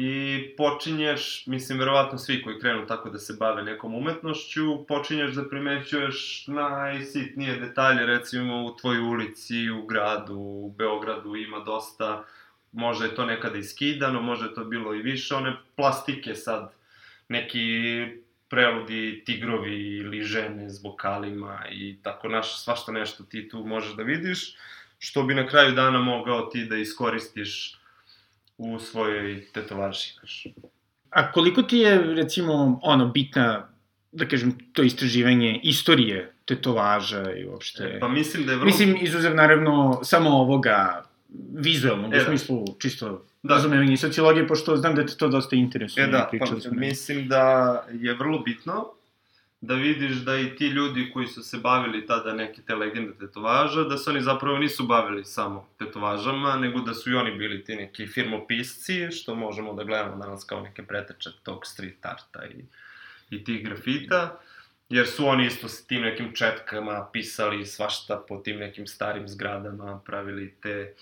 i 0.00 0.54
počinješ, 0.56 1.46
mislim, 1.46 1.78
verovatno 1.78 2.18
svi 2.18 2.42
koji 2.42 2.60
krenu 2.60 2.86
tako 2.86 3.10
da 3.10 3.18
se 3.18 3.36
bave 3.38 3.62
nekom 3.62 3.94
umetnošću, 3.94 4.86
počinješ 4.88 5.34
da 5.34 5.48
primećuješ 5.48 6.44
najsitnije 6.46 7.56
detalje, 7.56 8.06
recimo 8.06 8.64
u 8.64 8.76
tvojoj 8.76 9.00
ulici, 9.00 9.70
u 9.70 9.86
gradu, 9.86 10.34
u 10.34 10.74
Beogradu 10.78 11.36
ima 11.36 11.58
dosta, 11.58 12.24
možda 12.72 13.04
je 13.04 13.14
to 13.14 13.26
nekada 13.26 13.58
iskidano, 13.58 14.22
možda 14.22 14.46
je 14.46 14.54
to 14.54 14.64
bilo 14.64 14.94
i 14.94 15.02
više, 15.02 15.34
one 15.34 15.56
plastike 15.76 16.34
sad, 16.34 16.72
neki 17.28 18.06
preludi 18.48 19.22
tigrovi 19.26 19.96
ili 19.96 20.22
žene 20.22 20.70
s 20.70 20.82
bokalima 20.82 21.64
i 21.70 21.96
tako 22.02 22.28
naš, 22.28 22.62
svašta 22.64 22.92
nešto 22.92 23.24
ti 23.24 23.48
tu 23.48 23.64
možeš 23.66 23.92
da 23.96 24.02
vidiš, 24.02 24.54
što 24.98 25.22
bi 25.22 25.34
na 25.34 25.46
kraju 25.46 25.72
dana 25.72 25.98
mogao 25.98 26.46
ti 26.46 26.64
da 26.64 26.76
iskoristiš 26.76 27.77
u 28.58 28.78
svojoj 28.78 29.44
tetovaži. 29.52 30.12
A 31.10 31.32
koliko 31.32 31.62
ti 31.62 31.78
je, 31.78 32.14
recimo, 32.14 32.80
ono, 32.82 33.06
bitna, 33.08 33.68
da 34.12 34.28
kažem, 34.28 34.58
to 34.72 34.82
istraživanje 34.82 35.60
istorije 35.62 36.32
tetovaža 36.44 37.32
i 37.32 37.46
uopšte... 37.46 37.98
Pa 38.00 38.08
mislim 38.08 38.46
da 38.46 38.52
je 38.52 38.56
vrlo... 38.58 38.66
Mislim, 38.66 38.96
izuzev, 39.00 39.34
naravno, 39.34 40.00
samo 40.02 40.30
ovoga 40.30 41.04
vizualnog, 41.54 42.14
E, 42.14 42.16
u 42.16 42.18
da. 42.18 42.24
smislu 42.24 42.64
čisto 42.78 43.08
Da. 43.08 43.18
da. 43.42 43.54
razumevanje 43.54 43.96
sociologije, 43.96 44.46
pošto 44.48 44.76
znam 44.76 44.94
da 44.94 45.06
te 45.06 45.16
to 45.16 45.28
dosta 45.28 45.56
interesuje. 45.56 46.04
E 46.04 46.08
da, 46.08 46.30
pa 46.38 46.46
smo. 46.46 46.58
mislim 46.72 47.28
da 47.28 47.84
je 47.92 48.14
vrlo 48.14 48.38
bitno 48.38 48.84
da 49.60 49.74
vidiš 49.74 50.16
da 50.16 50.36
i 50.36 50.56
ti 50.56 50.66
ljudi 50.66 51.10
koji 51.14 51.26
su 51.26 51.42
se 51.42 51.58
bavili 51.58 52.06
tada 52.06 52.32
neke 52.32 52.62
te 52.62 52.74
legende 52.74 53.12
tetovaža, 53.18 53.84
da 53.84 53.96
se 53.96 54.10
oni 54.10 54.20
zapravo 54.22 54.58
nisu 54.58 54.86
bavili 54.86 55.24
samo 55.24 55.68
tetovažama, 55.78 56.56
nego 56.56 56.80
da 56.80 56.94
su 56.94 57.10
i 57.10 57.14
oni 57.14 57.38
bili 57.38 57.64
ti 57.64 57.76
neki 57.76 58.06
firmopisci, 58.06 59.10
što 59.10 59.34
možemo 59.34 59.74
da 59.74 59.84
gledamo 59.84 60.16
danas 60.16 60.44
kao 60.44 60.60
neke 60.60 60.82
preteče 60.82 61.30
tog 61.42 61.66
street 61.66 62.06
arta 62.06 62.46
i, 62.46 62.64
i 63.30 63.44
tih 63.44 63.64
grafita, 63.64 64.40
jer 64.88 65.06
su 65.06 65.26
oni 65.26 65.46
isto 65.46 65.68
s 65.68 65.86
tim 65.86 66.02
nekim 66.02 66.34
četkama 66.34 67.08
pisali 67.12 67.66
svašta 67.66 68.24
po 68.28 68.36
tim 68.36 68.58
nekim 68.58 68.86
starim 68.86 69.28
zgradama, 69.28 70.00
pravili 70.04 70.54
te 70.62 70.94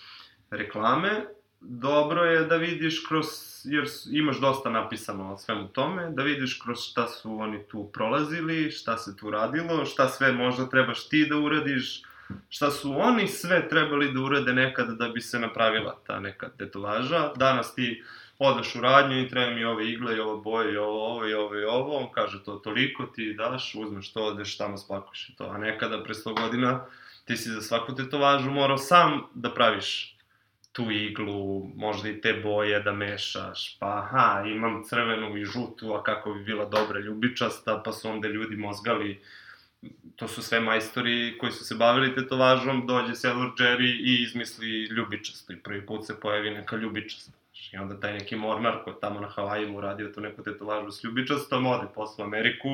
reklame. 0.51 1.36
Dobro 1.61 2.25
je 2.25 2.45
da 2.45 2.57
vidiš 2.57 3.05
kroz, 3.09 3.27
jer 3.65 3.85
imaš 4.13 4.41
dosta 4.41 4.71
napisano 4.71 5.33
o 5.33 5.39
svemu 5.39 5.69
tome, 5.69 6.11
da 6.11 6.23
vidiš 6.23 6.61
kroz 6.65 6.79
šta 6.79 7.09
su 7.09 7.39
oni 7.39 7.65
tu 7.69 7.91
prolazili, 7.93 8.71
šta 8.71 8.99
se 8.99 9.17
tu 9.17 9.31
radilo, 9.31 9.85
šta 9.85 10.09
sve 10.09 10.33
možda 10.33 10.69
trebaš 10.69 11.09
ti 11.09 11.27
da 11.27 11.37
uradiš, 11.37 12.03
šta 12.49 12.71
su 12.71 13.01
oni 13.01 13.29
sve 13.29 13.69
trebali 13.69 14.13
da 14.13 14.21
urade 14.21 14.53
nekada 14.53 14.93
da 14.93 15.09
bi 15.09 15.21
se 15.21 15.39
napravila 15.39 15.99
ta 16.07 16.21
neka 16.21 16.49
tetovaža. 16.49 17.33
Danas 17.37 17.75
ti 17.75 18.03
odeš 18.39 18.75
u 18.75 18.81
radnju 18.81 19.21
i 19.21 19.29
treba 19.29 19.55
mi 19.55 19.65
ove 19.65 19.89
igle 19.89 20.17
i 20.17 20.21
ovo 20.21 20.37
boje 20.37 20.75
i 20.75 20.77
ovo, 20.77 21.07
ovo 21.07 21.27
i 21.27 21.35
ovo 21.35 21.57
i 21.57 21.65
ovo, 21.65 21.97
on 21.97 22.13
kaže 22.13 22.45
to 22.45 22.55
toliko, 22.55 23.07
ti 23.07 23.35
daš, 23.35 23.75
uzmeš 23.75 24.13
to, 24.13 24.25
odeš 24.25 24.59
tamo 24.59 24.77
spakoš 24.77 25.29
i 25.29 25.37
to. 25.37 25.45
A 25.45 25.59
nekada 25.59 26.03
pre 26.03 26.15
100 26.15 26.41
godina 26.41 26.87
ti 27.25 27.37
si 27.37 27.51
za 27.51 27.61
svaku 27.63 27.95
tetovažu 27.95 28.51
morao 28.51 28.79
sam 28.79 29.23
da 29.35 29.55
praviš 29.55 30.16
tu 30.77 30.91
iglu, 30.91 31.71
možda 31.77 32.09
i 32.09 32.21
te 32.21 32.33
boje 32.33 32.81
da 32.81 32.93
mešaš, 32.93 33.79
pa 33.79 33.87
aha, 33.99 34.43
imam 34.49 34.83
crvenu 34.85 35.37
i 35.37 35.45
žutu, 35.45 35.95
a 35.95 36.03
kako 36.03 36.35
bi 36.35 36.45
bila 36.45 36.65
dobra 36.65 37.01
ljubičasta, 37.01 37.83
pa 37.85 37.93
su 37.93 38.11
onda 38.11 38.29
ljudi 38.29 38.57
mozgali, 38.57 39.21
to 40.17 40.29
su 40.29 40.43
sve 40.43 40.61
majstori 40.61 41.39
koji 41.41 41.53
su 41.53 41.65
se 41.65 41.75
bavili 41.75 42.15
tetovažom, 42.15 42.87
dođe 42.87 43.15
Sailor 43.15 43.53
Jerry 43.59 43.97
i 44.01 44.23
izmisli 44.23 44.85
ljubičasto 44.85 45.53
i 45.53 45.57
prvi 45.57 45.87
put 45.87 46.07
se 46.07 46.21
pojavi 46.21 46.51
neka 46.51 46.77
ljubičasta. 46.77 47.33
I 47.73 47.77
onda 47.77 48.01
taj 48.01 48.13
neki 48.13 48.37
mornar 48.37 48.79
koji 48.85 48.97
tamo 49.01 49.21
na 49.21 49.29
Havajima 49.29 49.79
uradio 49.79 50.09
tu 50.09 50.21
neku 50.21 50.43
tetovažu 50.43 50.91
s 50.91 51.05
ljubičastom, 51.05 51.67
ode 51.67 51.87
posle 51.95 52.25
Ameriku, 52.25 52.69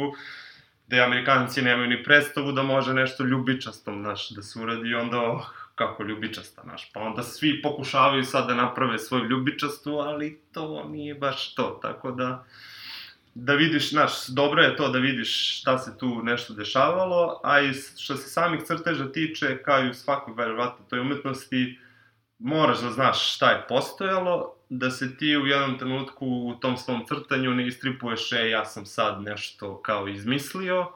gde 0.86 1.00
Amerikanci 1.00 1.62
nemaju 1.62 1.88
ni 1.88 2.02
predstavu 2.02 2.52
da 2.52 2.62
može 2.62 2.94
nešto 2.94 3.24
ljubičastom, 3.24 4.02
znaš, 4.02 4.30
da 4.30 4.42
se 4.42 4.58
uradi 4.58 4.88
i 4.88 4.94
onda, 4.94 5.20
oh, 5.20 5.61
kako 5.74 6.02
ljubičasta, 6.02 6.62
znaš, 6.62 6.90
pa 6.92 7.00
onda 7.00 7.22
svi 7.22 7.62
pokušavaju 7.62 8.24
sad 8.24 8.46
da 8.46 8.54
naprave 8.54 8.98
svoju 8.98 9.24
ljubičastu, 9.24 9.90
ali 9.90 10.40
to 10.52 10.88
nije 10.88 11.14
baš 11.14 11.54
to, 11.54 11.78
tako 11.82 12.10
da, 12.10 12.44
da 13.34 13.54
vidiš, 13.54 13.90
znaš, 13.90 14.26
dobro 14.28 14.62
je 14.62 14.76
to 14.76 14.88
da 14.88 14.98
vidiš 14.98 15.60
šta 15.60 15.78
se 15.78 15.98
tu 15.98 16.22
nešto 16.22 16.54
dešavalo, 16.54 17.40
a 17.44 17.60
i 17.60 17.72
što 17.98 18.16
se 18.16 18.30
samih 18.30 18.62
crteža 18.62 19.12
tiče, 19.12 19.62
kao 19.62 19.84
i 19.84 19.90
u 19.90 19.94
svakoj 19.94 20.34
verovatno 20.36 20.84
toj 20.88 21.00
umetnosti, 21.00 21.78
moraš 22.38 22.80
da 22.80 22.90
znaš 22.90 23.34
šta 23.34 23.50
je 23.50 23.64
postojalo, 23.68 24.54
da 24.68 24.90
se 24.90 25.16
ti 25.16 25.36
u 25.36 25.46
jednom 25.46 25.78
trenutku 25.78 26.26
u 26.26 26.54
tom 26.60 26.76
svom 26.76 27.06
crtanju 27.06 27.50
ne 27.50 27.66
istripuješ, 27.66 28.32
e, 28.32 28.50
ja 28.50 28.64
sam 28.64 28.86
sad 28.86 29.22
nešto 29.22 29.82
kao 29.82 30.08
izmislio, 30.08 30.92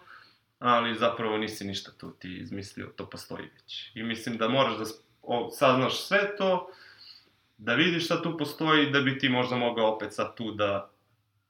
ali 0.58 0.98
zapravo 0.98 1.38
nisi 1.38 1.64
ništa 1.64 1.90
tu 1.98 2.10
ti 2.10 2.36
izmislio, 2.36 2.86
to 2.96 3.10
postoji 3.10 3.48
već. 3.54 3.90
I 3.94 4.02
mislim 4.02 4.36
da 4.36 4.48
moraš 4.48 4.76
da 4.78 4.84
saznaš 5.52 6.00
sve 6.06 6.36
to, 6.38 6.70
da 7.58 7.74
vidiš 7.74 8.04
šta 8.04 8.22
tu 8.22 8.38
postoji, 8.38 8.90
da 8.90 9.00
bi 9.00 9.18
ti 9.18 9.28
možda 9.28 9.56
mogao 9.56 9.94
opet 9.94 10.14
sad 10.14 10.36
tu 10.36 10.52
da 10.52 10.90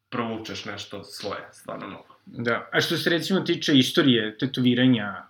provučeš 0.09 0.65
nešto 0.65 1.05
svoje, 1.05 1.49
stvarno 1.53 1.87
novo. 1.87 2.17
Da. 2.27 2.69
A 2.73 2.81
što 2.81 2.97
se 2.97 3.11
recimo 3.11 3.41
tiče 3.41 3.79
istorije 3.79 4.39
tetoviranja 4.39 5.27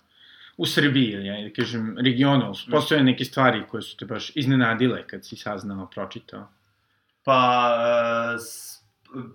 u 0.56 0.66
Srbiji, 0.66 1.10
ili 1.10 1.26
ja 1.26 1.48
da 1.48 1.54
kažem, 1.54 1.96
regionu, 2.04 2.50
Mm. 2.50 2.70
postoje 2.70 3.02
neke 3.02 3.24
stvari 3.24 3.62
koje 3.70 3.82
su 3.82 3.96
te 3.96 4.04
baš 4.04 4.32
iznenadile 4.34 5.06
kad 5.06 5.24
si 5.26 5.36
saznao, 5.36 5.86
pročitao? 5.94 6.48
Pa, 7.24 7.70
e, 8.34 8.38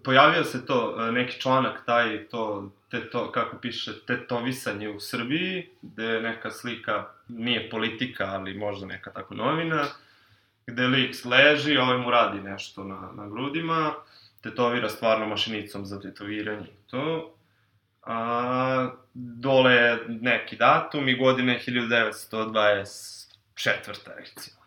pojavio 0.04 0.44
se 0.44 0.66
to, 0.66 1.08
e, 1.08 1.12
neki 1.12 1.42
članak 1.42 1.86
taj, 1.86 2.28
to, 2.28 2.72
teto, 2.90 3.32
kako 3.32 3.58
piše, 3.58 4.06
tetovisanje 4.06 4.90
u 4.90 5.00
Srbiji, 5.00 5.70
gde 5.82 6.22
neka 6.22 6.52
slika, 6.52 7.06
nije 7.28 7.70
politika, 7.70 8.26
ali 8.26 8.54
možda 8.54 8.86
neka 8.86 9.12
tako 9.12 9.36
novina, 9.36 9.86
gde 10.68 10.88
lik 10.88 11.16
leži, 11.26 11.78
ovaj 11.78 11.98
mu 11.98 12.12
radi 12.12 12.42
nešto 12.42 12.84
na, 12.84 13.12
na 13.16 13.30
grudima, 13.30 13.94
tetovira 14.42 14.90
stvarno 14.90 15.28
mašinicom 15.28 15.86
za 15.86 16.02
tetoviranje 16.02 16.68
to. 16.88 17.36
A, 18.04 18.90
dole 19.14 19.74
je 19.74 20.00
neki 20.08 20.56
datum 20.56 21.10
i 21.10 21.16
godine 21.16 21.60
1924. 21.68 23.28
recimo. 24.18 24.62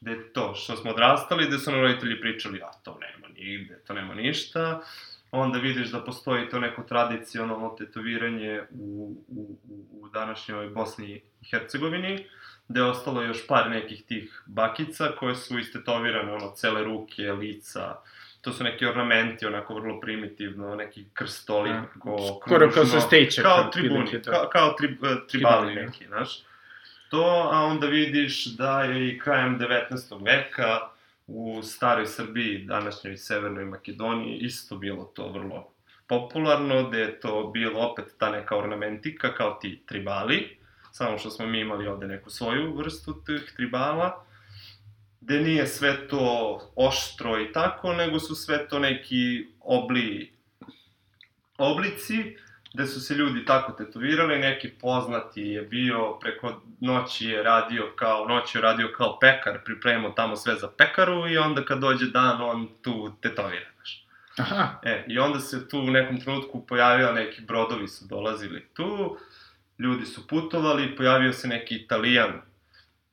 Gde 0.00 0.32
to 0.32 0.54
što 0.54 0.76
smo 0.76 0.90
odrastali, 0.90 1.46
gde 1.46 1.58
su 1.58 1.70
nam 1.70 1.80
roditelji 1.80 2.20
pričali, 2.20 2.62
a 2.62 2.70
to 2.82 2.98
nema 3.00 3.21
nigde, 3.44 3.78
to 3.86 3.94
nema 3.94 4.14
ništa. 4.14 4.82
Onda 5.30 5.58
vidiš 5.58 5.90
da 5.90 6.04
postoji 6.04 6.48
to 6.48 6.60
neko 6.60 6.82
tradicionalno 6.82 7.74
tetoviranje 7.78 8.62
u, 8.70 9.16
u, 9.28 9.58
u, 9.92 10.08
današnjoj 10.08 10.68
Bosni 10.68 11.22
i 11.40 11.46
Hercegovini, 11.50 12.26
gde 12.68 12.80
je 12.80 12.84
ostalo 12.84 13.22
još 13.22 13.46
par 13.46 13.70
nekih 13.70 14.04
tih 14.04 14.42
bakica 14.46 15.08
koje 15.18 15.34
su 15.34 15.58
istetovirane, 15.58 16.32
ono, 16.32 16.52
cele 16.56 16.84
ruke, 16.84 17.32
lica, 17.32 17.96
to 18.40 18.52
su 18.52 18.64
neki 18.64 18.86
ornamenti, 18.86 19.46
onako 19.46 19.74
vrlo 19.74 20.00
primitivno, 20.00 20.74
neki 20.74 21.04
krstoli, 21.12 21.70
A, 21.70 21.84
ko, 21.98 22.40
skoro 22.40 22.70
kao 22.70 22.86
sa 22.86 23.00
steća, 23.00 23.42
Kao 23.42 23.70
tribuni, 23.72 24.22
kao, 24.24 24.48
kao 24.52 24.72
tri, 24.72 24.88
tribali 24.88 25.26
Tribali, 25.28 25.74
da. 25.74 25.82
neki, 25.82 26.06
znaš. 26.06 26.42
To, 27.10 27.48
a 27.52 27.64
onda 27.64 27.86
vidiš 27.86 28.44
da 28.46 28.82
je 28.82 29.08
i 29.08 29.18
krajem 29.18 29.58
19. 29.58 30.24
veka 30.24 30.91
u 31.26 31.62
staroj 31.62 32.06
Srbiji, 32.06 32.64
današnjoj 32.64 33.16
Severnoj 33.16 33.64
Makedoniji, 33.64 34.38
isto 34.38 34.76
bilo 34.76 35.04
to 35.04 35.32
vrlo 35.32 35.72
popularno, 36.06 36.88
gde 36.88 36.98
je 36.98 37.20
to 37.20 37.50
bilo 37.54 37.80
opet 37.80 38.04
ta 38.18 38.30
neka 38.30 38.56
ornamentika, 38.56 39.34
kao 39.34 39.58
ti 39.60 39.82
tribali, 39.86 40.58
samo 40.92 41.18
što 41.18 41.30
smo 41.30 41.46
mi 41.46 41.60
imali 41.60 41.86
ovde 41.86 42.06
neku 42.06 42.30
svoju 42.30 42.76
vrstu 42.76 43.24
tih 43.24 43.52
tribala, 43.56 44.24
gde 45.20 45.40
nije 45.40 45.66
sve 45.66 46.08
to 46.08 46.58
oštro 46.76 47.40
i 47.40 47.52
tako, 47.52 47.92
nego 47.92 48.18
su 48.18 48.34
sve 48.34 48.68
to 48.68 48.78
neki 48.78 49.46
obli, 49.60 50.32
oblici, 51.58 52.36
gde 52.74 52.86
su 52.86 53.00
se 53.00 53.14
ljudi 53.14 53.44
tako 53.44 53.72
tetovirali, 53.72 54.38
neki 54.38 54.68
poznati 54.68 55.42
je 55.42 55.62
bio, 55.62 56.18
preko 56.20 56.62
noći 56.80 57.28
je 57.28 57.42
radio 57.42 57.92
kao, 57.96 58.28
noći 58.28 58.58
je 58.58 58.62
radio 58.62 58.88
kao 58.96 59.18
pekar, 59.18 59.64
pripremao 59.64 60.10
tamo 60.10 60.36
sve 60.36 60.54
za 60.54 60.68
pekaru 60.68 61.28
i 61.28 61.38
onda 61.38 61.64
kad 61.64 61.78
dođe 61.78 62.06
dan, 62.06 62.42
on 62.42 62.68
tu 62.82 63.12
tetovira, 63.20 63.66
znaš. 63.76 64.06
Aha, 64.36 64.80
E, 64.82 65.04
i 65.08 65.18
onda 65.18 65.40
se 65.40 65.68
tu 65.68 65.78
u 65.78 65.90
nekom 65.90 66.20
trenutku 66.20 66.66
pojavio 66.66 67.12
neki 67.12 67.42
brodovi 67.42 67.88
su 67.88 68.04
dolazili 68.08 68.66
tu, 68.74 69.18
ljudi 69.78 70.06
su 70.06 70.26
putovali, 70.26 70.96
pojavio 70.96 71.32
se 71.32 71.48
neki 71.48 71.76
italijan, 71.76 72.40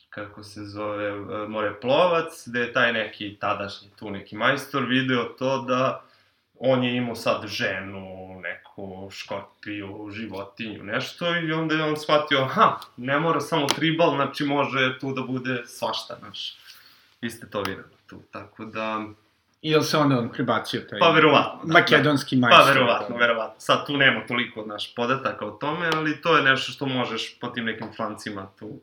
kako 0.10 0.44
se 0.44 0.62
zove, 0.64 1.08
e, 1.08 1.48
moreplovac, 1.48 2.48
gde 2.48 2.60
je 2.60 2.74
taj 2.74 2.94
neki 2.94 3.38
tadašnji 3.40 3.90
tu 4.00 4.12
neki 4.12 4.36
majstor 4.36 4.86
video 4.86 5.24
to 5.24 5.62
da 5.62 6.09
on 6.60 6.84
je 6.84 6.96
imao 6.96 7.16
sad 7.16 7.48
ženu, 7.48 8.20
neku 8.42 9.10
škorpiju, 9.12 10.10
životinju, 10.12 10.84
nešto, 10.84 11.36
i 11.36 11.52
onda 11.52 11.76
je 11.76 11.84
on 11.84 11.98
shvatio, 11.98 12.40
aha, 12.40 12.80
ne 12.98 13.20
mora 13.20 13.40
samo 13.40 13.68
tribal, 13.68 14.16
znači 14.16 14.44
može 14.44 15.00
tu 15.00 15.14
da 15.14 15.22
bude 15.22 15.64
svašta, 15.66 16.16
znaš, 16.20 16.58
istetovirano 17.22 17.98
tu, 18.08 18.22
tako 18.32 18.66
da... 18.66 19.06
i 19.62 19.72
jel 19.72 19.82
se 19.82 19.98
onda 19.98 20.20
on 20.20 20.30
prebacio 20.32 20.82
taj 20.90 21.00
Pa 21.00 21.10
verovatno, 21.10 21.60
da, 21.64 21.74
makedonski 21.74 22.36
majstor? 22.36 22.66
Pa 22.66 22.72
verovatno, 22.72 23.18
verovatno. 23.18 23.56
Sad 23.58 23.86
tu 23.88 23.98
nema 23.98 24.28
toliko 24.28 24.66
naš 24.66 24.96
podataka 24.96 25.46
o 25.46 25.52
tome, 25.52 25.90
ali 25.94 26.22
to 26.22 26.38
je 26.38 26.44
nešto 26.44 26.72
što 26.72 26.86
možeš 26.86 27.40
po 27.40 27.48
tim 27.48 27.66
nekim 27.66 27.88
flancima 27.96 28.48
tu 28.60 28.80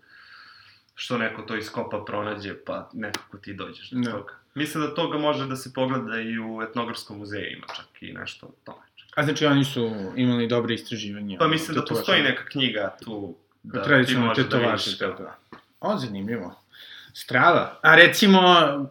što 0.99 1.19
neko 1.19 1.43
to 1.43 1.57
iskopa, 1.57 2.05
pronađe, 2.07 2.55
pa 2.65 2.91
nekako 2.93 3.37
ti 3.39 3.55
dođeš 3.55 3.91
do 3.91 4.01
Da. 4.01 4.11
toga. 4.11 4.33
Mislim 4.55 4.85
da 4.85 4.95
toga 4.95 5.19
može 5.19 5.47
da 5.47 5.57
se 5.57 5.73
pogleda 5.75 6.21
i 6.21 6.39
u 6.39 6.63
etnografskom 6.63 7.19
muzeju, 7.19 7.53
ima 7.57 7.67
čak 7.77 7.87
i 8.03 8.13
nešto 8.13 8.47
o 8.47 8.53
tome. 8.65 8.79
A 9.15 9.23
znači 9.25 9.47
oni 9.47 9.65
su 9.65 10.13
imali 10.17 10.47
dobre 10.49 10.75
istraživanja? 10.75 11.39
Pa 11.39 11.49
mislim 11.49 11.75
da 11.75 11.85
postoji 11.85 12.23
neka 12.23 12.45
knjiga 12.45 12.97
tu 13.05 13.37
da 13.63 13.83
ti 14.05 14.17
možeš 14.17 14.49
da 14.49 14.59
vidiš. 14.59 14.99
da, 14.99 15.07
da. 15.07 15.39
O, 15.81 15.97
zanimljivo. 15.99 16.55
Strava. 17.13 17.79
A 17.83 17.95
recimo, 17.95 18.41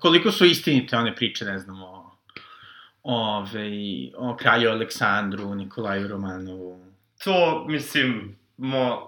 koliko 0.01 0.31
su 0.31 0.45
istinite 0.45 0.97
one 0.97 1.15
priče, 1.15 1.45
ne 1.45 1.59
znam, 1.59 1.83
o, 1.83 2.11
ove, 3.03 3.69
o 4.17 4.35
kralju 4.37 4.69
Aleksandru, 4.69 5.55
Nikolaju 5.55 6.07
Romanovu. 6.07 6.85
To, 7.23 7.65
mislim, 7.67 8.35
mo, 8.57 9.07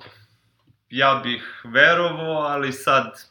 ja 0.89 1.21
bih 1.23 1.61
verovao, 1.63 2.41
ali 2.41 2.71
sad 2.71 3.23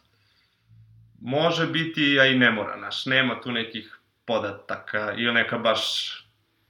može 1.21 1.67
biti, 1.67 2.21
a 2.21 2.27
i 2.27 2.39
ne 2.39 2.51
mora, 2.51 2.77
naš, 2.77 3.07
nema 3.07 3.41
tu 3.41 3.53
nekih 3.53 3.99
podataka 4.25 5.13
ili 5.17 5.33
neka 5.33 5.59
baš 5.59 6.13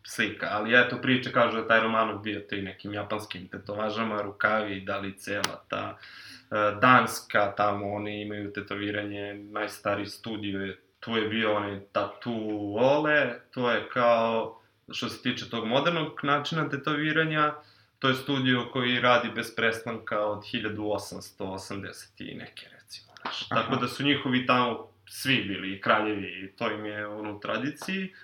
slika, 0.07 0.49
ali 0.51 0.80
eto 0.80 1.01
priče 1.03 1.32
kažu 1.32 1.57
da 1.57 1.68
taj 1.68 1.80
Romanov 1.80 2.18
bio 2.18 2.41
te 2.41 2.57
nekim 2.57 2.93
japanskim 2.93 3.49
tetovažama, 3.49 4.22
rukavi, 4.22 4.80
da 4.80 4.99
li 4.99 5.18
cela 5.18 5.64
ta 5.68 5.97
uh, 5.97 6.80
Danska, 6.80 7.55
tamo 7.57 7.93
oni 7.93 8.22
imaju 8.22 8.53
tetoviranje, 8.53 9.34
najstariji 9.34 10.07
studio 10.07 10.61
je, 10.61 10.80
tu 11.01 11.16
je 11.16 11.28
bio 11.28 11.55
onaj 11.57 11.80
Tattoo 11.93 12.76
Ole, 12.78 13.41
to 13.51 13.70
je 13.70 13.89
kao, 13.89 14.61
što 14.93 15.09
se 15.09 15.22
tiče 15.22 15.51
tog 15.51 15.66
modernog 15.66 16.20
načina 16.22 16.68
tetoviranja, 16.68 17.55
to 17.99 18.09
je 18.09 18.14
studio 18.14 18.68
koji 18.72 19.01
radi 19.01 19.28
bez 19.34 19.55
prestanka 19.55 20.20
od 20.20 20.38
1880 20.38 22.07
i 22.18 22.34
neke, 22.34 22.66
recimo, 22.80 23.12
znaš. 23.22 23.49
Tako 23.49 23.76
da 23.76 23.88
su 23.88 24.05
njihovi 24.05 24.47
tamo 24.47 24.88
svi 25.09 25.44
bili 25.44 25.80
kraljevi 25.80 26.44
i 26.44 26.49
to 26.57 26.70
im 26.70 26.86
je 26.86 27.07
ono 27.07 27.36
u 27.36 27.40
tradiciji. 27.40 28.14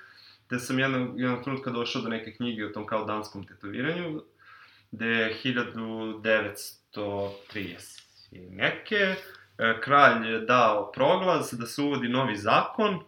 Te 0.49 0.59
sam 0.59 0.79
jednog, 0.79 1.21
jednog 1.21 1.45
trenutka 1.45 1.71
došao 1.71 2.03
do 2.03 2.09
neke 2.09 2.33
knjige 2.33 2.67
o 2.67 2.69
tom 2.69 2.87
kao 2.87 3.05
danskom 3.05 3.47
tetoviranju, 3.47 4.23
gde 4.91 5.07
je 5.07 5.37
1930 5.45 8.03
i 8.33 8.41
neke, 8.41 9.15
e, 9.59 9.81
kralj 9.81 10.33
je 10.33 10.41
dao 10.41 10.93
proglas 10.93 11.53
da 11.53 11.67
se 11.67 11.83
uvodi 11.83 12.09
novi 12.09 12.37
zakon, 12.37 13.01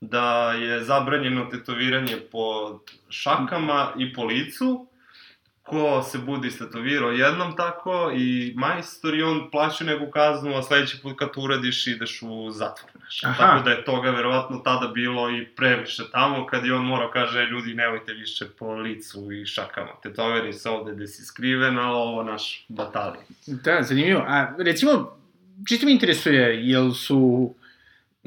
da 0.00 0.52
je 0.52 0.84
zabranjeno 0.84 1.44
tetoviranje 1.44 2.16
po 2.32 2.78
šakama 3.08 3.92
i 3.98 4.12
po 4.12 4.24
licu, 4.24 4.86
ko 5.70 6.02
se 6.02 6.18
bude 6.18 6.48
istetovirao 6.48 7.10
jednom 7.10 7.56
tako 7.56 8.12
i 8.16 8.52
majstor 8.56 9.14
i 9.14 9.22
on 9.22 9.50
plaća 9.50 9.84
neku 9.84 10.10
kaznu, 10.10 10.56
a 10.56 10.62
sledeći 10.62 11.00
put 11.02 11.18
kad 11.18 11.34
to 11.34 11.40
uradiš 11.40 11.86
ideš 11.86 12.22
u 12.22 12.50
zatvor. 12.50 12.90
Znaš. 12.94 13.36
Tako 13.38 13.64
da 13.64 13.70
je 13.70 13.84
toga 13.84 14.10
verovatno 14.10 14.58
tada 14.58 14.88
bilo 14.88 15.30
i 15.30 15.46
previše 15.46 16.02
tamo, 16.12 16.46
kad 16.46 16.66
je 16.66 16.74
on 16.74 16.84
morao 16.84 17.10
kaže 17.10 17.44
ljudi 17.44 17.74
nemojte 17.74 18.12
više 18.12 18.44
po 18.58 18.74
licu 18.74 19.32
i 19.32 19.46
šakama. 19.46 19.90
Tetoveri 20.02 20.52
se 20.52 20.70
ovde 20.70 20.94
gde 20.94 21.06
si 21.06 21.24
skriven, 21.24 21.78
a 21.78 21.90
ovo 21.90 22.22
naš 22.22 22.64
batalij. 22.68 23.20
Da, 23.46 23.82
zanimljivo. 23.82 24.24
A 24.26 24.54
recimo, 24.58 25.18
čisto 25.68 25.86
mi 25.86 25.92
interesuje, 25.92 26.68
jel 26.68 26.90
su 26.90 27.54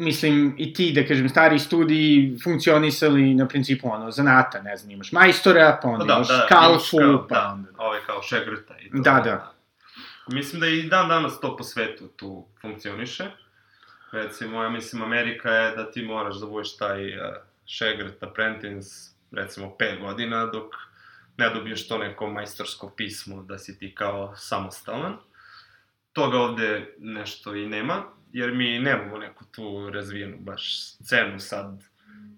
mislim, 0.01 0.55
i 0.57 0.73
ti, 0.73 0.91
da 0.95 1.07
kažem, 1.07 1.29
stari 1.29 1.59
studiji 1.59 2.37
funkcionisali 2.43 3.33
na 3.33 3.47
principu, 3.47 3.89
ono, 3.91 4.11
zanata, 4.11 4.61
ne 4.61 4.77
znam, 4.77 4.91
imaš 4.91 5.11
majstora, 5.11 5.79
pa 5.81 5.89
onda 5.89 6.05
pa 6.05 6.07
da, 6.07 6.13
imaš 6.13 6.27
da, 6.27 6.45
kalfu, 6.49 6.97
kao, 6.97 7.27
pa 7.27 7.35
da, 7.35 7.49
onda... 7.53 7.69
Ove 7.77 7.99
kao 8.05 8.21
šegrta 8.21 8.75
i 8.79 8.91
to. 8.91 8.97
Da, 8.97 9.21
da. 9.25 9.53
Mislim 10.27 10.59
da 10.59 10.67
i 10.67 10.83
dan 10.83 11.09
danas 11.09 11.39
to 11.39 11.57
po 11.57 11.63
svetu 11.63 12.07
tu 12.07 12.45
funkcioniše. 12.61 13.25
Recimo, 14.11 14.63
ja 14.63 14.69
mislim, 14.69 15.01
Amerika 15.01 15.49
je 15.49 15.75
da 15.75 15.91
ti 15.91 16.03
moraš 16.03 16.35
da 16.35 16.45
budeš 16.45 16.77
taj 16.77 17.17
uh, 17.17 17.35
šegrt 17.65 18.23
apprentice, 18.23 18.89
recimo, 19.31 19.75
5 19.79 19.99
godina, 19.99 20.45
dok 20.45 20.73
ne 21.37 21.49
dobiješ 21.49 21.87
to 21.87 21.97
neko 21.97 22.29
majstorsko 22.29 22.89
pismo 22.89 23.43
da 23.43 23.57
si 23.57 23.79
ti 23.79 23.95
kao 23.95 24.33
samostalan. 24.35 25.17
Toga 26.13 26.37
ovde 26.37 26.95
nešto 26.99 27.55
i 27.55 27.67
nema, 27.67 28.03
jer 28.33 28.51
mi 28.51 28.79
nemamo 28.79 29.17
neku 29.17 29.45
tu 29.45 29.89
razvijenu 29.89 30.37
baš 30.39 30.79
scenu 30.79 31.39
sad 31.39 31.83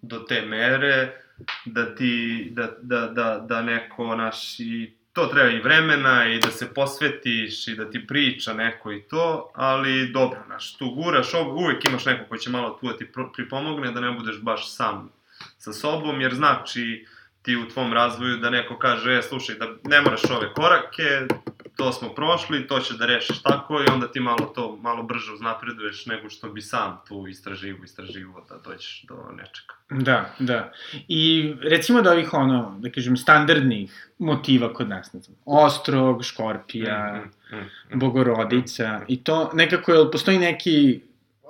do 0.02 0.20
te 0.20 0.41
mere 0.41 1.18
da 1.66 1.96
ti, 1.96 2.48
da, 2.52 2.70
da, 2.82 3.08
da, 3.08 3.46
da 3.48 3.62
neko 3.62 4.16
naš 4.16 4.60
i 4.60 4.94
to 5.14 5.26
treba 5.26 5.50
i 5.50 5.62
vremena 5.62 6.28
i 6.28 6.39
da 6.39 6.52
se 6.52 6.74
posvetiš 6.74 7.68
i 7.68 7.76
da 7.76 7.89
ti 7.89 8.08
priča 8.08 8.54
neko 8.54 8.91
i 8.91 9.02
to, 9.02 9.52
ali 9.56 10.12
dobro, 10.12 10.39
naš, 10.50 10.78
tu 10.78 10.89
guraš, 10.89 11.34
uvek 11.34 11.86
imaš 11.86 12.06
neko 12.06 12.26
koji 12.30 12.39
će 12.39 12.50
malo 12.50 12.78
tu 12.82 12.88
da 12.88 12.98
ti 12.98 13.12
pripomogne, 13.36 13.91
da 13.91 14.00
ne 14.00 14.12
budeš 14.12 14.41
baš 14.41 14.72
sam 14.76 15.12
sa 15.58 15.74
sobom, 15.74 16.22
jer 16.22 16.34
znači 16.34 17.06
ti 17.41 17.56
u 17.56 17.70
tvom 17.70 17.94
razvoju 17.94 18.38
da 18.38 18.50
neko 18.50 18.78
kaže, 18.78 19.18
e, 19.18 19.22
slušaj, 19.22 19.56
da 19.56 19.68
ne 19.84 20.02
moraš 20.02 20.24
ove 20.32 20.54
korake, 20.54 21.28
to 21.76 21.92
smo 21.92 22.10
prošli, 22.10 22.68
to 22.68 22.80
će 22.80 22.94
da 22.94 23.06
rešiš 23.06 23.42
tako 23.42 23.82
i 23.82 23.92
onda 23.92 24.12
ti 24.12 24.20
malo 24.20 24.46
to, 24.56 24.78
malo 24.82 25.04
brže 25.04 25.34
uznapreduješ 25.34 26.06
nego 26.06 26.30
što 26.30 26.50
bi 26.50 26.62
sam 26.62 27.02
tu 27.08 27.28
istraživo, 27.28 27.84
istraživo 27.84 28.46
da 28.50 28.58
dođeš 28.70 29.06
do 29.08 29.16
nečega. 29.32 29.74
Da, 29.90 30.36
da. 30.40 30.72
I 31.08 31.54
recimo 31.62 32.02
da 32.02 32.12
ovih, 32.12 32.34
ono, 32.34 32.76
da 32.80 32.92
kažem, 32.92 33.18
standardnih 33.18 34.12
motiva 34.20 34.74
kod 34.74 34.90
nas, 34.90 35.14
ne 35.14 35.22
znam, 35.22 35.38
ostrog, 35.46 36.24
škorpija, 36.24 37.24
mm, 37.52 37.56
mm, 37.56 37.60
mm, 37.60 38.00
bogorodica, 38.00 39.02
i 39.08 39.24
to 39.24 39.50
nekako, 39.54 39.92
jel 39.92 40.12
postoji 40.12 40.40
neki, 40.40 41.02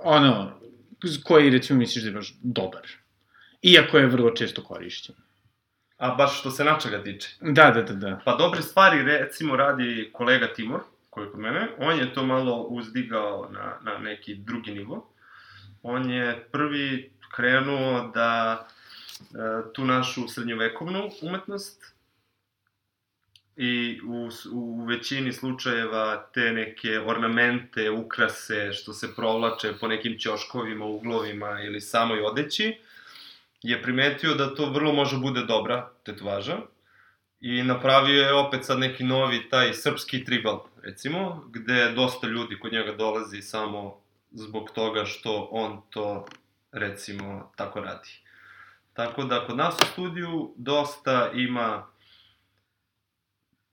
ono, 0.03 0.51
koji 1.23 1.49
recimo 1.49 1.79
misliš 1.79 2.03
da 2.03 2.09
je 2.09 2.15
baš 2.15 2.33
dobar? 2.41 2.87
Iako 3.61 3.97
je 3.97 4.07
vrlo 4.07 4.31
često 4.31 4.63
korišćen. 4.63 5.15
A 6.03 6.15
baš 6.15 6.39
što 6.39 6.51
se 6.51 6.63
načega 6.63 7.03
tiče. 7.03 7.29
Da, 7.41 7.71
da, 7.71 7.81
da, 7.81 7.93
da. 7.93 8.19
Pa 8.25 8.35
dobre 8.35 8.61
stvari, 8.61 9.03
recimo, 9.03 9.55
radi 9.55 10.09
kolega 10.13 10.47
Timor, 10.53 10.81
koji 11.09 11.25
je 11.25 11.31
kod 11.31 11.39
mene. 11.39 11.67
On 11.77 11.99
je 11.99 12.13
to 12.13 12.25
malo 12.25 12.61
uzdigao 12.61 13.49
na, 13.51 13.77
na 13.91 13.97
neki 13.97 14.35
drugi 14.35 14.71
nivo. 14.71 15.13
On 15.83 16.09
je 16.11 16.47
prvi 16.51 17.11
krenuo 17.35 18.11
da 18.15 18.67
e, 19.19 19.73
tu 19.73 19.85
našu 19.85 20.27
srednjovekovnu 20.27 21.09
umetnost 21.21 21.93
i 23.55 23.99
u, 24.07 24.29
u 24.51 24.85
većini 24.85 25.33
slučajeva 25.33 26.29
te 26.33 26.51
neke 26.51 26.99
ornamente, 26.99 27.89
ukrase 27.89 28.73
što 28.73 28.93
se 28.93 29.15
provlače 29.15 29.73
po 29.79 29.87
nekim 29.87 30.19
ćoškovima, 30.19 30.85
uglovima 30.85 31.61
ili 31.61 31.81
samoj 31.81 32.21
odeći, 32.21 32.77
je 33.63 33.81
primetio 33.81 34.33
da 34.33 34.55
to 34.55 34.65
vrlo 34.65 34.93
može 34.93 35.17
bude 35.17 35.41
dobra 35.41 35.89
tetovaža 36.03 36.57
i 37.41 37.63
napravio 37.63 38.21
je 38.21 38.33
opet 38.33 38.65
sad 38.65 38.79
neki 38.79 39.03
novi 39.03 39.49
taj 39.49 39.73
srpski 39.73 40.25
tribal, 40.25 40.63
recimo, 40.81 41.43
gde 41.49 41.91
dosta 41.91 42.27
ljudi 42.27 42.59
kod 42.59 42.73
njega 42.73 42.91
dolazi 42.91 43.41
samo 43.41 43.99
zbog 44.31 44.71
toga 44.75 45.05
što 45.05 45.47
on 45.51 45.81
to, 45.89 46.25
recimo, 46.71 47.51
tako 47.55 47.79
radi. 47.79 48.09
Tako 48.93 49.23
da 49.23 49.45
kod 49.47 49.57
nas 49.57 49.81
u 49.81 49.85
studiju 49.85 50.53
dosta 50.57 51.31
ima, 51.33 51.87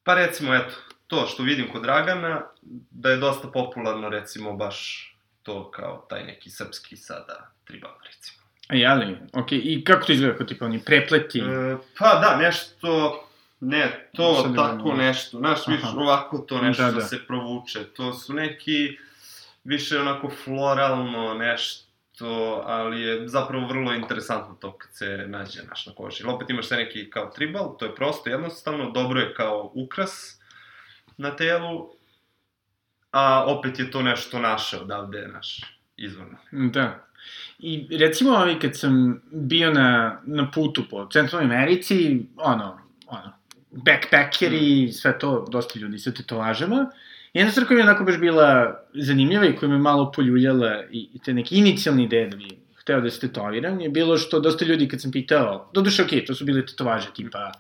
pa 0.03 0.15
recimo, 0.15 0.55
eto, 0.55 0.75
to 1.07 1.27
što 1.27 1.43
vidim 1.43 1.73
kod 1.73 1.83
Dragana, 1.83 2.43
da 2.91 3.11
je 3.11 3.17
dosta 3.17 3.49
popularno, 3.49 4.09
recimo, 4.09 4.53
baš 4.53 5.07
to 5.43 5.71
kao 5.71 6.07
taj 6.11 6.25
neki 6.25 6.51
srpski 6.51 6.97
sada 6.97 7.51
tribal, 7.65 7.93
recimo. 8.05 8.50
A 8.71 8.75
jeli? 8.75 9.17
Ok, 9.33 9.53
i 9.53 9.85
kako 9.85 10.07
to 10.07 10.13
izgleda, 10.13 10.37
kao 10.37 10.47
tipa 10.47 10.65
oni 10.65 10.81
prepleti? 10.85 11.39
E, 11.39 11.77
pa 11.99 12.15
da, 12.15 12.37
nešto, 12.37 13.23
ne, 13.61 14.09
to 14.15 14.43
Sad 14.43 14.57
tako 14.57 14.89
imamo... 14.89 14.95
nešto, 14.95 15.39
znaš, 15.39 15.67
više 15.67 15.87
ovako 15.97 16.39
to 16.39 16.63
nešto 16.63 16.83
da, 16.83 16.91
da. 16.91 17.01
se 17.01 17.27
provuče, 17.27 17.85
to 17.85 18.13
su 18.13 18.35
neki, 18.35 18.99
više 19.65 19.99
onako 19.99 20.31
floralno 20.45 21.35
nešto, 21.35 22.63
ali 22.67 23.01
je 23.01 23.29
zapravo 23.29 23.67
vrlo 23.67 23.93
interesantno 23.93 24.55
to 24.55 24.79
kad 24.79 24.95
se 24.95 25.25
nađe 25.27 25.63
naš 25.69 25.87
na 25.87 25.93
koži. 25.93 26.25
opet 26.25 26.51
imaš 26.51 26.69
te 26.69 26.77
neki 26.77 27.11
kao 27.11 27.27
tribal, 27.27 27.77
to 27.77 27.85
je 27.85 27.95
prosto 27.95 28.31
jednostavno, 28.31 28.91
dobro 28.91 29.21
je 29.21 29.35
kao 29.35 29.71
ukras 29.75 30.41
na 31.17 31.37
telu, 31.37 31.95
a 33.11 33.45
opet 33.47 33.79
je 33.79 33.91
to 33.91 34.03
nešto 34.03 34.39
naše 34.39 34.79
odavde, 34.79 35.29
naš, 35.29 35.61
izvorno. 35.97 36.39
Da. 36.53 37.10
I 37.63 37.99
recimo 37.99 38.31
ovi 38.31 38.59
kad 38.59 38.79
sam 38.79 39.23
bio 39.33 39.73
na, 39.73 40.21
na 40.27 40.51
putu 40.51 40.85
po 40.91 41.09
centralnoj 41.13 41.57
Americi, 41.57 42.27
ono, 42.37 42.79
ono, 43.07 43.33
backpackeri, 43.71 44.87
mm. 44.89 44.93
sve 44.93 45.19
to, 45.19 45.47
dosta 45.51 45.79
ljudi 45.79 45.99
sa 45.99 46.13
tetovažama, 46.13 46.87
jedna 47.35 47.53
stvar 47.53 47.67
koja 47.67 47.75
mi 47.75 47.81
je 47.81 47.89
onako 47.89 48.05
baš 48.05 48.19
bila 48.19 48.81
zanimljiva 48.95 49.47
i 49.47 49.57
koja 49.57 49.69
me 49.69 49.79
malo 49.79 50.13
poljuljala 50.13 50.83
i, 50.91 51.09
i 51.15 51.19
te 51.19 51.35
neke 51.35 51.55
inicijalne 51.55 52.05
ideje 52.05 52.29
da 52.29 52.37
bi 52.37 52.49
hteo 52.81 53.01
da 53.01 53.11
se 53.11 53.21
tetoviram, 53.21 53.81
je 53.81 53.89
bilo 53.89 54.19
što 54.19 54.41
dosta 54.41 54.65
ljudi 54.65 54.89
kad 54.89 55.01
sam 55.01 55.13
pitao, 55.13 55.71
doduše 55.75 56.03
okej, 56.03 56.21
okay, 56.21 56.27
to 56.27 56.35
su 56.35 56.45
bile 56.45 56.67
tetovaže 56.67 57.09
tipa, 57.15 57.53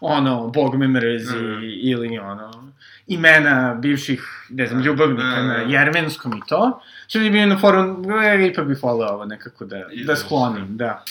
ono, 0.00 0.48
Bog 0.48 0.76
me 0.76 0.88
mrzi, 0.88 1.36
mm. 1.36 1.60
ili 1.62 2.18
ono, 2.18 2.72
imena 3.06 3.74
bivših, 3.74 4.46
ne 4.48 4.66
znam, 4.66 4.82
ljubavnika 4.82 5.42
mm. 5.42 5.46
na 5.46 5.54
jermenskom 5.54 6.32
i 6.32 6.48
to, 6.48 6.80
što 7.06 7.18
bi 7.18 7.30
bio 7.30 7.46
na 7.46 7.58
forum, 7.58 8.06
e, 8.24 8.46
ipak 8.46 8.66
bi 8.66 8.74
voleo 8.82 9.08
ovo 9.08 9.24
nekako 9.24 9.64
da, 9.64 9.84
da 10.04 10.16
sklonim, 10.16 10.76
da. 10.76 11.04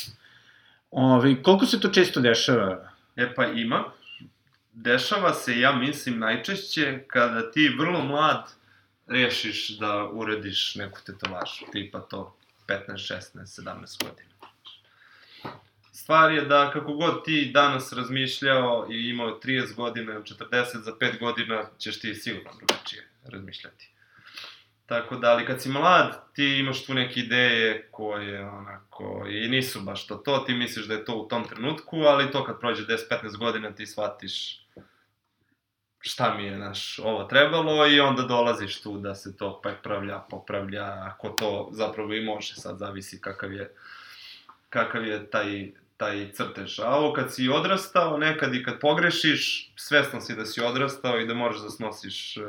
Ove, 0.92 1.44
koliko 1.44 1.66
se 1.66 1.80
to 1.80 1.88
često 1.88 2.20
dešava? 2.20 2.92
E 3.16 3.34
pa 3.36 3.46
ima. 3.46 3.84
Dešava 4.74 5.34
se, 5.34 5.60
ja 5.60 5.72
mislim, 5.72 6.20
najčešće 6.20 7.04
kada 7.08 7.52
ti 7.52 7.76
vrlo 7.80 8.04
mlad 8.04 8.56
rešiš 9.08 9.78
da 9.78 10.10
urediš 10.14 10.76
neku 10.76 11.00
tetovažu, 11.06 11.66
tipa 11.72 12.00
to 12.00 12.36
15, 12.68 12.80
16, 12.88 13.62
17 13.62 14.04
godina. 14.04 14.30
Stvar 15.96 16.32
je 16.32 16.42
da 16.42 16.72
kako 16.74 16.94
god 16.94 17.26
ti 17.26 17.52
danas 17.54 17.94
razmišljao 17.94 18.88
i 18.92 19.10
imao 19.10 19.40
30 19.44 19.76
godina, 19.76 20.14
40 20.14 20.82
za 20.82 20.92
5 20.92 21.20
godina, 21.20 21.66
ćeš 21.78 22.00
ti 22.00 22.16
sigurno 22.16 22.52
drugačije 22.58 23.08
razmišljati. 23.26 23.92
Tako 24.86 25.16
da, 25.16 25.32
ali 25.32 25.46
kad 25.46 25.62
si 25.62 25.70
mlad, 25.70 26.34
ti 26.34 26.58
imaš 26.60 26.86
tu 26.86 26.94
neke 26.94 27.20
ideje 27.20 27.88
koje, 27.92 28.46
onako, 28.46 29.26
i 29.30 29.48
nisu 29.48 29.82
baš 29.82 30.08
to 30.08 30.16
to, 30.16 30.38
ti 30.38 30.54
misliš 30.54 30.86
da 30.86 30.94
je 30.94 31.06
to 31.06 31.16
u 31.16 31.28
tom 31.28 31.48
trenutku, 31.48 31.98
ali 31.98 32.32
to 32.32 32.44
kad 32.44 32.60
prođe 32.60 32.84
10-15 32.84 33.38
godina 33.38 33.72
ti 33.72 33.86
shvatiš 33.86 34.66
šta 36.08 36.38
mi 36.38 36.46
je, 36.46 36.58
naš, 36.58 37.00
ovo 37.00 37.24
trebalo 37.24 37.88
i 37.88 38.00
onda 38.00 38.22
dolaziš 38.22 38.82
tu 38.82 38.98
da 38.98 39.16
se 39.16 39.38
to 39.38 39.62
popravlja, 39.64 40.20
popravlja, 40.30 40.84
ako 40.84 41.30
to 41.30 41.70
zapravo 41.72 42.14
i 42.14 42.26
može, 42.26 42.56
sad 42.56 42.78
zavisi 42.78 43.22
kakav 43.22 43.54
je, 43.54 43.76
kakav 44.70 45.06
je 45.06 45.30
taj, 45.30 45.72
taj 45.98 46.32
crtež. 46.32 46.80
A 46.80 46.96
ovo 46.96 47.14
kad 47.14 47.34
si 47.34 47.50
odrastao, 47.50 48.18
nekad 48.18 48.56
i 48.56 48.64
kad 48.64 48.80
pogrešiš, 48.80 49.72
svestan 49.76 50.22
si 50.22 50.36
da 50.36 50.46
si 50.46 50.62
odrastao 50.62 51.20
i 51.20 51.28
da 51.28 51.34
moraš 51.34 51.62
da 51.62 51.70
snosiš 51.70 52.38
e, 52.38 52.42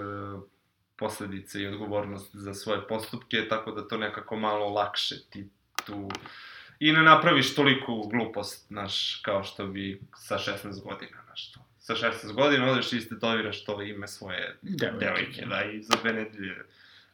posledice 0.96 1.62
i 1.62 1.66
odgovornost 1.66 2.30
za 2.32 2.54
svoje 2.54 2.88
postupke, 2.88 3.48
tako 3.48 3.72
da 3.72 3.88
to 3.88 3.96
nekako 3.96 4.36
malo 4.36 4.68
lakše 4.68 5.14
ti 5.30 5.48
tu... 5.86 6.08
I 6.78 6.92
ne 6.92 7.02
napraviš 7.02 7.54
toliko 7.54 8.02
glupost, 8.02 8.70
naš, 8.70 9.20
kao 9.24 9.44
što 9.44 9.66
bi 9.66 10.00
sa 10.16 10.38
16 10.38 10.82
godina, 10.82 11.22
naš, 11.28 11.52
to. 11.52 11.60
Sa 11.78 11.94
16 11.94 12.32
godina 12.32 12.70
odeš 12.70 12.92
i 12.92 12.96
istetoviraš 12.96 13.64
to 13.64 13.82
ime 13.82 14.08
svoje 14.08 14.58
Devojke. 14.62 15.04
devojke, 15.04 15.46
da, 15.46 15.64
i 15.64 15.82
za 15.82 15.96
dve 16.02 16.12
nedelje 16.12 16.64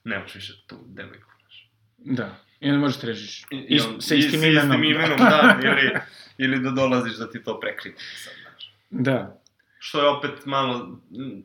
nemaš 0.04 0.34
više 0.34 0.52
tu 0.66 0.76
devojku, 0.86 1.30
znaš. 1.40 1.70
Da. 1.98 2.36
I 2.62 2.68
onda 2.68 2.80
možeš 2.80 3.00
trežiš. 3.00 3.44
I, 3.50 3.66
Ist, 3.68 3.86
on- 3.88 4.00
sa 4.00 4.14
i 4.14 4.18
istim 4.18 4.44
imenom. 4.44 4.62
istim 4.70 4.84
imenom, 4.84 5.18
da, 5.32 5.58
ili, 5.64 5.90
ili 6.38 6.58
da 6.60 6.70
dolaziš 6.70 7.16
da 7.16 7.30
ti 7.30 7.44
to 7.44 7.60
prekrije 7.60 7.94
sad. 8.16 8.32
Da. 8.90 9.38
Što 9.78 10.00
je 10.02 10.08
opet 10.08 10.46
malo, 10.46 10.98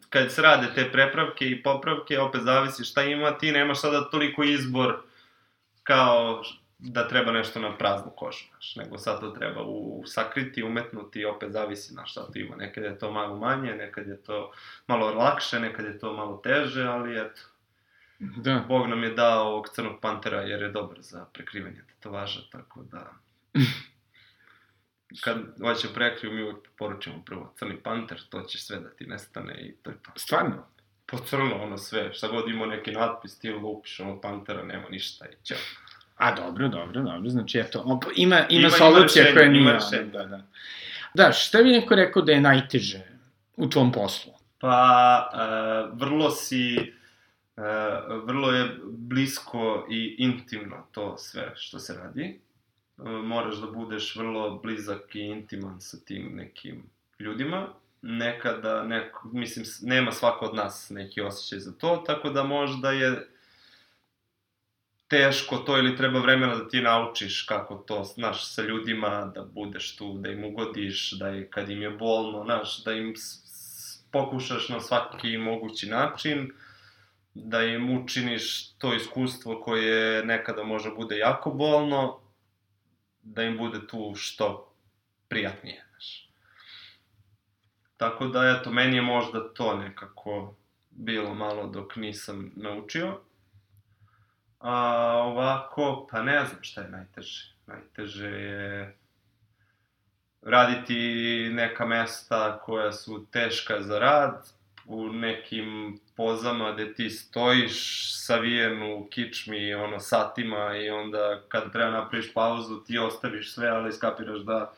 kad 0.10 0.32
se 0.32 0.42
rade 0.42 0.68
te 0.76 0.92
prepravke 0.92 1.46
i 1.50 1.64
popravke, 1.64 2.20
opet 2.20 2.42
zavisi 2.42 2.84
šta 2.84 3.04
ima, 3.04 3.38
ti 3.38 3.52
nemaš 3.52 3.82
sada 3.82 4.10
toliko 4.10 4.44
izbor 4.44 4.98
kao 5.84 6.44
da 6.80 7.08
treba 7.08 7.32
nešto 7.32 7.60
na 7.60 7.78
praznu 7.78 8.12
kožu, 8.16 8.46
znaš, 8.50 8.76
nego 8.76 8.98
sad 8.98 9.20
to 9.20 9.30
treba 9.30 9.62
u, 9.64 10.04
sakriti, 10.06 10.64
umetnuti, 10.64 11.26
opet 11.26 11.52
zavisi 11.52 11.94
na 11.94 12.06
šta 12.06 12.22
to 12.22 12.40
ima. 12.40 12.56
Nekad 12.56 12.84
je 12.84 13.00
to 13.00 13.12
malo 13.12 13.36
manje, 13.38 13.72
nekad 13.76 14.08
je 14.08 14.24
to 14.24 14.52
malo 14.88 15.14
lakše, 15.14 15.60
nekad 15.60 15.86
je 15.86 16.00
to 16.00 16.14
malo 16.14 16.38
teže, 16.44 16.84
ali 16.84 17.20
eto, 17.20 17.42
Da. 18.20 18.66
Bog 18.68 18.88
nam 18.88 19.04
je 19.04 19.10
dao 19.10 19.48
ovog 19.48 19.70
crnog 19.70 20.00
pantera 20.02 20.42
jer 20.42 20.62
je 20.62 20.72
dobar 20.72 20.98
za 21.02 21.26
prekrivanje 21.34 21.82
tetovaža, 21.88 22.40
tako 22.52 22.84
da... 22.84 23.12
Kad 25.24 25.38
hoće 25.62 25.88
prekriju, 25.94 26.34
mi 26.34 26.42
uvijek 26.42 26.58
poručimo 26.78 27.24
prvo 27.26 27.54
crni 27.60 27.78
panter, 27.84 28.22
to 28.30 28.42
će 28.42 28.58
sve 28.58 28.80
da 28.80 28.90
ti 28.90 29.06
nestane 29.06 29.54
i 29.62 29.76
to 29.76 29.90
je 29.90 29.98
to. 30.04 30.12
Stvarno? 30.16 30.66
Po 31.06 31.18
crno 31.18 31.64
ono 31.64 31.78
sve, 31.78 32.14
šta 32.14 32.28
god 32.28 32.50
ima 32.50 32.66
neki 32.66 32.92
natpis, 32.92 33.40
ti 33.40 33.50
lupiš 33.50 34.00
ono 34.00 34.22
pantera, 34.22 34.64
nema 34.64 34.90
ništa 34.90 35.26
i 35.26 35.46
ćao. 35.46 35.58
A, 36.18 36.36
dobro, 36.36 36.68
dobro, 36.68 37.02
dobro. 37.02 37.30
Znači, 37.30 37.60
eto, 37.60 37.82
op, 37.86 38.04
ima, 38.16 38.46
ima, 38.50 38.68
Ima- 38.68 38.70
solucija 38.70 39.34
koja 39.34 39.46
ima 39.46 39.80
nije... 39.92 40.04
Da, 40.04 40.26
da. 40.26 40.42
Da, 41.14 41.32
šta 41.32 41.64
bi 41.64 41.70
neko 41.70 41.96
rekao 41.96 42.22
da 42.22 42.32
je 42.32 42.42
najteže 42.42 43.02
u 43.56 43.70
tvom 43.70 43.92
poslu? 43.92 44.34
Pa, 44.60 45.30
e, 45.34 45.96
vrlo 45.96 46.30
si, 46.32 46.94
vrlo 48.24 48.52
je 48.52 48.78
blisko 48.86 49.88
i 49.90 50.16
intimno 50.18 50.88
to 50.92 51.18
sve 51.18 51.52
što 51.56 51.80
se 51.80 51.94
radi. 51.94 52.40
E, 52.98 53.04
moraš 53.04 53.56
da 53.56 53.72
budeš 53.72 54.16
vrlo 54.16 54.60
blizak 54.64 55.16
i 55.16 55.20
intiman 55.20 55.82
sa 55.82 55.98
tim 56.06 56.36
nekim 56.36 56.84
ljudima. 57.20 57.68
Nekada, 58.02 58.84
neko, 58.84 59.30
mislim, 59.34 59.66
nema 59.82 60.12
svako 60.12 60.46
od 60.46 60.56
nas 60.56 60.90
neki 60.90 61.22
osjećaj 61.22 61.60
za 61.60 61.72
to, 61.72 62.04
tako 62.08 62.30
da 62.30 62.44
možda 62.44 62.92
je 62.92 63.28
teško 65.08 65.58
to 65.58 65.78
ili 65.78 65.98
treba 65.98 66.20
vremena 66.20 66.56
da 66.56 66.70
ti 66.70 66.82
naučiš 66.82 67.42
kako 67.42 67.76
to, 67.76 68.04
znaš, 68.04 68.54
sa 68.54 68.62
ljudima, 68.62 69.32
da 69.36 69.44
budeš 69.44 69.96
tu, 69.96 70.14
da 70.14 70.30
im 70.30 70.44
ugodiš, 70.44 71.12
da 71.12 71.28
je, 71.28 71.48
kad 71.50 71.70
im 71.70 71.82
je 71.82 71.90
bolno, 71.90 72.44
znaš, 72.44 72.84
da 72.84 72.94
im 72.94 73.14
pokušaš 74.12 74.70
na 74.70 74.80
svaki 74.80 75.38
mogući 75.38 75.90
način, 75.90 76.52
da 77.44 77.64
im 77.64 77.98
učiniš 77.98 78.72
to 78.78 78.94
iskustvo 78.94 79.62
koje 79.62 80.26
nekada 80.26 80.64
može 80.64 80.92
bude 80.92 81.18
jako 81.18 81.52
bolno, 81.52 82.20
da 83.22 83.44
im 83.44 83.58
bude 83.58 83.88
tu 83.88 84.14
što 84.16 84.74
prijatnije, 85.28 85.84
znaš. 85.90 86.30
Tako 87.98 88.28
da, 88.28 88.58
eto, 88.60 88.72
meni 88.72 88.96
je 88.96 89.02
možda 89.02 89.54
to 89.54 89.78
nekako 89.78 90.56
bilo 90.90 91.34
malo 91.34 91.68
dok 91.68 91.96
nisam 91.96 92.52
naučio. 92.56 93.20
A 94.60 94.74
ovako, 95.26 96.08
pa 96.12 96.22
ne 96.22 96.46
znam 96.46 96.64
šta 96.64 96.82
je 96.82 96.90
najteže. 96.90 97.54
Najteže 97.66 98.30
je 98.30 98.98
raditi 100.42 101.50
neka 101.54 101.86
mesta 101.86 102.60
koja 102.60 102.92
su 102.92 103.26
teška 103.32 103.82
za 103.82 104.00
rad, 104.00 104.57
u 104.88 105.08
nekim 105.08 106.00
pozama 106.16 106.72
gde 106.72 106.94
ti 106.94 107.10
stojiš 107.10 108.06
savijen 108.26 108.84
u 108.84 109.08
kičmi 109.10 109.74
ono 109.74 110.00
satima 110.00 110.78
i 110.78 110.90
onda 110.90 111.42
kad 111.48 111.72
treba 111.72 111.92
napraviš 111.92 112.34
pauzu 112.34 112.84
ti 112.84 112.98
ostaviš 112.98 113.54
sve 113.54 113.68
ali 113.68 113.94
skapiraš 113.94 114.40
da 114.40 114.74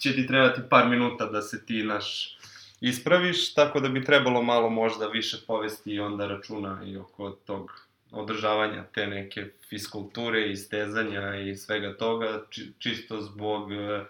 će 0.00 0.12
ti 0.12 0.26
trebati 0.26 0.60
par 0.70 0.88
minuta 0.88 1.26
da 1.26 1.42
se 1.42 1.66
ti 1.66 1.82
naš 1.82 2.38
ispraviš, 2.80 3.54
tako 3.54 3.80
da 3.80 3.88
bi 3.88 4.04
trebalo 4.04 4.42
malo 4.42 4.70
možda 4.70 5.06
više 5.06 5.36
povesti 5.46 5.92
i 5.92 6.00
onda 6.00 6.26
računa 6.26 6.80
i 6.86 6.96
oko 6.96 7.30
tog 7.30 7.88
održavanja 8.10 8.84
te 8.94 9.06
neke 9.06 9.50
fiskulture 9.68 10.50
i 10.50 10.56
stezanja 10.56 11.36
i 11.36 11.56
svega 11.56 11.96
toga, 11.96 12.42
či, 12.50 12.72
čisto 12.78 13.20
zbog 13.20 13.72
e, 13.72 14.04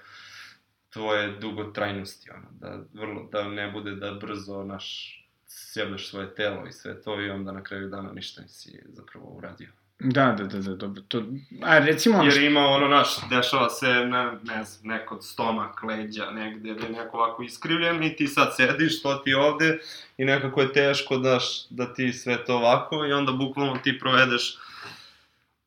tvoje 0.90 1.28
dugotrajnosti, 1.28 2.30
ono, 2.30 2.46
da, 2.50 2.84
vrlo, 2.92 3.28
da 3.32 3.48
ne 3.48 3.70
bude 3.70 3.94
da 3.94 4.12
brzo 4.12 4.64
naš 4.64 5.14
sjebneš 5.46 6.10
svoje 6.10 6.34
telo 6.34 6.66
i 6.66 6.72
sve 6.72 7.02
to 7.02 7.20
i 7.20 7.30
onda 7.30 7.52
na 7.52 7.62
kraju 7.62 7.88
dana 7.88 8.12
ništa 8.12 8.42
nisi 8.42 8.82
zapravo 8.88 9.26
uradio. 9.26 9.68
Da, 10.00 10.34
da, 10.38 10.44
da, 10.44 10.58
da, 10.58 10.74
dobro. 10.74 11.02
To, 11.08 11.22
a 11.62 11.78
recimo 11.78 12.22
Jer 12.22 12.42
ima 12.42 12.60
ono, 12.60 12.88
naš, 12.88 13.28
dešava 13.30 13.70
se, 13.70 13.86
ne, 13.86 14.32
ne 14.42 14.64
znam, 14.64 14.94
neko 14.96 15.22
stomak, 15.22 15.82
leđa, 15.82 16.30
negde 16.30 16.74
gde 16.74 16.86
je 16.86 16.92
neko 16.92 17.16
ovako 17.16 17.42
iskrivljen 17.42 18.02
i 18.02 18.16
ti 18.16 18.26
sad 18.26 18.56
sediš, 18.56 19.02
to 19.02 19.14
ti 19.14 19.34
ovde 19.34 19.78
i 20.16 20.24
nekako 20.24 20.60
je 20.60 20.72
teško 20.72 21.16
daš, 21.16 21.68
da 21.70 21.94
ti 21.94 22.12
sve 22.12 22.44
to 22.44 22.56
ovako 22.56 23.06
i 23.06 23.12
onda 23.12 23.32
bukvalno 23.32 23.76
ti 23.82 23.98
provedeš 23.98 24.58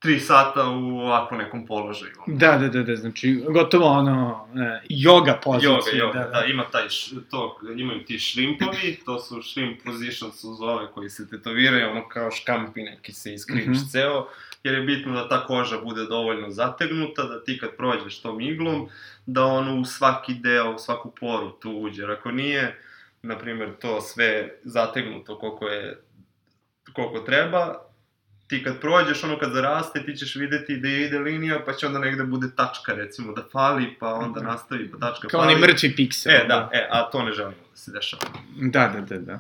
tri 0.02 0.20
sata 0.20 0.70
u 0.70 1.00
ovako 1.00 1.36
nekom 1.36 1.66
položaju. 1.66 2.14
Da, 2.28 2.58
da, 2.58 2.68
da, 2.68 2.84
da, 2.84 2.96
znači, 2.96 3.44
gotovo 3.50 3.88
ono, 3.88 4.48
e, 4.56 4.88
yoga 4.90 5.40
pozicija. 5.44 5.72
Yoga, 5.72 6.04
yoga, 6.04 6.14
da, 6.14 6.20
da, 6.20 6.40
da, 6.40 6.46
ima 6.46 6.66
taj, 6.72 6.90
š, 6.90 7.16
to, 7.30 7.60
imaju 7.78 8.06
ti 8.06 8.20
šrimpovi, 8.20 9.00
to 9.06 9.20
su 9.20 9.42
shrimp 9.44 9.84
positions 9.86 10.42
su 10.42 10.54
zove 10.54 10.88
koji 10.94 11.10
se 11.10 11.30
tetoviraju, 11.30 11.90
ono 11.90 12.08
kao 12.08 12.32
škampi 12.32 12.84
neki 12.84 13.14
se 13.14 13.34
iskriviš 13.34 13.68
mm 13.68 13.72
-hmm. 13.72 13.92
ceo, 13.92 14.28
jer 14.64 14.76
je 14.76 14.82
bitno 14.82 15.14
da 15.14 15.30
ta 15.30 15.46
koža 15.48 15.78
bude 15.84 16.06
dovoljno 16.06 16.50
zategnuta, 16.50 17.24
da 17.24 17.44
ti 17.44 17.58
kad 17.58 17.76
prođeš 17.78 18.22
tom 18.22 18.42
iglom, 18.42 18.90
da 19.26 19.46
ono 19.46 19.76
u 19.76 19.86
svaki 19.86 20.34
deo, 20.34 20.76
u 20.76 20.78
svaku 20.78 21.12
poru 21.20 21.50
tu 21.50 21.72
uđe, 21.72 22.02
jer 22.02 22.12
ako 22.12 22.32
nije, 22.32 22.80
na 23.22 23.38
primjer, 23.38 23.70
to 23.82 24.02
sve 24.02 24.60
zategnuto 24.64 25.40
koliko 25.40 25.68
je, 25.68 26.04
koliko 26.94 27.20
treba, 27.20 27.91
ti 28.52 28.64
kad 28.64 28.80
prođeš, 28.80 29.24
ono 29.24 29.40
kad 29.40 29.52
zaraste, 29.54 30.04
ti 30.06 30.16
ćeš 30.16 30.36
videti 30.36 30.78
da 30.78 30.88
ide 30.88 31.20
linija, 31.20 31.60
pa 31.66 31.74
će 31.74 31.88
onda 31.88 32.00
negde 32.00 32.24
bude 32.24 32.48
tačka, 32.56 32.94
recimo, 32.94 33.34
da 33.34 33.44
fali, 33.52 33.96
pa 34.00 34.14
onda 34.14 34.42
nastavi, 34.42 34.92
pa 34.92 34.98
tačka 35.08 35.28
Kao 35.28 35.42
fali. 35.42 35.54
oni 35.54 35.62
mrtvi 35.62 35.96
piksel. 35.96 36.32
E, 36.32 36.46
da, 36.48 36.70
e, 36.74 36.88
a 36.92 37.10
to 37.12 37.24
ne 37.24 37.32
želimo 37.32 37.64
da 37.72 37.78
se 37.78 37.92
dešava. 37.92 38.24
Da, 38.56 38.88
da, 38.96 39.02
da, 39.02 39.18
da. 39.18 39.40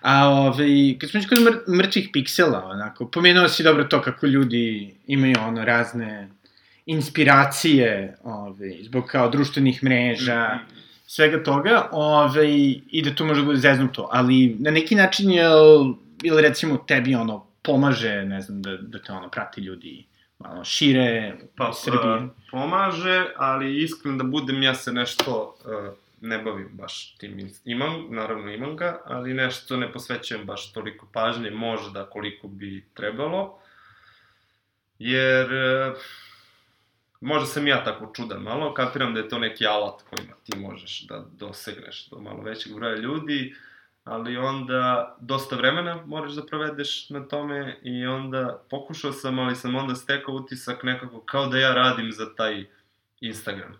A 0.00 0.28
ovaj, 0.28 0.68
kad 1.00 1.10
smo 1.10 1.20
kod 1.28 1.38
mr 1.38 1.76
mrtvih 1.76 2.08
piksela, 2.12 2.64
onako, 2.64 3.06
pomenuo 3.06 3.48
si 3.48 3.62
dobro 3.62 3.84
to 3.84 4.02
kako 4.02 4.26
ljudi 4.26 4.94
imaju 5.06 5.36
ono 5.40 5.64
razne 5.64 6.28
inspiracije, 6.86 8.16
ovaj, 8.24 8.78
zbog 8.82 9.06
kao 9.06 9.28
društvenih 9.28 9.84
mreža, 9.84 10.58
svega 11.06 11.42
toga, 11.42 11.88
ovaj, 11.92 12.48
i 12.90 13.02
da 13.04 13.14
to 13.14 13.24
može 13.24 13.40
da 13.40 13.46
bude 13.46 13.58
zeznuto, 13.58 14.08
ali 14.12 14.56
na 14.58 14.70
neki 14.70 14.94
način 14.94 15.30
je, 15.30 15.44
ili 16.22 16.42
recimo 16.42 16.76
tebi 16.76 17.14
ono, 17.14 17.47
pomaže, 17.62 18.24
ne 18.24 18.40
znam, 18.40 18.62
da, 18.62 18.76
da 18.76 19.02
te 19.02 19.12
ono, 19.12 19.28
prati 19.28 19.60
ljudi 19.60 20.06
malo 20.38 20.64
šire, 20.64 21.36
Pa, 21.56 21.72
Srbije. 21.72 22.14
uh, 22.14 22.22
pomaže, 22.50 23.26
ali 23.36 23.82
iskren 23.82 24.18
da 24.18 24.24
budem, 24.24 24.62
ja 24.62 24.74
se 24.74 24.92
nešto 24.92 25.56
uh, 25.64 25.94
ne 26.20 26.38
bavim 26.38 26.68
baš 26.72 27.16
tim. 27.16 27.50
Imam, 27.64 28.06
naravno 28.10 28.52
imam 28.52 28.76
ga, 28.76 29.00
ali 29.04 29.34
nešto 29.34 29.76
ne 29.76 29.92
posvećujem 29.92 30.44
baš 30.46 30.72
toliko 30.72 31.06
pažnje, 31.12 31.50
možda 31.50 32.04
koliko 32.04 32.48
bi 32.48 32.84
trebalo. 32.94 33.58
Jer, 34.98 35.46
uh, 35.52 35.96
Možda 37.20 37.46
sam 37.46 37.66
ja 37.66 37.84
tako 37.84 38.12
čudan 38.14 38.42
malo, 38.42 38.74
kapiram 38.74 39.14
da 39.14 39.20
je 39.20 39.28
to 39.28 39.38
neki 39.38 39.66
alat 39.66 40.02
kojima 40.10 40.34
ti 40.44 40.58
možeš 40.58 41.06
da 41.06 41.24
dosegneš 41.38 42.08
do 42.08 42.18
malo 42.20 42.42
većeg 42.42 42.74
broja 42.74 42.96
ljudi, 42.96 43.54
ali 44.08 44.36
onda 44.36 45.16
dosta 45.20 45.56
vremena 45.56 46.02
moraš 46.06 46.32
da 46.32 46.46
provedeš 46.46 47.10
na 47.10 47.28
tome 47.28 47.78
i 47.82 48.06
onda 48.06 48.62
pokušao 48.70 49.12
sam, 49.12 49.38
ali 49.38 49.56
sam 49.56 49.74
onda 49.74 49.94
stekao 49.94 50.34
utisak 50.34 50.82
nekako 50.82 51.20
kao 51.20 51.46
da 51.46 51.58
ja 51.58 51.74
radim 51.74 52.12
za 52.12 52.34
taj 52.34 52.66
Instagram. 53.20 53.76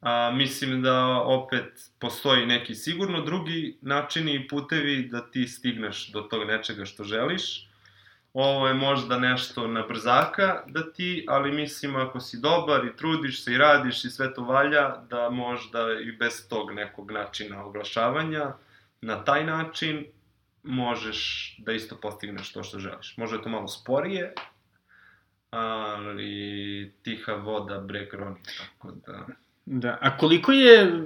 A, 0.00 0.30
mislim 0.34 0.82
da 0.82 1.06
opet 1.24 1.90
postoji 1.98 2.46
neki 2.46 2.74
sigurno 2.74 3.20
drugi 3.20 3.78
načini 3.80 4.34
i 4.34 4.48
putevi 4.48 5.08
da 5.08 5.30
ti 5.30 5.46
stigneš 5.46 6.12
do 6.12 6.20
tog 6.20 6.46
nečega 6.46 6.84
što 6.84 7.04
želiš. 7.04 7.67
Ovo 8.34 8.68
je 8.68 8.74
možda 8.74 9.18
nešto 9.18 9.66
na 9.66 9.82
brzaka 9.82 10.62
da 10.66 10.92
ti, 10.92 11.24
ali 11.28 11.52
mislim 11.52 11.96
ako 11.96 12.20
si 12.20 12.40
dobar 12.40 12.84
i 12.84 12.96
trudiš 12.96 13.44
se 13.44 13.52
i 13.52 13.58
radiš 13.58 14.04
i 14.04 14.10
sve 14.10 14.34
to 14.34 14.42
valja, 14.42 14.96
da 15.10 15.30
možda 15.30 15.78
i 16.02 16.12
bez 16.12 16.48
tog 16.48 16.72
nekog 16.72 17.10
načina 17.10 17.64
oglašavanja, 17.64 18.52
na 19.00 19.24
taj 19.24 19.44
način 19.44 20.06
možeš 20.62 21.54
da 21.58 21.72
isto 21.72 21.96
postigneš 22.02 22.52
to 22.52 22.62
što 22.62 22.78
želiš. 22.78 23.16
Možda 23.16 23.36
je 23.36 23.42
to 23.42 23.48
malo 23.48 23.68
sporije, 23.68 24.34
ali 25.50 26.92
tiha 27.02 27.32
voda 27.32 27.78
breg 27.78 28.14
roni, 28.14 28.40
tako 28.58 28.92
da... 29.06 29.26
Da, 29.70 29.98
a 30.00 30.16
koliko 30.18 30.52
je, 30.52 31.02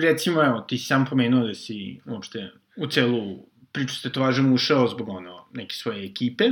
recimo, 0.00 0.44
evo, 0.44 0.60
ti 0.60 0.78
sam 0.78 1.06
pomenuo 1.10 1.46
da 1.46 1.54
si 1.54 2.00
uopšte 2.04 2.50
u 2.76 2.86
celu 2.86 3.46
priču 3.76 3.94
s 3.94 4.02
tetovažom 4.02 4.52
ušao 4.52 4.88
zbog 4.88 5.08
ono, 5.08 5.46
neke 5.52 5.74
svoje 5.74 6.06
ekipe. 6.06 6.44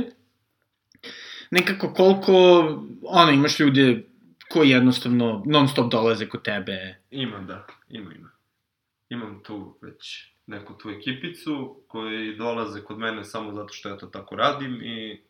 Nekako 1.51 1.93
koliko, 1.93 2.33
ono, 3.03 3.31
imaš 3.31 3.59
ljude 3.59 4.03
koji 4.49 4.69
jednostavno 4.69 5.43
non 5.45 5.67
stop 5.67 5.91
dolaze 5.91 6.29
kod 6.29 6.43
tebe. 6.43 6.95
Imam, 7.11 7.47
da, 7.47 7.67
ima, 7.89 8.13
ima. 8.13 8.29
Imam 9.09 9.43
tu 9.43 9.77
već 9.81 10.31
neku 10.47 10.73
tu 10.73 10.89
ekipicu 10.89 11.81
koji 11.87 12.35
dolaze 12.35 12.81
kod 12.81 12.99
mene 12.99 13.23
samo 13.23 13.53
zato 13.53 13.73
što 13.73 13.89
ja 13.89 13.97
to 13.97 14.07
tako 14.07 14.35
radim 14.35 14.81
i 14.83 15.21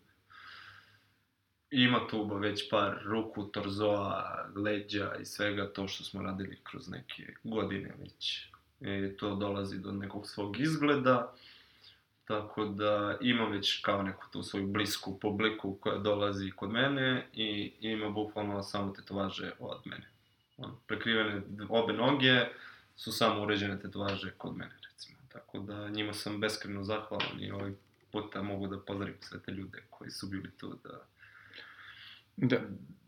ima 1.72 2.08
tu 2.10 2.38
već 2.38 2.70
par 2.70 3.00
ruku, 3.04 3.44
torzoa, 3.44 4.46
leđa 4.56 5.12
i 5.22 5.26
svega 5.26 5.74
to 5.74 5.88
što 5.88 6.04
smo 6.04 6.22
radili 6.22 6.60
kroz 6.64 6.90
neke 6.90 7.34
godine 7.44 7.96
već. 8.00 8.50
I 8.82 9.18
to 9.18 9.36
dolazi 9.36 9.80
do 9.80 9.92
nekog 9.92 10.28
svog 10.28 10.60
izgleda, 10.60 11.34
tako 12.26 12.66
da 12.66 13.18
imam 13.22 13.52
već 13.52 13.82
kao 13.82 14.04
neku 14.04 14.24
tu 14.32 14.44
svoju 14.44 14.68
blisku 14.68 15.20
publiku 15.20 15.78
koja 15.82 15.98
dolazi 15.98 16.52
kod 16.56 16.72
mene 16.72 17.28
i 17.34 17.74
ima 17.80 18.10
bukvalno 18.10 18.64
samo 18.64 18.92
tetovaže 18.92 19.52
od 19.60 19.78
mene. 19.86 20.06
On, 20.58 20.76
prekrivene 20.88 21.42
obe 21.70 21.94
noge 21.94 22.46
su 22.96 23.12
samo 23.12 23.44
uređene 23.44 23.80
tetovaže 23.80 24.32
kod 24.38 24.58
mene, 24.58 24.76
recimo. 24.92 25.18
Tako 25.34 25.60
da 25.60 25.90
njima 25.90 26.14
sam 26.14 26.40
beskreno 26.40 26.84
zahvalan 26.84 27.40
i 27.40 27.52
ovaj 27.52 27.72
puta 28.12 28.42
mogu 28.42 28.68
da 28.68 28.80
pozdravim 28.80 29.18
sve 29.22 29.40
te 29.40 29.52
ljude 29.52 29.84
koji 29.90 30.12
su 30.12 30.28
bili 30.28 30.52
tu 30.52 30.78
da 30.84 31.06
da, 32.38 32.62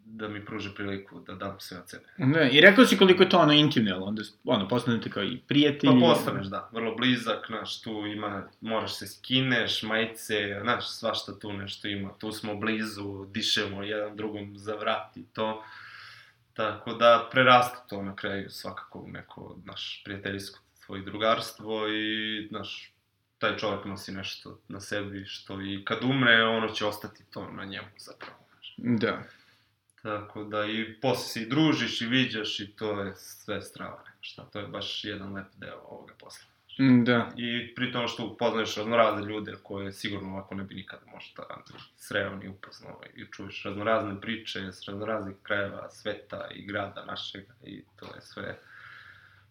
da 0.10 0.28
mi 0.28 0.46
pruže 0.46 0.76
priliku 0.76 1.20
da 1.20 1.34
dam 1.34 1.56
sve 1.60 1.78
od 1.78 1.90
sebe. 1.90 2.06
Da, 2.18 2.44
i 2.44 2.62
rekao 2.62 2.86
si 2.86 2.98
koliko 2.98 3.24
je 3.24 3.30
to 3.30 3.40
ono 3.40 3.54
intimno, 3.54 4.04
onda 4.04 4.22
ono, 4.44 4.68
postanete 4.68 5.10
kao 5.10 5.24
i 5.24 5.38
prijatelji. 5.48 6.00
Pa 6.02 6.08
postaneš, 6.08 6.48
da, 6.48 6.70
vrlo 6.74 6.96
blizak, 6.96 7.46
znaš, 7.48 7.82
tu 7.82 8.06
ima, 8.06 8.50
moraš 8.62 8.98
se 8.98 9.08
skineš, 9.08 9.84
majice, 9.84 10.60
znaš, 10.62 10.90
svašta 10.90 11.40
tu 11.40 11.54
nešto 11.54 11.88
ima, 11.88 12.10
tu 12.20 12.32
smo 12.32 12.56
blizu, 12.56 13.26
dišemo 13.26 13.84
jedan 13.84 14.16
drugom 14.16 14.58
za 14.58 14.76
vrat 14.76 15.18
i 15.18 15.26
to. 15.34 15.64
Tako 16.54 16.94
da 16.94 17.30
prerasta 17.32 17.86
to 17.90 18.04
na 18.04 18.16
kraju 18.16 18.50
svakako 18.50 19.00
u 19.00 19.08
neko, 19.08 19.58
naš, 19.66 20.02
prijateljsko 20.06 20.60
svoje 20.74 21.02
drugarstvo 21.02 21.88
i, 21.88 22.48
znaš, 22.50 22.94
taj 23.38 23.58
čovjek 23.58 23.86
nosi 23.86 24.12
nešto 24.12 24.60
na 24.68 24.80
sebi 24.80 25.26
što 25.26 25.62
i 25.62 25.86
kad 25.86 26.04
umre, 26.04 26.44
ono 26.44 26.70
će 26.70 26.86
ostati 26.86 27.24
to 27.32 27.52
na 27.52 27.66
njemu 27.66 27.88
zapravo. 27.98 28.38
Da. 28.78 29.24
Tako 30.08 30.44
da 30.44 30.66
i 30.66 30.94
posle 31.02 31.24
se 31.24 31.42
i 31.42 31.50
družiš 31.50 32.02
i 32.02 32.06
viđaš 32.06 32.60
i 32.60 32.68
to 32.68 33.02
je 33.02 33.14
sve 33.16 33.62
strava. 33.62 34.04
Šta, 34.22 34.44
to 34.44 34.60
je 34.60 34.68
baš 34.68 35.04
jedan 35.04 35.34
lep 35.34 35.48
deo 35.58 35.80
ovoga 35.90 36.14
posla. 36.20 36.46
Mm, 36.80 37.04
da. 37.04 37.32
I 37.38 37.76
pri 37.76 37.92
tom 37.92 38.08
što 38.08 38.26
upoznaješ 38.26 38.76
raznorazne 38.76 39.26
ljude 39.26 39.56
koje 39.64 39.92
sigurno 39.92 40.32
ovako 40.32 40.56
ne 40.56 40.64
bi 40.64 40.76
nikada 40.76 41.02
možda 41.14 41.44
sreo 41.96 42.36
ni 42.36 42.50
upoznao 42.50 43.02
i 43.16 43.26
čuješ 43.32 43.64
raznorazne 43.64 44.22
priče 44.22 44.72
s 44.72 44.88
raznoraznih 44.88 45.36
krajeva 45.44 45.90
sveta 45.90 46.48
i 46.56 46.66
grada 46.66 47.06
našeg 47.06 47.44
i 47.64 47.84
to 48.00 48.06
je 48.06 48.22
sve 48.22 48.60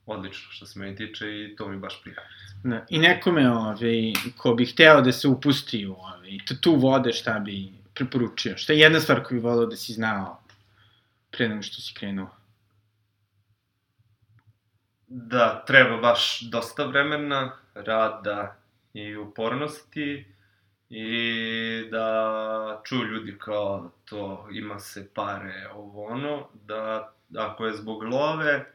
odlično 0.07 0.52
što 0.52 0.66
se 0.66 0.78
meni 0.78 0.96
tiče 0.96 1.26
i 1.26 1.57
to 1.57 1.68
mi 1.68 1.78
baš 1.78 2.02
prija. 2.02 2.22
Da. 2.64 2.86
I 2.88 2.98
nekome 2.98 3.50
ove, 3.50 4.12
ko 4.36 4.54
bi 4.54 4.66
hteo 4.66 5.00
da 5.00 5.12
se 5.12 5.28
upusti 5.28 5.86
u 5.86 5.92
ove, 5.92 6.61
tu 6.61 6.74
vode 6.74 7.12
šta 7.12 7.38
bi 7.38 7.72
preporučio? 7.94 8.57
Šta 8.57 8.72
je 8.72 8.78
jedna 8.78 9.00
stvar 9.00 9.22
koju 9.22 9.40
bi 9.40 9.46
volao 9.46 9.66
da 9.66 9.76
si 9.76 9.92
znao 9.92 10.45
pre 11.31 11.49
nego 11.49 11.62
što 11.62 11.81
si 11.83 11.95
krenuo? 11.95 12.29
Da, 15.07 15.64
treba 15.66 15.97
baš 15.97 16.41
dosta 16.41 16.85
vremena, 16.85 17.59
rada 17.74 18.57
i 18.93 19.16
upornosti 19.16 20.37
i 20.91 21.89
da 21.91 22.83
čuju 22.85 23.03
ljudi 23.03 23.39
kao 23.39 23.91
to 24.05 24.49
ima 24.53 24.79
se 24.79 25.11
pare 25.14 25.68
ovo 25.74 26.07
ono, 26.07 26.49
da 26.55 27.12
ako 27.37 27.66
je 27.66 27.77
zbog 27.77 28.03
love, 28.03 28.72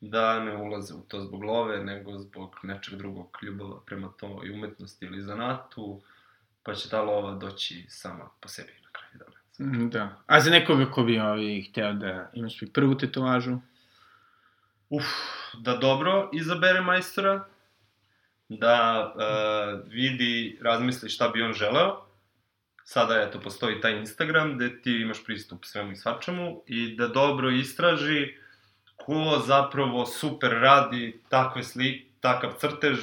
da 0.00 0.40
ne 0.40 0.56
ulaze 0.56 0.94
u 0.94 1.00
to 1.00 1.20
zbog 1.20 1.44
love, 1.44 1.84
nego 1.84 2.18
zbog 2.18 2.56
nečeg 2.62 2.98
drugog 2.98 3.38
ljubava 3.42 3.80
prema 3.86 4.08
to 4.16 4.40
i 4.44 4.50
umetnosti 4.50 5.04
ili 5.06 5.22
zanatu, 5.22 6.02
pa 6.62 6.74
će 6.74 6.88
ta 6.88 7.02
lova 7.02 7.34
doći 7.34 7.86
sama 7.88 8.30
po 8.40 8.48
sebi 8.48 8.72
na 8.82 8.88
kraju 8.92 9.12
dana. 9.18 9.36
Mm, 9.36 9.49
da. 9.60 10.16
A 10.26 10.40
za 10.40 10.50
nekoga 10.50 10.90
ko 10.90 11.02
bi 11.02 11.18
ovaj, 11.18 11.62
hteo 11.70 11.92
da 11.92 12.30
ima 12.34 12.48
svoju 12.50 12.72
prvu 12.72 12.94
tetovažu? 12.94 13.58
Uf, 14.90 15.04
da 15.54 15.76
dobro 15.76 16.30
izabere 16.32 16.80
majstora, 16.80 17.44
da 18.48 19.04
uh, 19.16 19.92
vidi, 19.92 20.58
razmisli 20.62 21.08
šta 21.08 21.28
bi 21.28 21.42
on 21.42 21.52
želeo. 21.52 22.06
Sada, 22.84 23.20
eto, 23.20 23.40
postoji 23.40 23.80
taj 23.80 23.98
Instagram 23.98 24.56
gde 24.56 24.82
ti 24.82 24.92
imaš 24.92 25.24
pristup 25.24 25.64
svemu 25.64 25.92
i 25.92 25.96
svačemu 25.96 26.62
i 26.66 26.96
da 26.96 27.08
dobro 27.08 27.50
istraži 27.50 28.34
ko 28.96 29.42
zapravo 29.46 30.06
super 30.06 30.50
radi 30.50 31.20
takve 31.28 31.62
slike, 31.62 32.04
takav 32.20 32.52
crtež, 32.60 32.98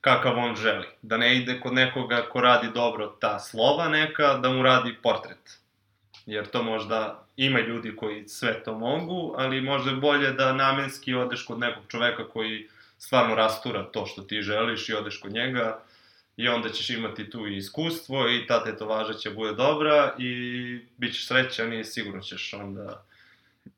kakav 0.00 0.38
on 0.38 0.56
želi. 0.56 0.86
Da 1.02 1.16
ne 1.16 1.36
ide 1.36 1.60
kod 1.60 1.74
nekoga 1.74 2.22
ko 2.32 2.40
radi 2.40 2.68
dobro 2.74 3.06
ta 3.06 3.38
slova 3.38 3.88
neka, 3.88 4.38
da 4.38 4.50
mu 4.50 4.62
radi 4.62 4.96
portret. 5.02 5.63
Jer 6.26 6.46
to 6.46 6.62
možda 6.62 7.26
ima 7.36 7.60
ljudi 7.60 7.96
koji 7.96 8.28
sve 8.28 8.62
to 8.64 8.78
mogu, 8.78 9.34
ali 9.38 9.60
možda 9.60 9.90
je 9.90 9.96
bolje 9.96 10.32
da 10.32 10.52
namenski 10.52 11.14
odeš 11.14 11.44
kod 11.44 11.58
nekog 11.58 11.84
čoveka 11.88 12.28
koji 12.28 12.68
stvarno 12.98 13.34
rastura 13.34 13.84
to 13.84 14.06
što 14.06 14.22
ti 14.22 14.42
želiš 14.42 14.88
i 14.88 14.94
odeš 14.94 15.20
kod 15.20 15.32
njega 15.32 15.82
i 16.36 16.48
onda 16.48 16.68
ćeš 16.68 16.90
imati 16.90 17.30
tu 17.30 17.46
i 17.46 17.56
iskustvo 17.56 18.28
i 18.28 18.46
ta 18.46 18.64
tetovaža 18.64 19.14
će 19.14 19.30
bude 19.30 19.52
dobra 19.52 20.14
i 20.18 20.32
bit 20.96 21.14
ćeš 21.14 21.28
srećan 21.28 21.72
i 21.72 21.84
sigurno 21.84 22.20
ćeš 22.20 22.54
onda 22.54 23.04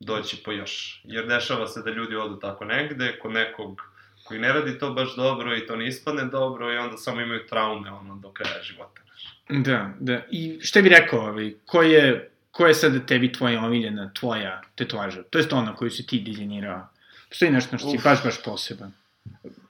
doći 0.01 0.37
po 0.45 0.53
još. 0.53 1.01
Jer 1.05 1.27
dešava 1.27 1.67
se 1.67 1.83
da 1.83 1.91
ljudi 1.91 2.17
odu 2.17 2.37
tako 2.37 2.65
negde, 2.65 3.19
kod 3.19 3.33
nekog 3.33 3.83
koji 4.25 4.41
ne 4.41 4.53
radi 4.53 4.79
to 4.79 4.91
baš 4.91 5.17
dobro 5.17 5.57
i 5.57 5.67
to 5.67 5.77
ne 5.77 5.89
ispadne 5.89 6.25
dobro 6.25 6.73
i 6.73 6.77
onda 6.77 6.97
samo 6.97 7.21
imaju 7.21 7.47
traume 7.47 7.91
ono 7.91 8.17
do 8.17 8.33
kraja 8.33 8.63
života. 8.63 9.01
Da, 9.49 9.91
da. 10.01 10.23
I 10.31 10.59
šta 10.63 10.83
bi 10.83 10.89
rekao, 10.89 11.21
ovaj, 11.21 11.53
ko 11.67 11.83
je, 11.83 12.31
ko 12.57 12.67
je 12.67 12.75
sada 12.75 13.01
tebi 13.07 13.33
tvoja 13.33 13.61
omiljena, 13.61 14.11
tvoja 14.15 14.63
tetovaža? 14.75 15.23
To 15.31 15.39
je 15.39 15.49
ona 15.53 15.77
koju 15.77 15.91
si 15.91 16.07
ti 16.07 16.21
dizajnirao. 16.21 16.89
Postoji 17.29 17.51
nešto 17.51 17.79
što 17.79 17.91
si 17.91 17.99
baš, 18.05 18.25
baš 18.25 18.43
poseban. 18.45 18.93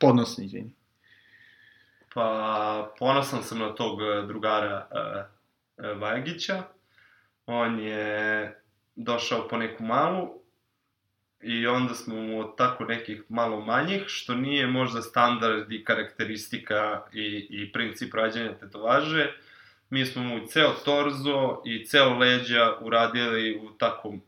Podnosno, 0.01 0.45
izvini. 0.45 0.71
Pa, 2.15 2.95
ponosan 2.99 3.43
sam 3.43 3.59
na 3.59 3.75
tog 3.75 4.03
eh, 4.03 4.27
drugara 4.27 4.89
uh, 4.91 5.25
uh, 5.85 6.01
Vajagića. 6.01 6.63
On 7.47 7.81
je 7.81 8.63
došao 8.97 9.49
po 9.49 9.57
neku 9.57 9.83
malu 9.83 10.29
i 11.41 11.67
onda 11.67 11.95
smo 11.95 12.15
mu 12.15 12.57
tako 12.57 12.85
nekih 12.85 13.23
malo 13.29 13.61
manjih, 13.61 14.03
što 14.07 14.35
nije 14.35 14.67
možda 14.67 15.03
standard 15.03 15.73
i 15.73 15.85
karakteristika 15.85 17.03
i, 17.13 17.47
i 17.51 17.73
princip 17.73 18.15
rađanja 18.15 18.59
tetovaže, 18.59 19.33
mi 19.91 20.07
smo 20.07 20.23
mu 20.23 20.47
ceo 20.47 20.73
torzo 20.85 21.63
i 21.65 21.85
ceo 21.85 22.19
leđa 22.19 22.75
uradili 22.81 23.59
u 23.59 23.71
takom, 23.71 24.23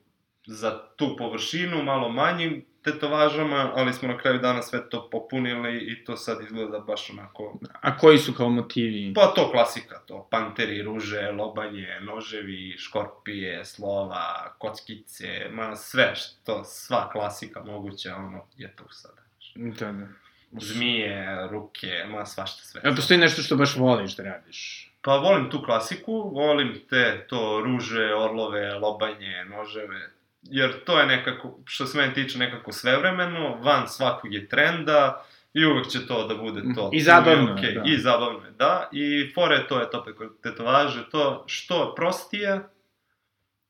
za 0.46 0.80
tu 0.96 1.16
površinu, 1.18 1.82
malo 1.82 2.08
manjim 2.08 2.64
tetovažama, 2.82 3.72
ali 3.74 3.92
smo 3.92 4.08
na 4.08 4.18
kraju 4.18 4.38
dana 4.38 4.62
sve 4.62 4.90
to 4.90 5.10
popunili 5.10 5.78
i 5.78 6.04
to 6.04 6.16
sad 6.16 6.42
izgleda 6.42 6.78
baš 6.78 7.10
onako... 7.10 7.58
A 7.80 7.98
koji 7.98 8.18
su 8.18 8.34
kao 8.34 8.48
motivi? 8.48 9.14
Pa 9.14 9.26
to 9.36 9.50
klasika, 9.50 9.98
to 10.06 10.28
panteri, 10.30 10.82
ruže, 10.82 11.30
lobanje, 11.30 12.00
noževi, 12.00 12.76
škorpije, 12.78 13.64
slova, 13.64 14.54
kockice, 14.58 15.48
ma 15.50 15.76
sve 15.76 16.14
što, 16.14 16.64
sva 16.64 17.10
klasika 17.12 17.64
moguća, 17.64 18.16
ono, 18.16 18.46
je 18.56 18.76
tu 18.76 18.84
sada. 18.90 19.22
Da, 19.54 19.92
da. 19.92 20.06
Zmije, 20.52 21.48
ruke, 21.50 22.04
ma 22.10 22.26
svašta 22.26 22.62
sve. 22.62 22.80
Jel 22.84 22.96
postoji 22.96 23.20
nešto 23.20 23.42
što 23.42 23.56
baš 23.56 23.76
voliš 23.76 24.16
da 24.16 24.22
radiš? 24.22 24.87
Pa 25.08 25.16
volim 25.16 25.50
tu 25.50 25.62
klasiku, 25.62 26.12
volim 26.34 26.74
te 26.88 27.26
to 27.28 27.60
ruže, 27.64 28.14
orlove, 28.14 28.74
lobanje, 28.74 29.44
noževe, 29.44 30.10
jer 30.42 30.84
to 30.84 30.98
je 31.00 31.06
nekako, 31.06 31.58
što 31.64 31.86
se 31.86 31.98
meni 31.98 32.14
tiče, 32.14 32.38
nekako 32.38 32.72
svevremeno, 32.72 33.56
van 33.62 33.88
svakog 33.88 34.34
je 34.34 34.48
trenda, 34.48 35.24
i 35.54 35.64
uvek 35.64 35.88
će 35.88 36.06
to 36.06 36.26
da 36.26 36.34
bude 36.34 36.62
to. 36.74 36.90
I 36.92 37.00
zabavno 37.00 37.54
okay. 37.54 37.74
da. 37.74 37.82
I 37.84 37.98
zabavno 37.98 38.44
je, 38.44 38.50
da. 38.58 38.88
I 38.92 39.32
fore 39.34 39.66
to 39.68 39.80
je 39.80 39.90
to 39.90 40.04
preko 40.04 40.26
tetovaže, 40.42 41.10
to 41.10 41.44
što 41.46 41.82
je 41.82 41.94
prostije, 41.96 42.60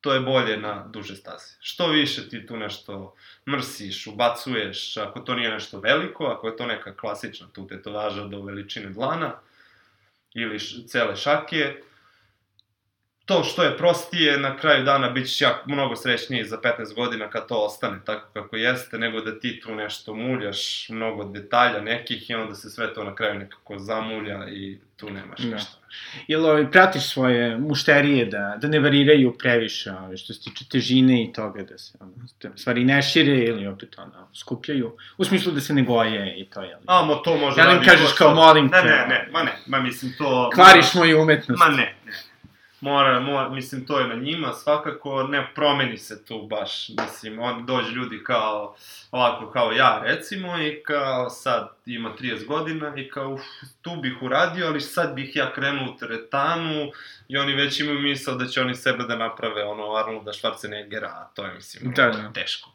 to 0.01 0.15
je 0.15 0.21
bolje 0.21 0.57
na 0.57 0.87
duže 0.89 1.17
staze. 1.17 1.57
Što 1.61 1.87
više 1.87 2.29
ti 2.29 2.47
tu 2.47 2.57
nešto 2.57 3.15
mrsiš, 3.49 4.07
ubacuješ, 4.07 4.97
ako 4.97 5.21
to 5.21 5.35
nije 5.35 5.51
nešto 5.51 5.81
veliko, 5.81 6.25
ako 6.25 6.47
je 6.47 6.57
to 6.57 6.67
neka 6.67 6.97
klasična 6.97 7.47
tu 7.53 7.67
tetovaža 7.67 8.25
do 8.25 8.43
veličine 8.43 8.91
dlana, 8.91 9.35
ili 10.41 10.59
š, 10.59 10.87
cele 10.87 11.17
šake, 11.17 11.75
to 13.29 13.45
što 13.45 13.63
je 13.63 13.77
prostije, 13.77 14.39
na 14.39 14.57
kraju 14.57 14.85
dana 14.85 15.11
bit 15.11 15.27
ćeš 15.27 15.41
jako 15.41 15.71
mnogo 15.71 15.97
srećniji 15.97 16.45
za 16.45 16.57
15 16.57 16.95
godina 16.95 17.31
kad 17.31 17.49
to 17.49 17.55
ostane 17.55 17.99
tako 18.05 18.27
kako 18.33 18.57
jeste, 18.57 18.99
nego 18.99 19.21
da 19.21 19.39
ti 19.41 19.61
tu 19.61 19.75
nešto 19.75 20.15
muljaš, 20.15 20.89
mnogo 20.89 21.25
detalja 21.25 21.81
nekih 21.81 22.31
i 22.31 22.35
onda 22.35 22.55
se 22.55 22.71
sve 22.71 22.95
to 22.95 23.05
na 23.05 23.15
kraju 23.15 23.39
nekako 23.39 23.79
zamulja 23.79 24.49
i 24.49 24.79
tu 24.97 25.11
nemaš 25.11 25.39
Da. 25.39 25.55
ništa. 25.55 25.71
Jel 26.29 26.47
ovaj, 26.47 26.71
pratiš 26.71 27.03
svoje 27.13 27.59
mušterije 27.59 28.25
da, 28.27 28.59
da 28.61 28.69
ne 28.69 28.81
variraju 28.81 29.35
previše, 29.39 29.91
ovaj, 29.93 30.17
što 30.17 30.35
se 30.35 30.41
tiče 30.41 30.65
težine 30.71 31.25
i 31.25 31.33
toga, 31.33 31.63
da 31.63 31.79
se 31.79 31.99
ono, 32.01 32.13
te 32.39 32.51
stvari 32.57 32.85
ne 32.85 33.03
šire 33.03 33.39
ili 33.39 33.67
opet 33.67 33.99
ono, 33.99 34.29
skupljaju, 34.35 34.97
u 35.19 35.25
smislu 35.25 35.53
da 35.53 35.61
se 35.61 35.75
ne 35.75 35.83
goje 35.83 36.35
i 36.41 36.45
to, 36.51 36.63
jel? 36.63 36.79
A, 36.87 37.03
mo 37.05 37.15
to 37.15 37.37
može 37.37 37.61
Ja 37.61 37.67
nam 37.67 37.75
radi 37.75 37.87
kažeš 37.87 38.13
kao, 38.19 38.35
molim 38.35 38.65
Ne, 38.65 38.71
te. 38.83 38.89
ne, 38.89 39.07
ne, 39.09 39.29
ma 39.33 39.43
ne, 39.43 39.53
ma 39.67 39.81
mislim 39.81 40.15
to... 40.19 40.51
Kvariš 40.55 40.95
moju 40.95 41.21
umetnost. 41.23 41.59
Ma 41.61 41.69
ne, 41.69 41.95
ne. 42.07 42.13
Mora, 42.81 43.21
mora, 43.21 43.49
mislim, 43.49 43.87
to 43.87 43.99
je 44.01 44.09
na 44.09 44.15
njima, 44.15 44.53
svakako 44.53 45.23
ne 45.23 45.51
promeni 45.55 45.99
se 45.99 46.25
tu 46.25 46.47
baš, 46.51 46.89
mislim, 46.89 47.39
on 47.39 47.67
dođe 47.67 47.91
ljudi 47.91 48.25
kao, 48.25 48.75
ovako 49.11 49.51
kao 49.51 49.73
ja, 49.73 50.01
recimo, 50.05 50.59
i 50.59 50.83
kao 50.83 51.31
sad 51.31 51.69
ima 51.87 52.13
30 52.21 52.47
godina 52.47 52.93
i 52.97 53.11
kao, 53.11 53.33
uf, 53.33 53.41
tu 53.83 53.97
bih 53.97 54.23
uradio, 54.23 54.67
ali 54.67 54.81
sad 54.81 55.15
bih 55.15 55.37
ja 55.37 55.53
krenuo 55.53 55.93
u 55.95 55.97
teretanu 55.97 56.91
i 57.29 57.37
oni 57.37 57.55
već 57.55 57.81
imaju 57.81 58.01
misao 58.01 58.35
da 58.35 58.47
će 58.47 58.61
oni 58.61 58.75
sebe 58.75 59.05
da 59.05 59.17
naprave, 59.17 59.65
ono, 59.65 59.95
Arnolda 59.95 60.33
Schwarzeneggera, 60.33 61.09
a 61.09 61.31
to 61.35 61.45
je, 61.47 61.55
mislim, 61.55 61.93
Da, 61.97 62.09
da. 62.09 62.33
teško. 62.33 62.71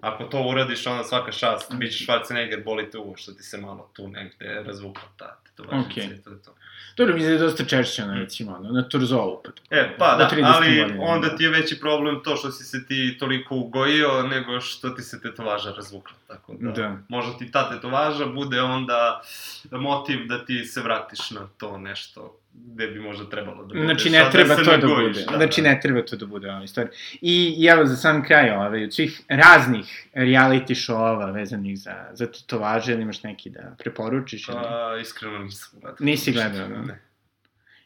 Ako 0.00 0.24
to 0.24 0.42
uradiš, 0.42 0.86
onda 0.86 1.04
svaka 1.04 1.32
čast, 1.32 1.74
bit 1.74 1.98
će 1.98 2.04
Schwarzenegger, 2.04 2.64
boli 2.64 2.90
te 2.90 2.98
uvo, 2.98 3.16
što 3.16 3.32
ti 3.32 3.42
se 3.42 3.58
malo 3.58 3.90
tu 3.92 4.08
negde 4.08 4.62
razvukla 4.66 5.02
ta 5.16 5.36
tetovažica 5.46 5.90
Okej. 5.90 6.04
i 6.04 6.22
to 6.22 6.30
je 6.30 6.42
to. 6.42 6.54
Dobro, 6.96 7.14
mislim 7.14 7.30
da 7.30 7.34
je 7.34 7.48
dosta 7.48 7.64
češće, 7.64 8.02
ono, 8.02 8.14
recimo, 8.14 8.52
ono, 8.52 8.68
na 8.70 8.82
Torzovu. 8.82 9.42
Pa, 9.44 9.50
E, 9.76 9.94
pa 9.98 10.16
da, 10.16 10.28
30 10.32 10.44
ali 10.46 10.80
godina, 10.80 11.04
onda 11.04 11.28
da. 11.28 11.36
ti 11.36 11.44
je 11.44 11.50
veći 11.50 11.80
problem 11.80 12.22
to 12.24 12.36
što 12.36 12.50
si 12.50 12.64
se 12.64 12.86
ti 12.86 13.16
toliko 13.18 13.54
ugojio 13.56 14.22
nego 14.22 14.60
što 14.60 14.90
ti 14.90 15.02
se 15.02 15.20
tetovaža 15.20 15.70
razvukla, 15.70 16.16
tako 16.26 16.54
da, 16.60 16.70
Da. 16.72 16.96
možda 17.08 17.38
ti 17.38 17.50
ta 17.52 17.70
tetovaža 17.70 18.26
bude 18.26 18.60
onda 18.62 19.22
motiv 19.70 20.26
da 20.26 20.44
ti 20.44 20.64
se 20.64 20.80
vratiš 20.80 21.30
na 21.30 21.48
to 21.58 21.78
nešto 21.78 22.36
gde 22.52 22.86
bi 22.86 23.00
možda 23.00 23.30
trebalo 23.30 23.64
da 23.64 23.74
budeš, 23.74 23.84
Znači, 23.84 24.08
a 24.08 24.12
ne 24.12 24.30
treba 24.30 24.56
se 24.56 24.64
to 24.64 24.76
da 24.76 24.86
bude. 24.86 25.20
Znači, 25.36 25.62
ne 25.62 25.80
treba 25.82 26.02
to 26.02 26.16
da 26.16 26.26
bude 26.26 26.50
ova 26.50 26.66
stvar. 26.66 26.88
I, 27.20 27.54
i 27.58 27.66
evo, 27.66 27.86
za 27.86 27.96
sam 27.96 28.24
kraj, 28.24 28.50
ovaj, 28.50 28.84
od 28.84 28.94
svih 28.94 29.20
raznih 29.28 30.08
reality 30.14 30.74
show-ova 30.74 31.34
vezanih 31.34 31.78
za, 31.78 32.06
za 32.12 32.26
tetovaže, 32.26 32.92
ili 32.92 33.02
imaš 33.02 33.22
neki 33.22 33.50
da 33.50 33.76
preporučiš? 33.78 34.48
ili? 34.48 34.58
Pa, 34.62 34.98
iskreno 35.00 35.38
nisam 35.38 35.80
gledao. 35.80 35.96
Nisi 36.00 36.32
gledao, 36.32 36.68
da? 36.68 36.82
Ne. 36.82 37.00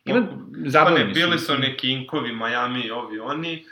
Ima 0.04 0.26
Pa 0.26 0.70
zabavni 0.70 1.04
ne, 1.04 1.12
bili 1.12 1.38
su 1.38 1.58
neki 1.58 1.90
inkovi, 1.90 2.32
Miami, 2.32 2.90
ovi, 2.90 3.18
oni, 3.18 3.64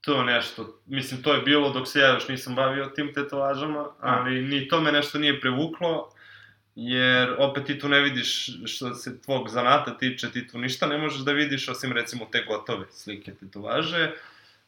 to 0.00 0.22
nešto, 0.24 0.80
mislim, 0.86 1.22
to 1.22 1.34
je 1.34 1.42
bilo 1.42 1.70
dok 1.70 1.88
se 1.88 2.00
ja 2.00 2.14
još 2.14 2.28
nisam 2.28 2.54
bavio 2.54 2.86
tim 2.86 3.14
tetovažama, 3.14 3.88
ali 4.00 4.42
ni 4.42 4.68
to 4.68 4.80
me 4.80 4.92
nešto 4.92 5.18
nije 5.18 5.40
prevuklo, 5.40 6.10
jer 6.74 7.34
opet 7.38 7.64
ti 7.64 7.78
tu 7.78 7.88
ne 7.88 8.00
vidiš 8.00 8.50
što 8.66 8.94
se 8.94 9.20
tvog 9.20 9.48
zanata 9.48 9.98
tiče, 9.98 10.30
ti 10.30 10.48
tu 10.48 10.58
ništa 10.58 10.86
ne 10.86 10.98
možeš 10.98 11.20
da 11.20 11.32
vidiš 11.32 11.68
osim 11.68 11.92
recimo 11.92 12.28
te 12.32 12.44
gotove 12.48 12.86
slike 12.90 13.34
tetovaže, 13.34 14.12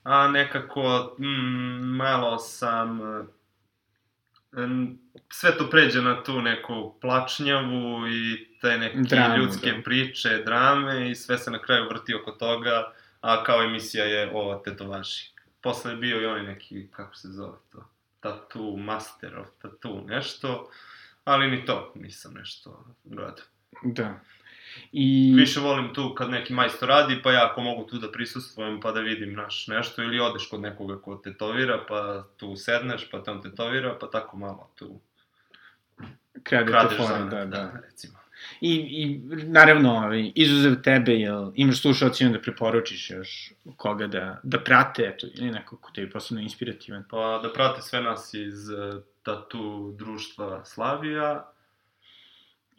a 0.03 0.29
nekako 0.29 1.17
mm, 1.19 1.97
malo 1.97 2.39
sam 2.39 3.01
sve 5.29 5.59
to 5.59 5.71
pređe 5.71 6.03
na 6.03 6.23
tu 6.23 6.43
neku 6.43 6.95
plačnjavu 7.01 8.09
i 8.09 8.49
te 8.61 8.79
neke 8.79 8.99
Dramu, 8.99 9.37
ljudske 9.37 9.73
da. 9.73 9.83
priče, 9.83 10.43
drame 10.45 11.11
i 11.11 11.15
sve 11.15 11.39
se 11.39 11.51
na 11.51 11.59
kraju 11.59 11.89
vrti 11.89 12.15
oko 12.15 12.31
toga, 12.31 12.93
a 13.21 13.45
kao 13.45 13.63
emisija 13.63 14.05
je 14.05 14.31
o 14.35 14.63
tetovaži. 14.65 15.31
Posle 15.61 15.93
je 15.93 15.97
bio 15.97 16.21
i 16.21 16.27
onaj 16.27 16.43
neki, 16.43 16.87
kako 16.91 17.17
se 17.17 17.29
zove 17.29 17.59
to, 17.73 17.89
Tattoo 18.21 18.77
Master 18.77 19.39
of 19.39 19.47
Tattoo, 19.63 20.05
nešto, 20.07 20.71
ali 21.25 21.51
ni 21.51 21.65
to 21.65 21.93
nisam 21.97 22.35
nešto 22.35 22.85
gledao. 23.05 23.45
Da. 23.83 24.21
I... 24.93 25.35
Više 25.37 25.61
volim 25.61 25.95
tu 25.95 26.15
kad 26.15 26.31
neki 26.31 26.53
majstor 26.53 26.89
radi, 26.89 27.21
pa 27.23 27.33
ja 27.33 27.49
ako 27.51 27.61
mogu 27.61 27.87
tu 27.87 27.99
da 27.99 28.13
prisustvujem 28.13 28.81
pa 28.81 28.93
da 28.93 29.01
vidim 29.01 29.35
naš 29.35 29.67
nešto, 29.67 30.03
ili 30.03 30.21
odeš 30.21 30.49
kod 30.49 30.61
nekoga 30.61 31.03
ko 31.03 31.17
tetovira, 31.17 31.85
pa 31.89 32.25
tu 32.37 32.57
sedneš, 32.57 33.11
pa 33.11 33.23
te 33.23 33.31
on 33.31 33.43
tetovira, 33.43 33.99
pa 34.01 34.07
tako 34.11 34.37
malo 34.37 34.71
tu 34.75 35.01
Kradete 36.43 36.73
kradeš 36.73 36.97
fore, 36.97 37.09
zanat, 37.09 37.31
da, 37.31 37.45
da. 37.45 37.73
recimo. 37.85 38.19
I, 38.61 38.73
I, 38.73 39.21
naravno, 39.47 39.93
ovaj, 39.93 40.33
izuzev 40.35 40.75
tebe, 40.83 41.13
jel, 41.13 41.53
imaš 41.55 41.81
slušalcima 41.81 42.31
da 42.31 42.41
preporučiš 42.41 43.11
još 43.11 43.53
koga 43.77 44.07
da, 44.07 44.41
da 44.43 44.59
prate, 44.59 45.03
eto, 45.03 45.27
ili 45.35 45.51
neko 45.51 45.77
ko 45.77 45.91
tebi 45.95 46.11
posebno 46.11 46.43
inspirativan. 46.43 47.05
Pa 47.11 47.41
da 47.43 47.53
prate 47.53 47.83
sve 47.83 48.03
nas 48.03 48.35
iz 48.35 48.71
tatu 49.23 49.95
društva 49.99 50.65
Slavija, 50.65 51.53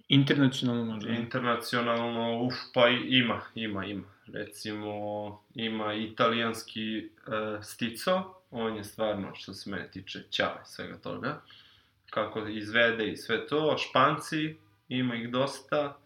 Internacionalno 0.08 0.94
možda? 0.94 1.10
internacionalno, 1.10 2.42
uf, 2.42 2.54
pa 2.74 2.90
ima, 2.90 3.42
ima, 3.56 3.86
ima. 3.86 4.04
Recimo, 4.28 5.42
ima 5.56 5.94
italijanski 5.94 7.10
uh, 7.28 7.64
Stico, 7.64 8.34
on 8.52 8.76
je 8.76 8.84
stvarno, 8.84 9.36
što 9.36 9.54
se 9.54 9.70
mene 9.70 9.92
tiče, 9.92 10.24
ćale 10.30 10.66
svega 10.66 10.98
toga. 10.98 11.42
Kako 12.10 12.48
izvede 12.48 13.12
i 13.12 13.18
sve 13.18 13.48
to, 13.48 13.78
Španci, 13.78 14.56
ima 14.90 15.16
ih 15.16 15.30
dosta. 15.30 15.98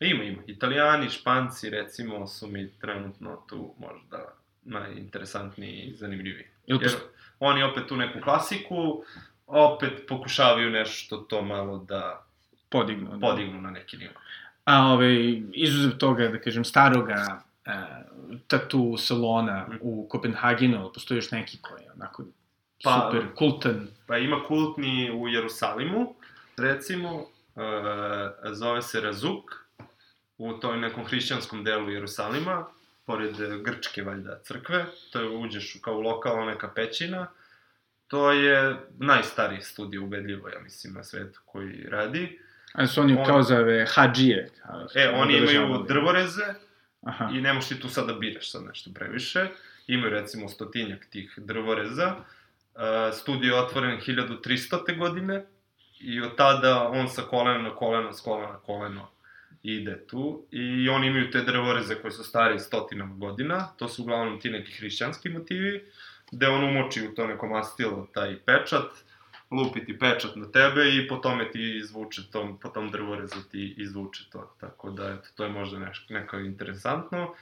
Ima, 0.00 0.24
ima. 0.24 0.42
Italijani, 0.46 1.10
Španci, 1.10 1.70
recimo, 1.70 2.26
su 2.26 2.46
mi 2.46 2.72
trenutno 2.80 3.44
tu 3.48 3.74
možda 3.78 4.34
najinteresantniji 4.62 5.80
i 5.80 5.94
zanimljiviji. 5.94 6.46
Jer 6.66 6.90
oni 7.38 7.62
opet 7.62 7.86
tu 7.88 7.96
neku 7.96 8.20
klasiku, 8.20 9.04
opet 9.48 10.06
pokušavaju 10.08 10.70
nešto 10.70 11.16
to 11.18 11.42
malo 11.42 11.78
da 11.78 12.26
Podignu. 12.68 13.10
Da. 13.10 13.18
podignu 13.20 13.60
na 13.60 13.70
neki 13.70 13.96
nivo. 13.96 14.12
A 14.64 14.82
ovaj, 14.84 15.14
izuzev 15.52 15.92
toga, 15.92 16.28
da 16.28 16.40
kažem, 16.40 16.64
staroga 16.64 17.42
e, 17.64 17.70
tatu 18.46 18.96
salona 18.98 19.64
Mhm. 19.64 19.76
u 19.80 20.08
Kopenhagenu, 20.08 20.80
ali 20.80 20.90
postoji 20.94 21.18
još 21.18 21.30
neki 21.30 21.58
koji 21.58 21.82
je 21.82 21.92
onako 21.92 22.22
Pa- 22.84 22.90
super 23.02 23.34
kultan. 23.34 23.88
Pa 24.06 24.18
ima 24.18 24.40
kultni 24.42 25.10
u 25.12 25.28
Jerusalimu, 25.28 26.14
recimo, 26.58 27.26
e, 27.56 27.60
zove 28.46 28.82
se 28.82 29.00
Razuk, 29.00 29.64
u 30.38 30.52
toj 30.52 30.78
nekom 30.78 31.04
hrišćanskom 31.04 31.64
delu 31.64 31.90
Jerusalima, 31.90 32.66
pored 33.04 33.34
grčke, 33.62 34.02
valjda, 34.02 34.38
crkve, 34.38 34.84
to 35.12 35.20
je, 35.20 35.28
uđeš 35.28 35.74
u- 35.74 35.80
kao 35.80 35.94
u 35.94 36.00
lokalna 36.00 36.44
neka 36.44 36.68
pećina, 36.68 37.26
to 38.14 38.32
je 38.32 38.76
najstariji 38.98 39.60
studij 39.60 39.98
ubedljivo, 39.98 40.48
ja 40.48 40.60
mislim, 40.60 40.94
na 40.94 41.04
svetu 41.04 41.40
koji 41.46 41.86
radi. 41.88 42.38
A 42.72 42.86
su 42.86 43.00
oni 43.00 43.16
On- 43.18 43.26
kao 43.26 43.42
zove 43.42 43.86
hađije. 43.86 44.50
E, 44.94 45.08
oni 45.08 45.36
imaju 45.36 45.84
drvoreze, 45.88 46.44
Aha. 47.02 47.30
i 47.32 47.40
ne 47.40 47.52
možeš 47.52 47.68
ti 47.68 47.80
tu 47.80 47.88
sad 47.88 48.06
da 48.06 48.12
biraš 48.12 48.50
sad 48.50 48.64
nešto 48.64 48.90
previše. 48.94 49.46
Imaju 49.86 50.10
recimo 50.10 50.48
stotinjak 50.48 51.06
tih 51.10 51.34
drvoreza. 51.36 52.14
Uh, 52.16 52.80
studio 53.12 53.54
je 53.54 53.60
otvoren 53.60 54.00
1300. 54.00 54.98
godine 54.98 55.44
i 56.00 56.20
od 56.20 56.36
tada 56.36 56.88
on 56.88 57.08
sa 57.08 57.22
kolena 57.22 57.58
na 57.58 57.76
koleno, 57.76 58.12
s 58.12 58.20
kolena 58.20 58.52
na 58.52 58.58
koleno 58.58 59.08
ide 59.62 60.06
tu. 60.06 60.46
I 60.50 60.88
oni 60.88 61.06
imaju 61.06 61.30
te 61.30 61.40
drvoreze 61.42 61.94
koje 61.94 62.10
su 62.10 62.24
stari 62.24 62.58
stotinama 62.58 63.14
godina. 63.14 63.68
To 63.78 63.88
su 63.88 64.02
uglavnom 64.02 64.40
ti 64.40 64.50
neki 64.50 64.72
hrišćanski 64.72 65.28
motivi, 65.28 65.84
gde 66.32 66.48
on 66.48 66.64
umoči 66.64 67.08
u 67.08 67.14
to 67.14 67.26
neko 67.26 67.46
mastilo 67.46 68.08
taj 68.14 68.38
pečat, 68.38 68.90
lupiti 69.50 69.98
pečat 69.98 70.36
na 70.36 70.52
tebe 70.52 70.96
i 70.96 71.08
po 71.08 71.16
tome 71.16 71.50
ti 71.50 71.78
izvuče 71.78 72.22
tom, 72.30 72.58
po 72.60 72.68
tom 72.68 72.90
drvorezu 72.90 73.48
ti 73.50 73.74
izvuče 73.76 74.24
to. 74.32 74.54
Tako 74.60 74.90
da, 74.90 75.10
eto, 75.10 75.28
to 75.34 75.44
je 75.44 75.50
možda 75.50 75.78
nešto, 75.78 76.14
neko 76.14 76.38
interesantno. 76.38 77.34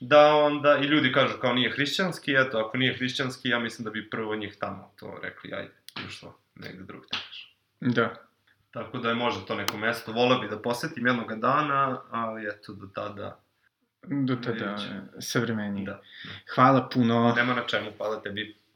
Da 0.00 0.34
onda, 0.34 0.78
i 0.78 0.84
ljudi 0.84 1.12
kažu 1.12 1.38
kao 1.40 1.52
nije 1.52 1.70
hrišćanski, 1.70 2.34
eto, 2.38 2.58
ako 2.58 2.78
nije 2.78 2.94
hrišćanski, 2.94 3.48
ja 3.48 3.58
mislim 3.58 3.84
da 3.84 3.90
bi 3.90 4.10
prvo 4.10 4.36
njih 4.36 4.56
tamo 4.60 4.92
to 4.96 5.18
rekli, 5.22 5.52
ajde, 5.54 5.72
ušlo, 6.06 6.38
negde 6.54 6.82
drugde. 6.82 7.08
Da. 7.80 8.14
Tako 8.70 8.98
da 8.98 9.08
je 9.08 9.14
možda 9.14 9.44
to 9.44 9.54
neko 9.54 9.76
mesto, 9.76 10.12
voleo 10.12 10.38
bi 10.38 10.48
da 10.48 10.58
posetim 10.58 11.06
jednoga 11.06 11.34
dana, 11.34 12.02
ali 12.10 12.48
eto, 12.48 12.72
do 12.72 12.86
tada... 12.94 13.40
Do 14.02 14.36
tada 14.36 14.76
ćemo. 14.78 15.00
savremeniji. 15.20 15.86
Da. 15.86 16.00
Hvala 16.54 16.88
puno. 16.92 17.32
Nema 17.36 17.54
na 17.54 17.62
čemu, 17.66 17.90
hvala 17.96 18.22
tebi. 18.22 18.59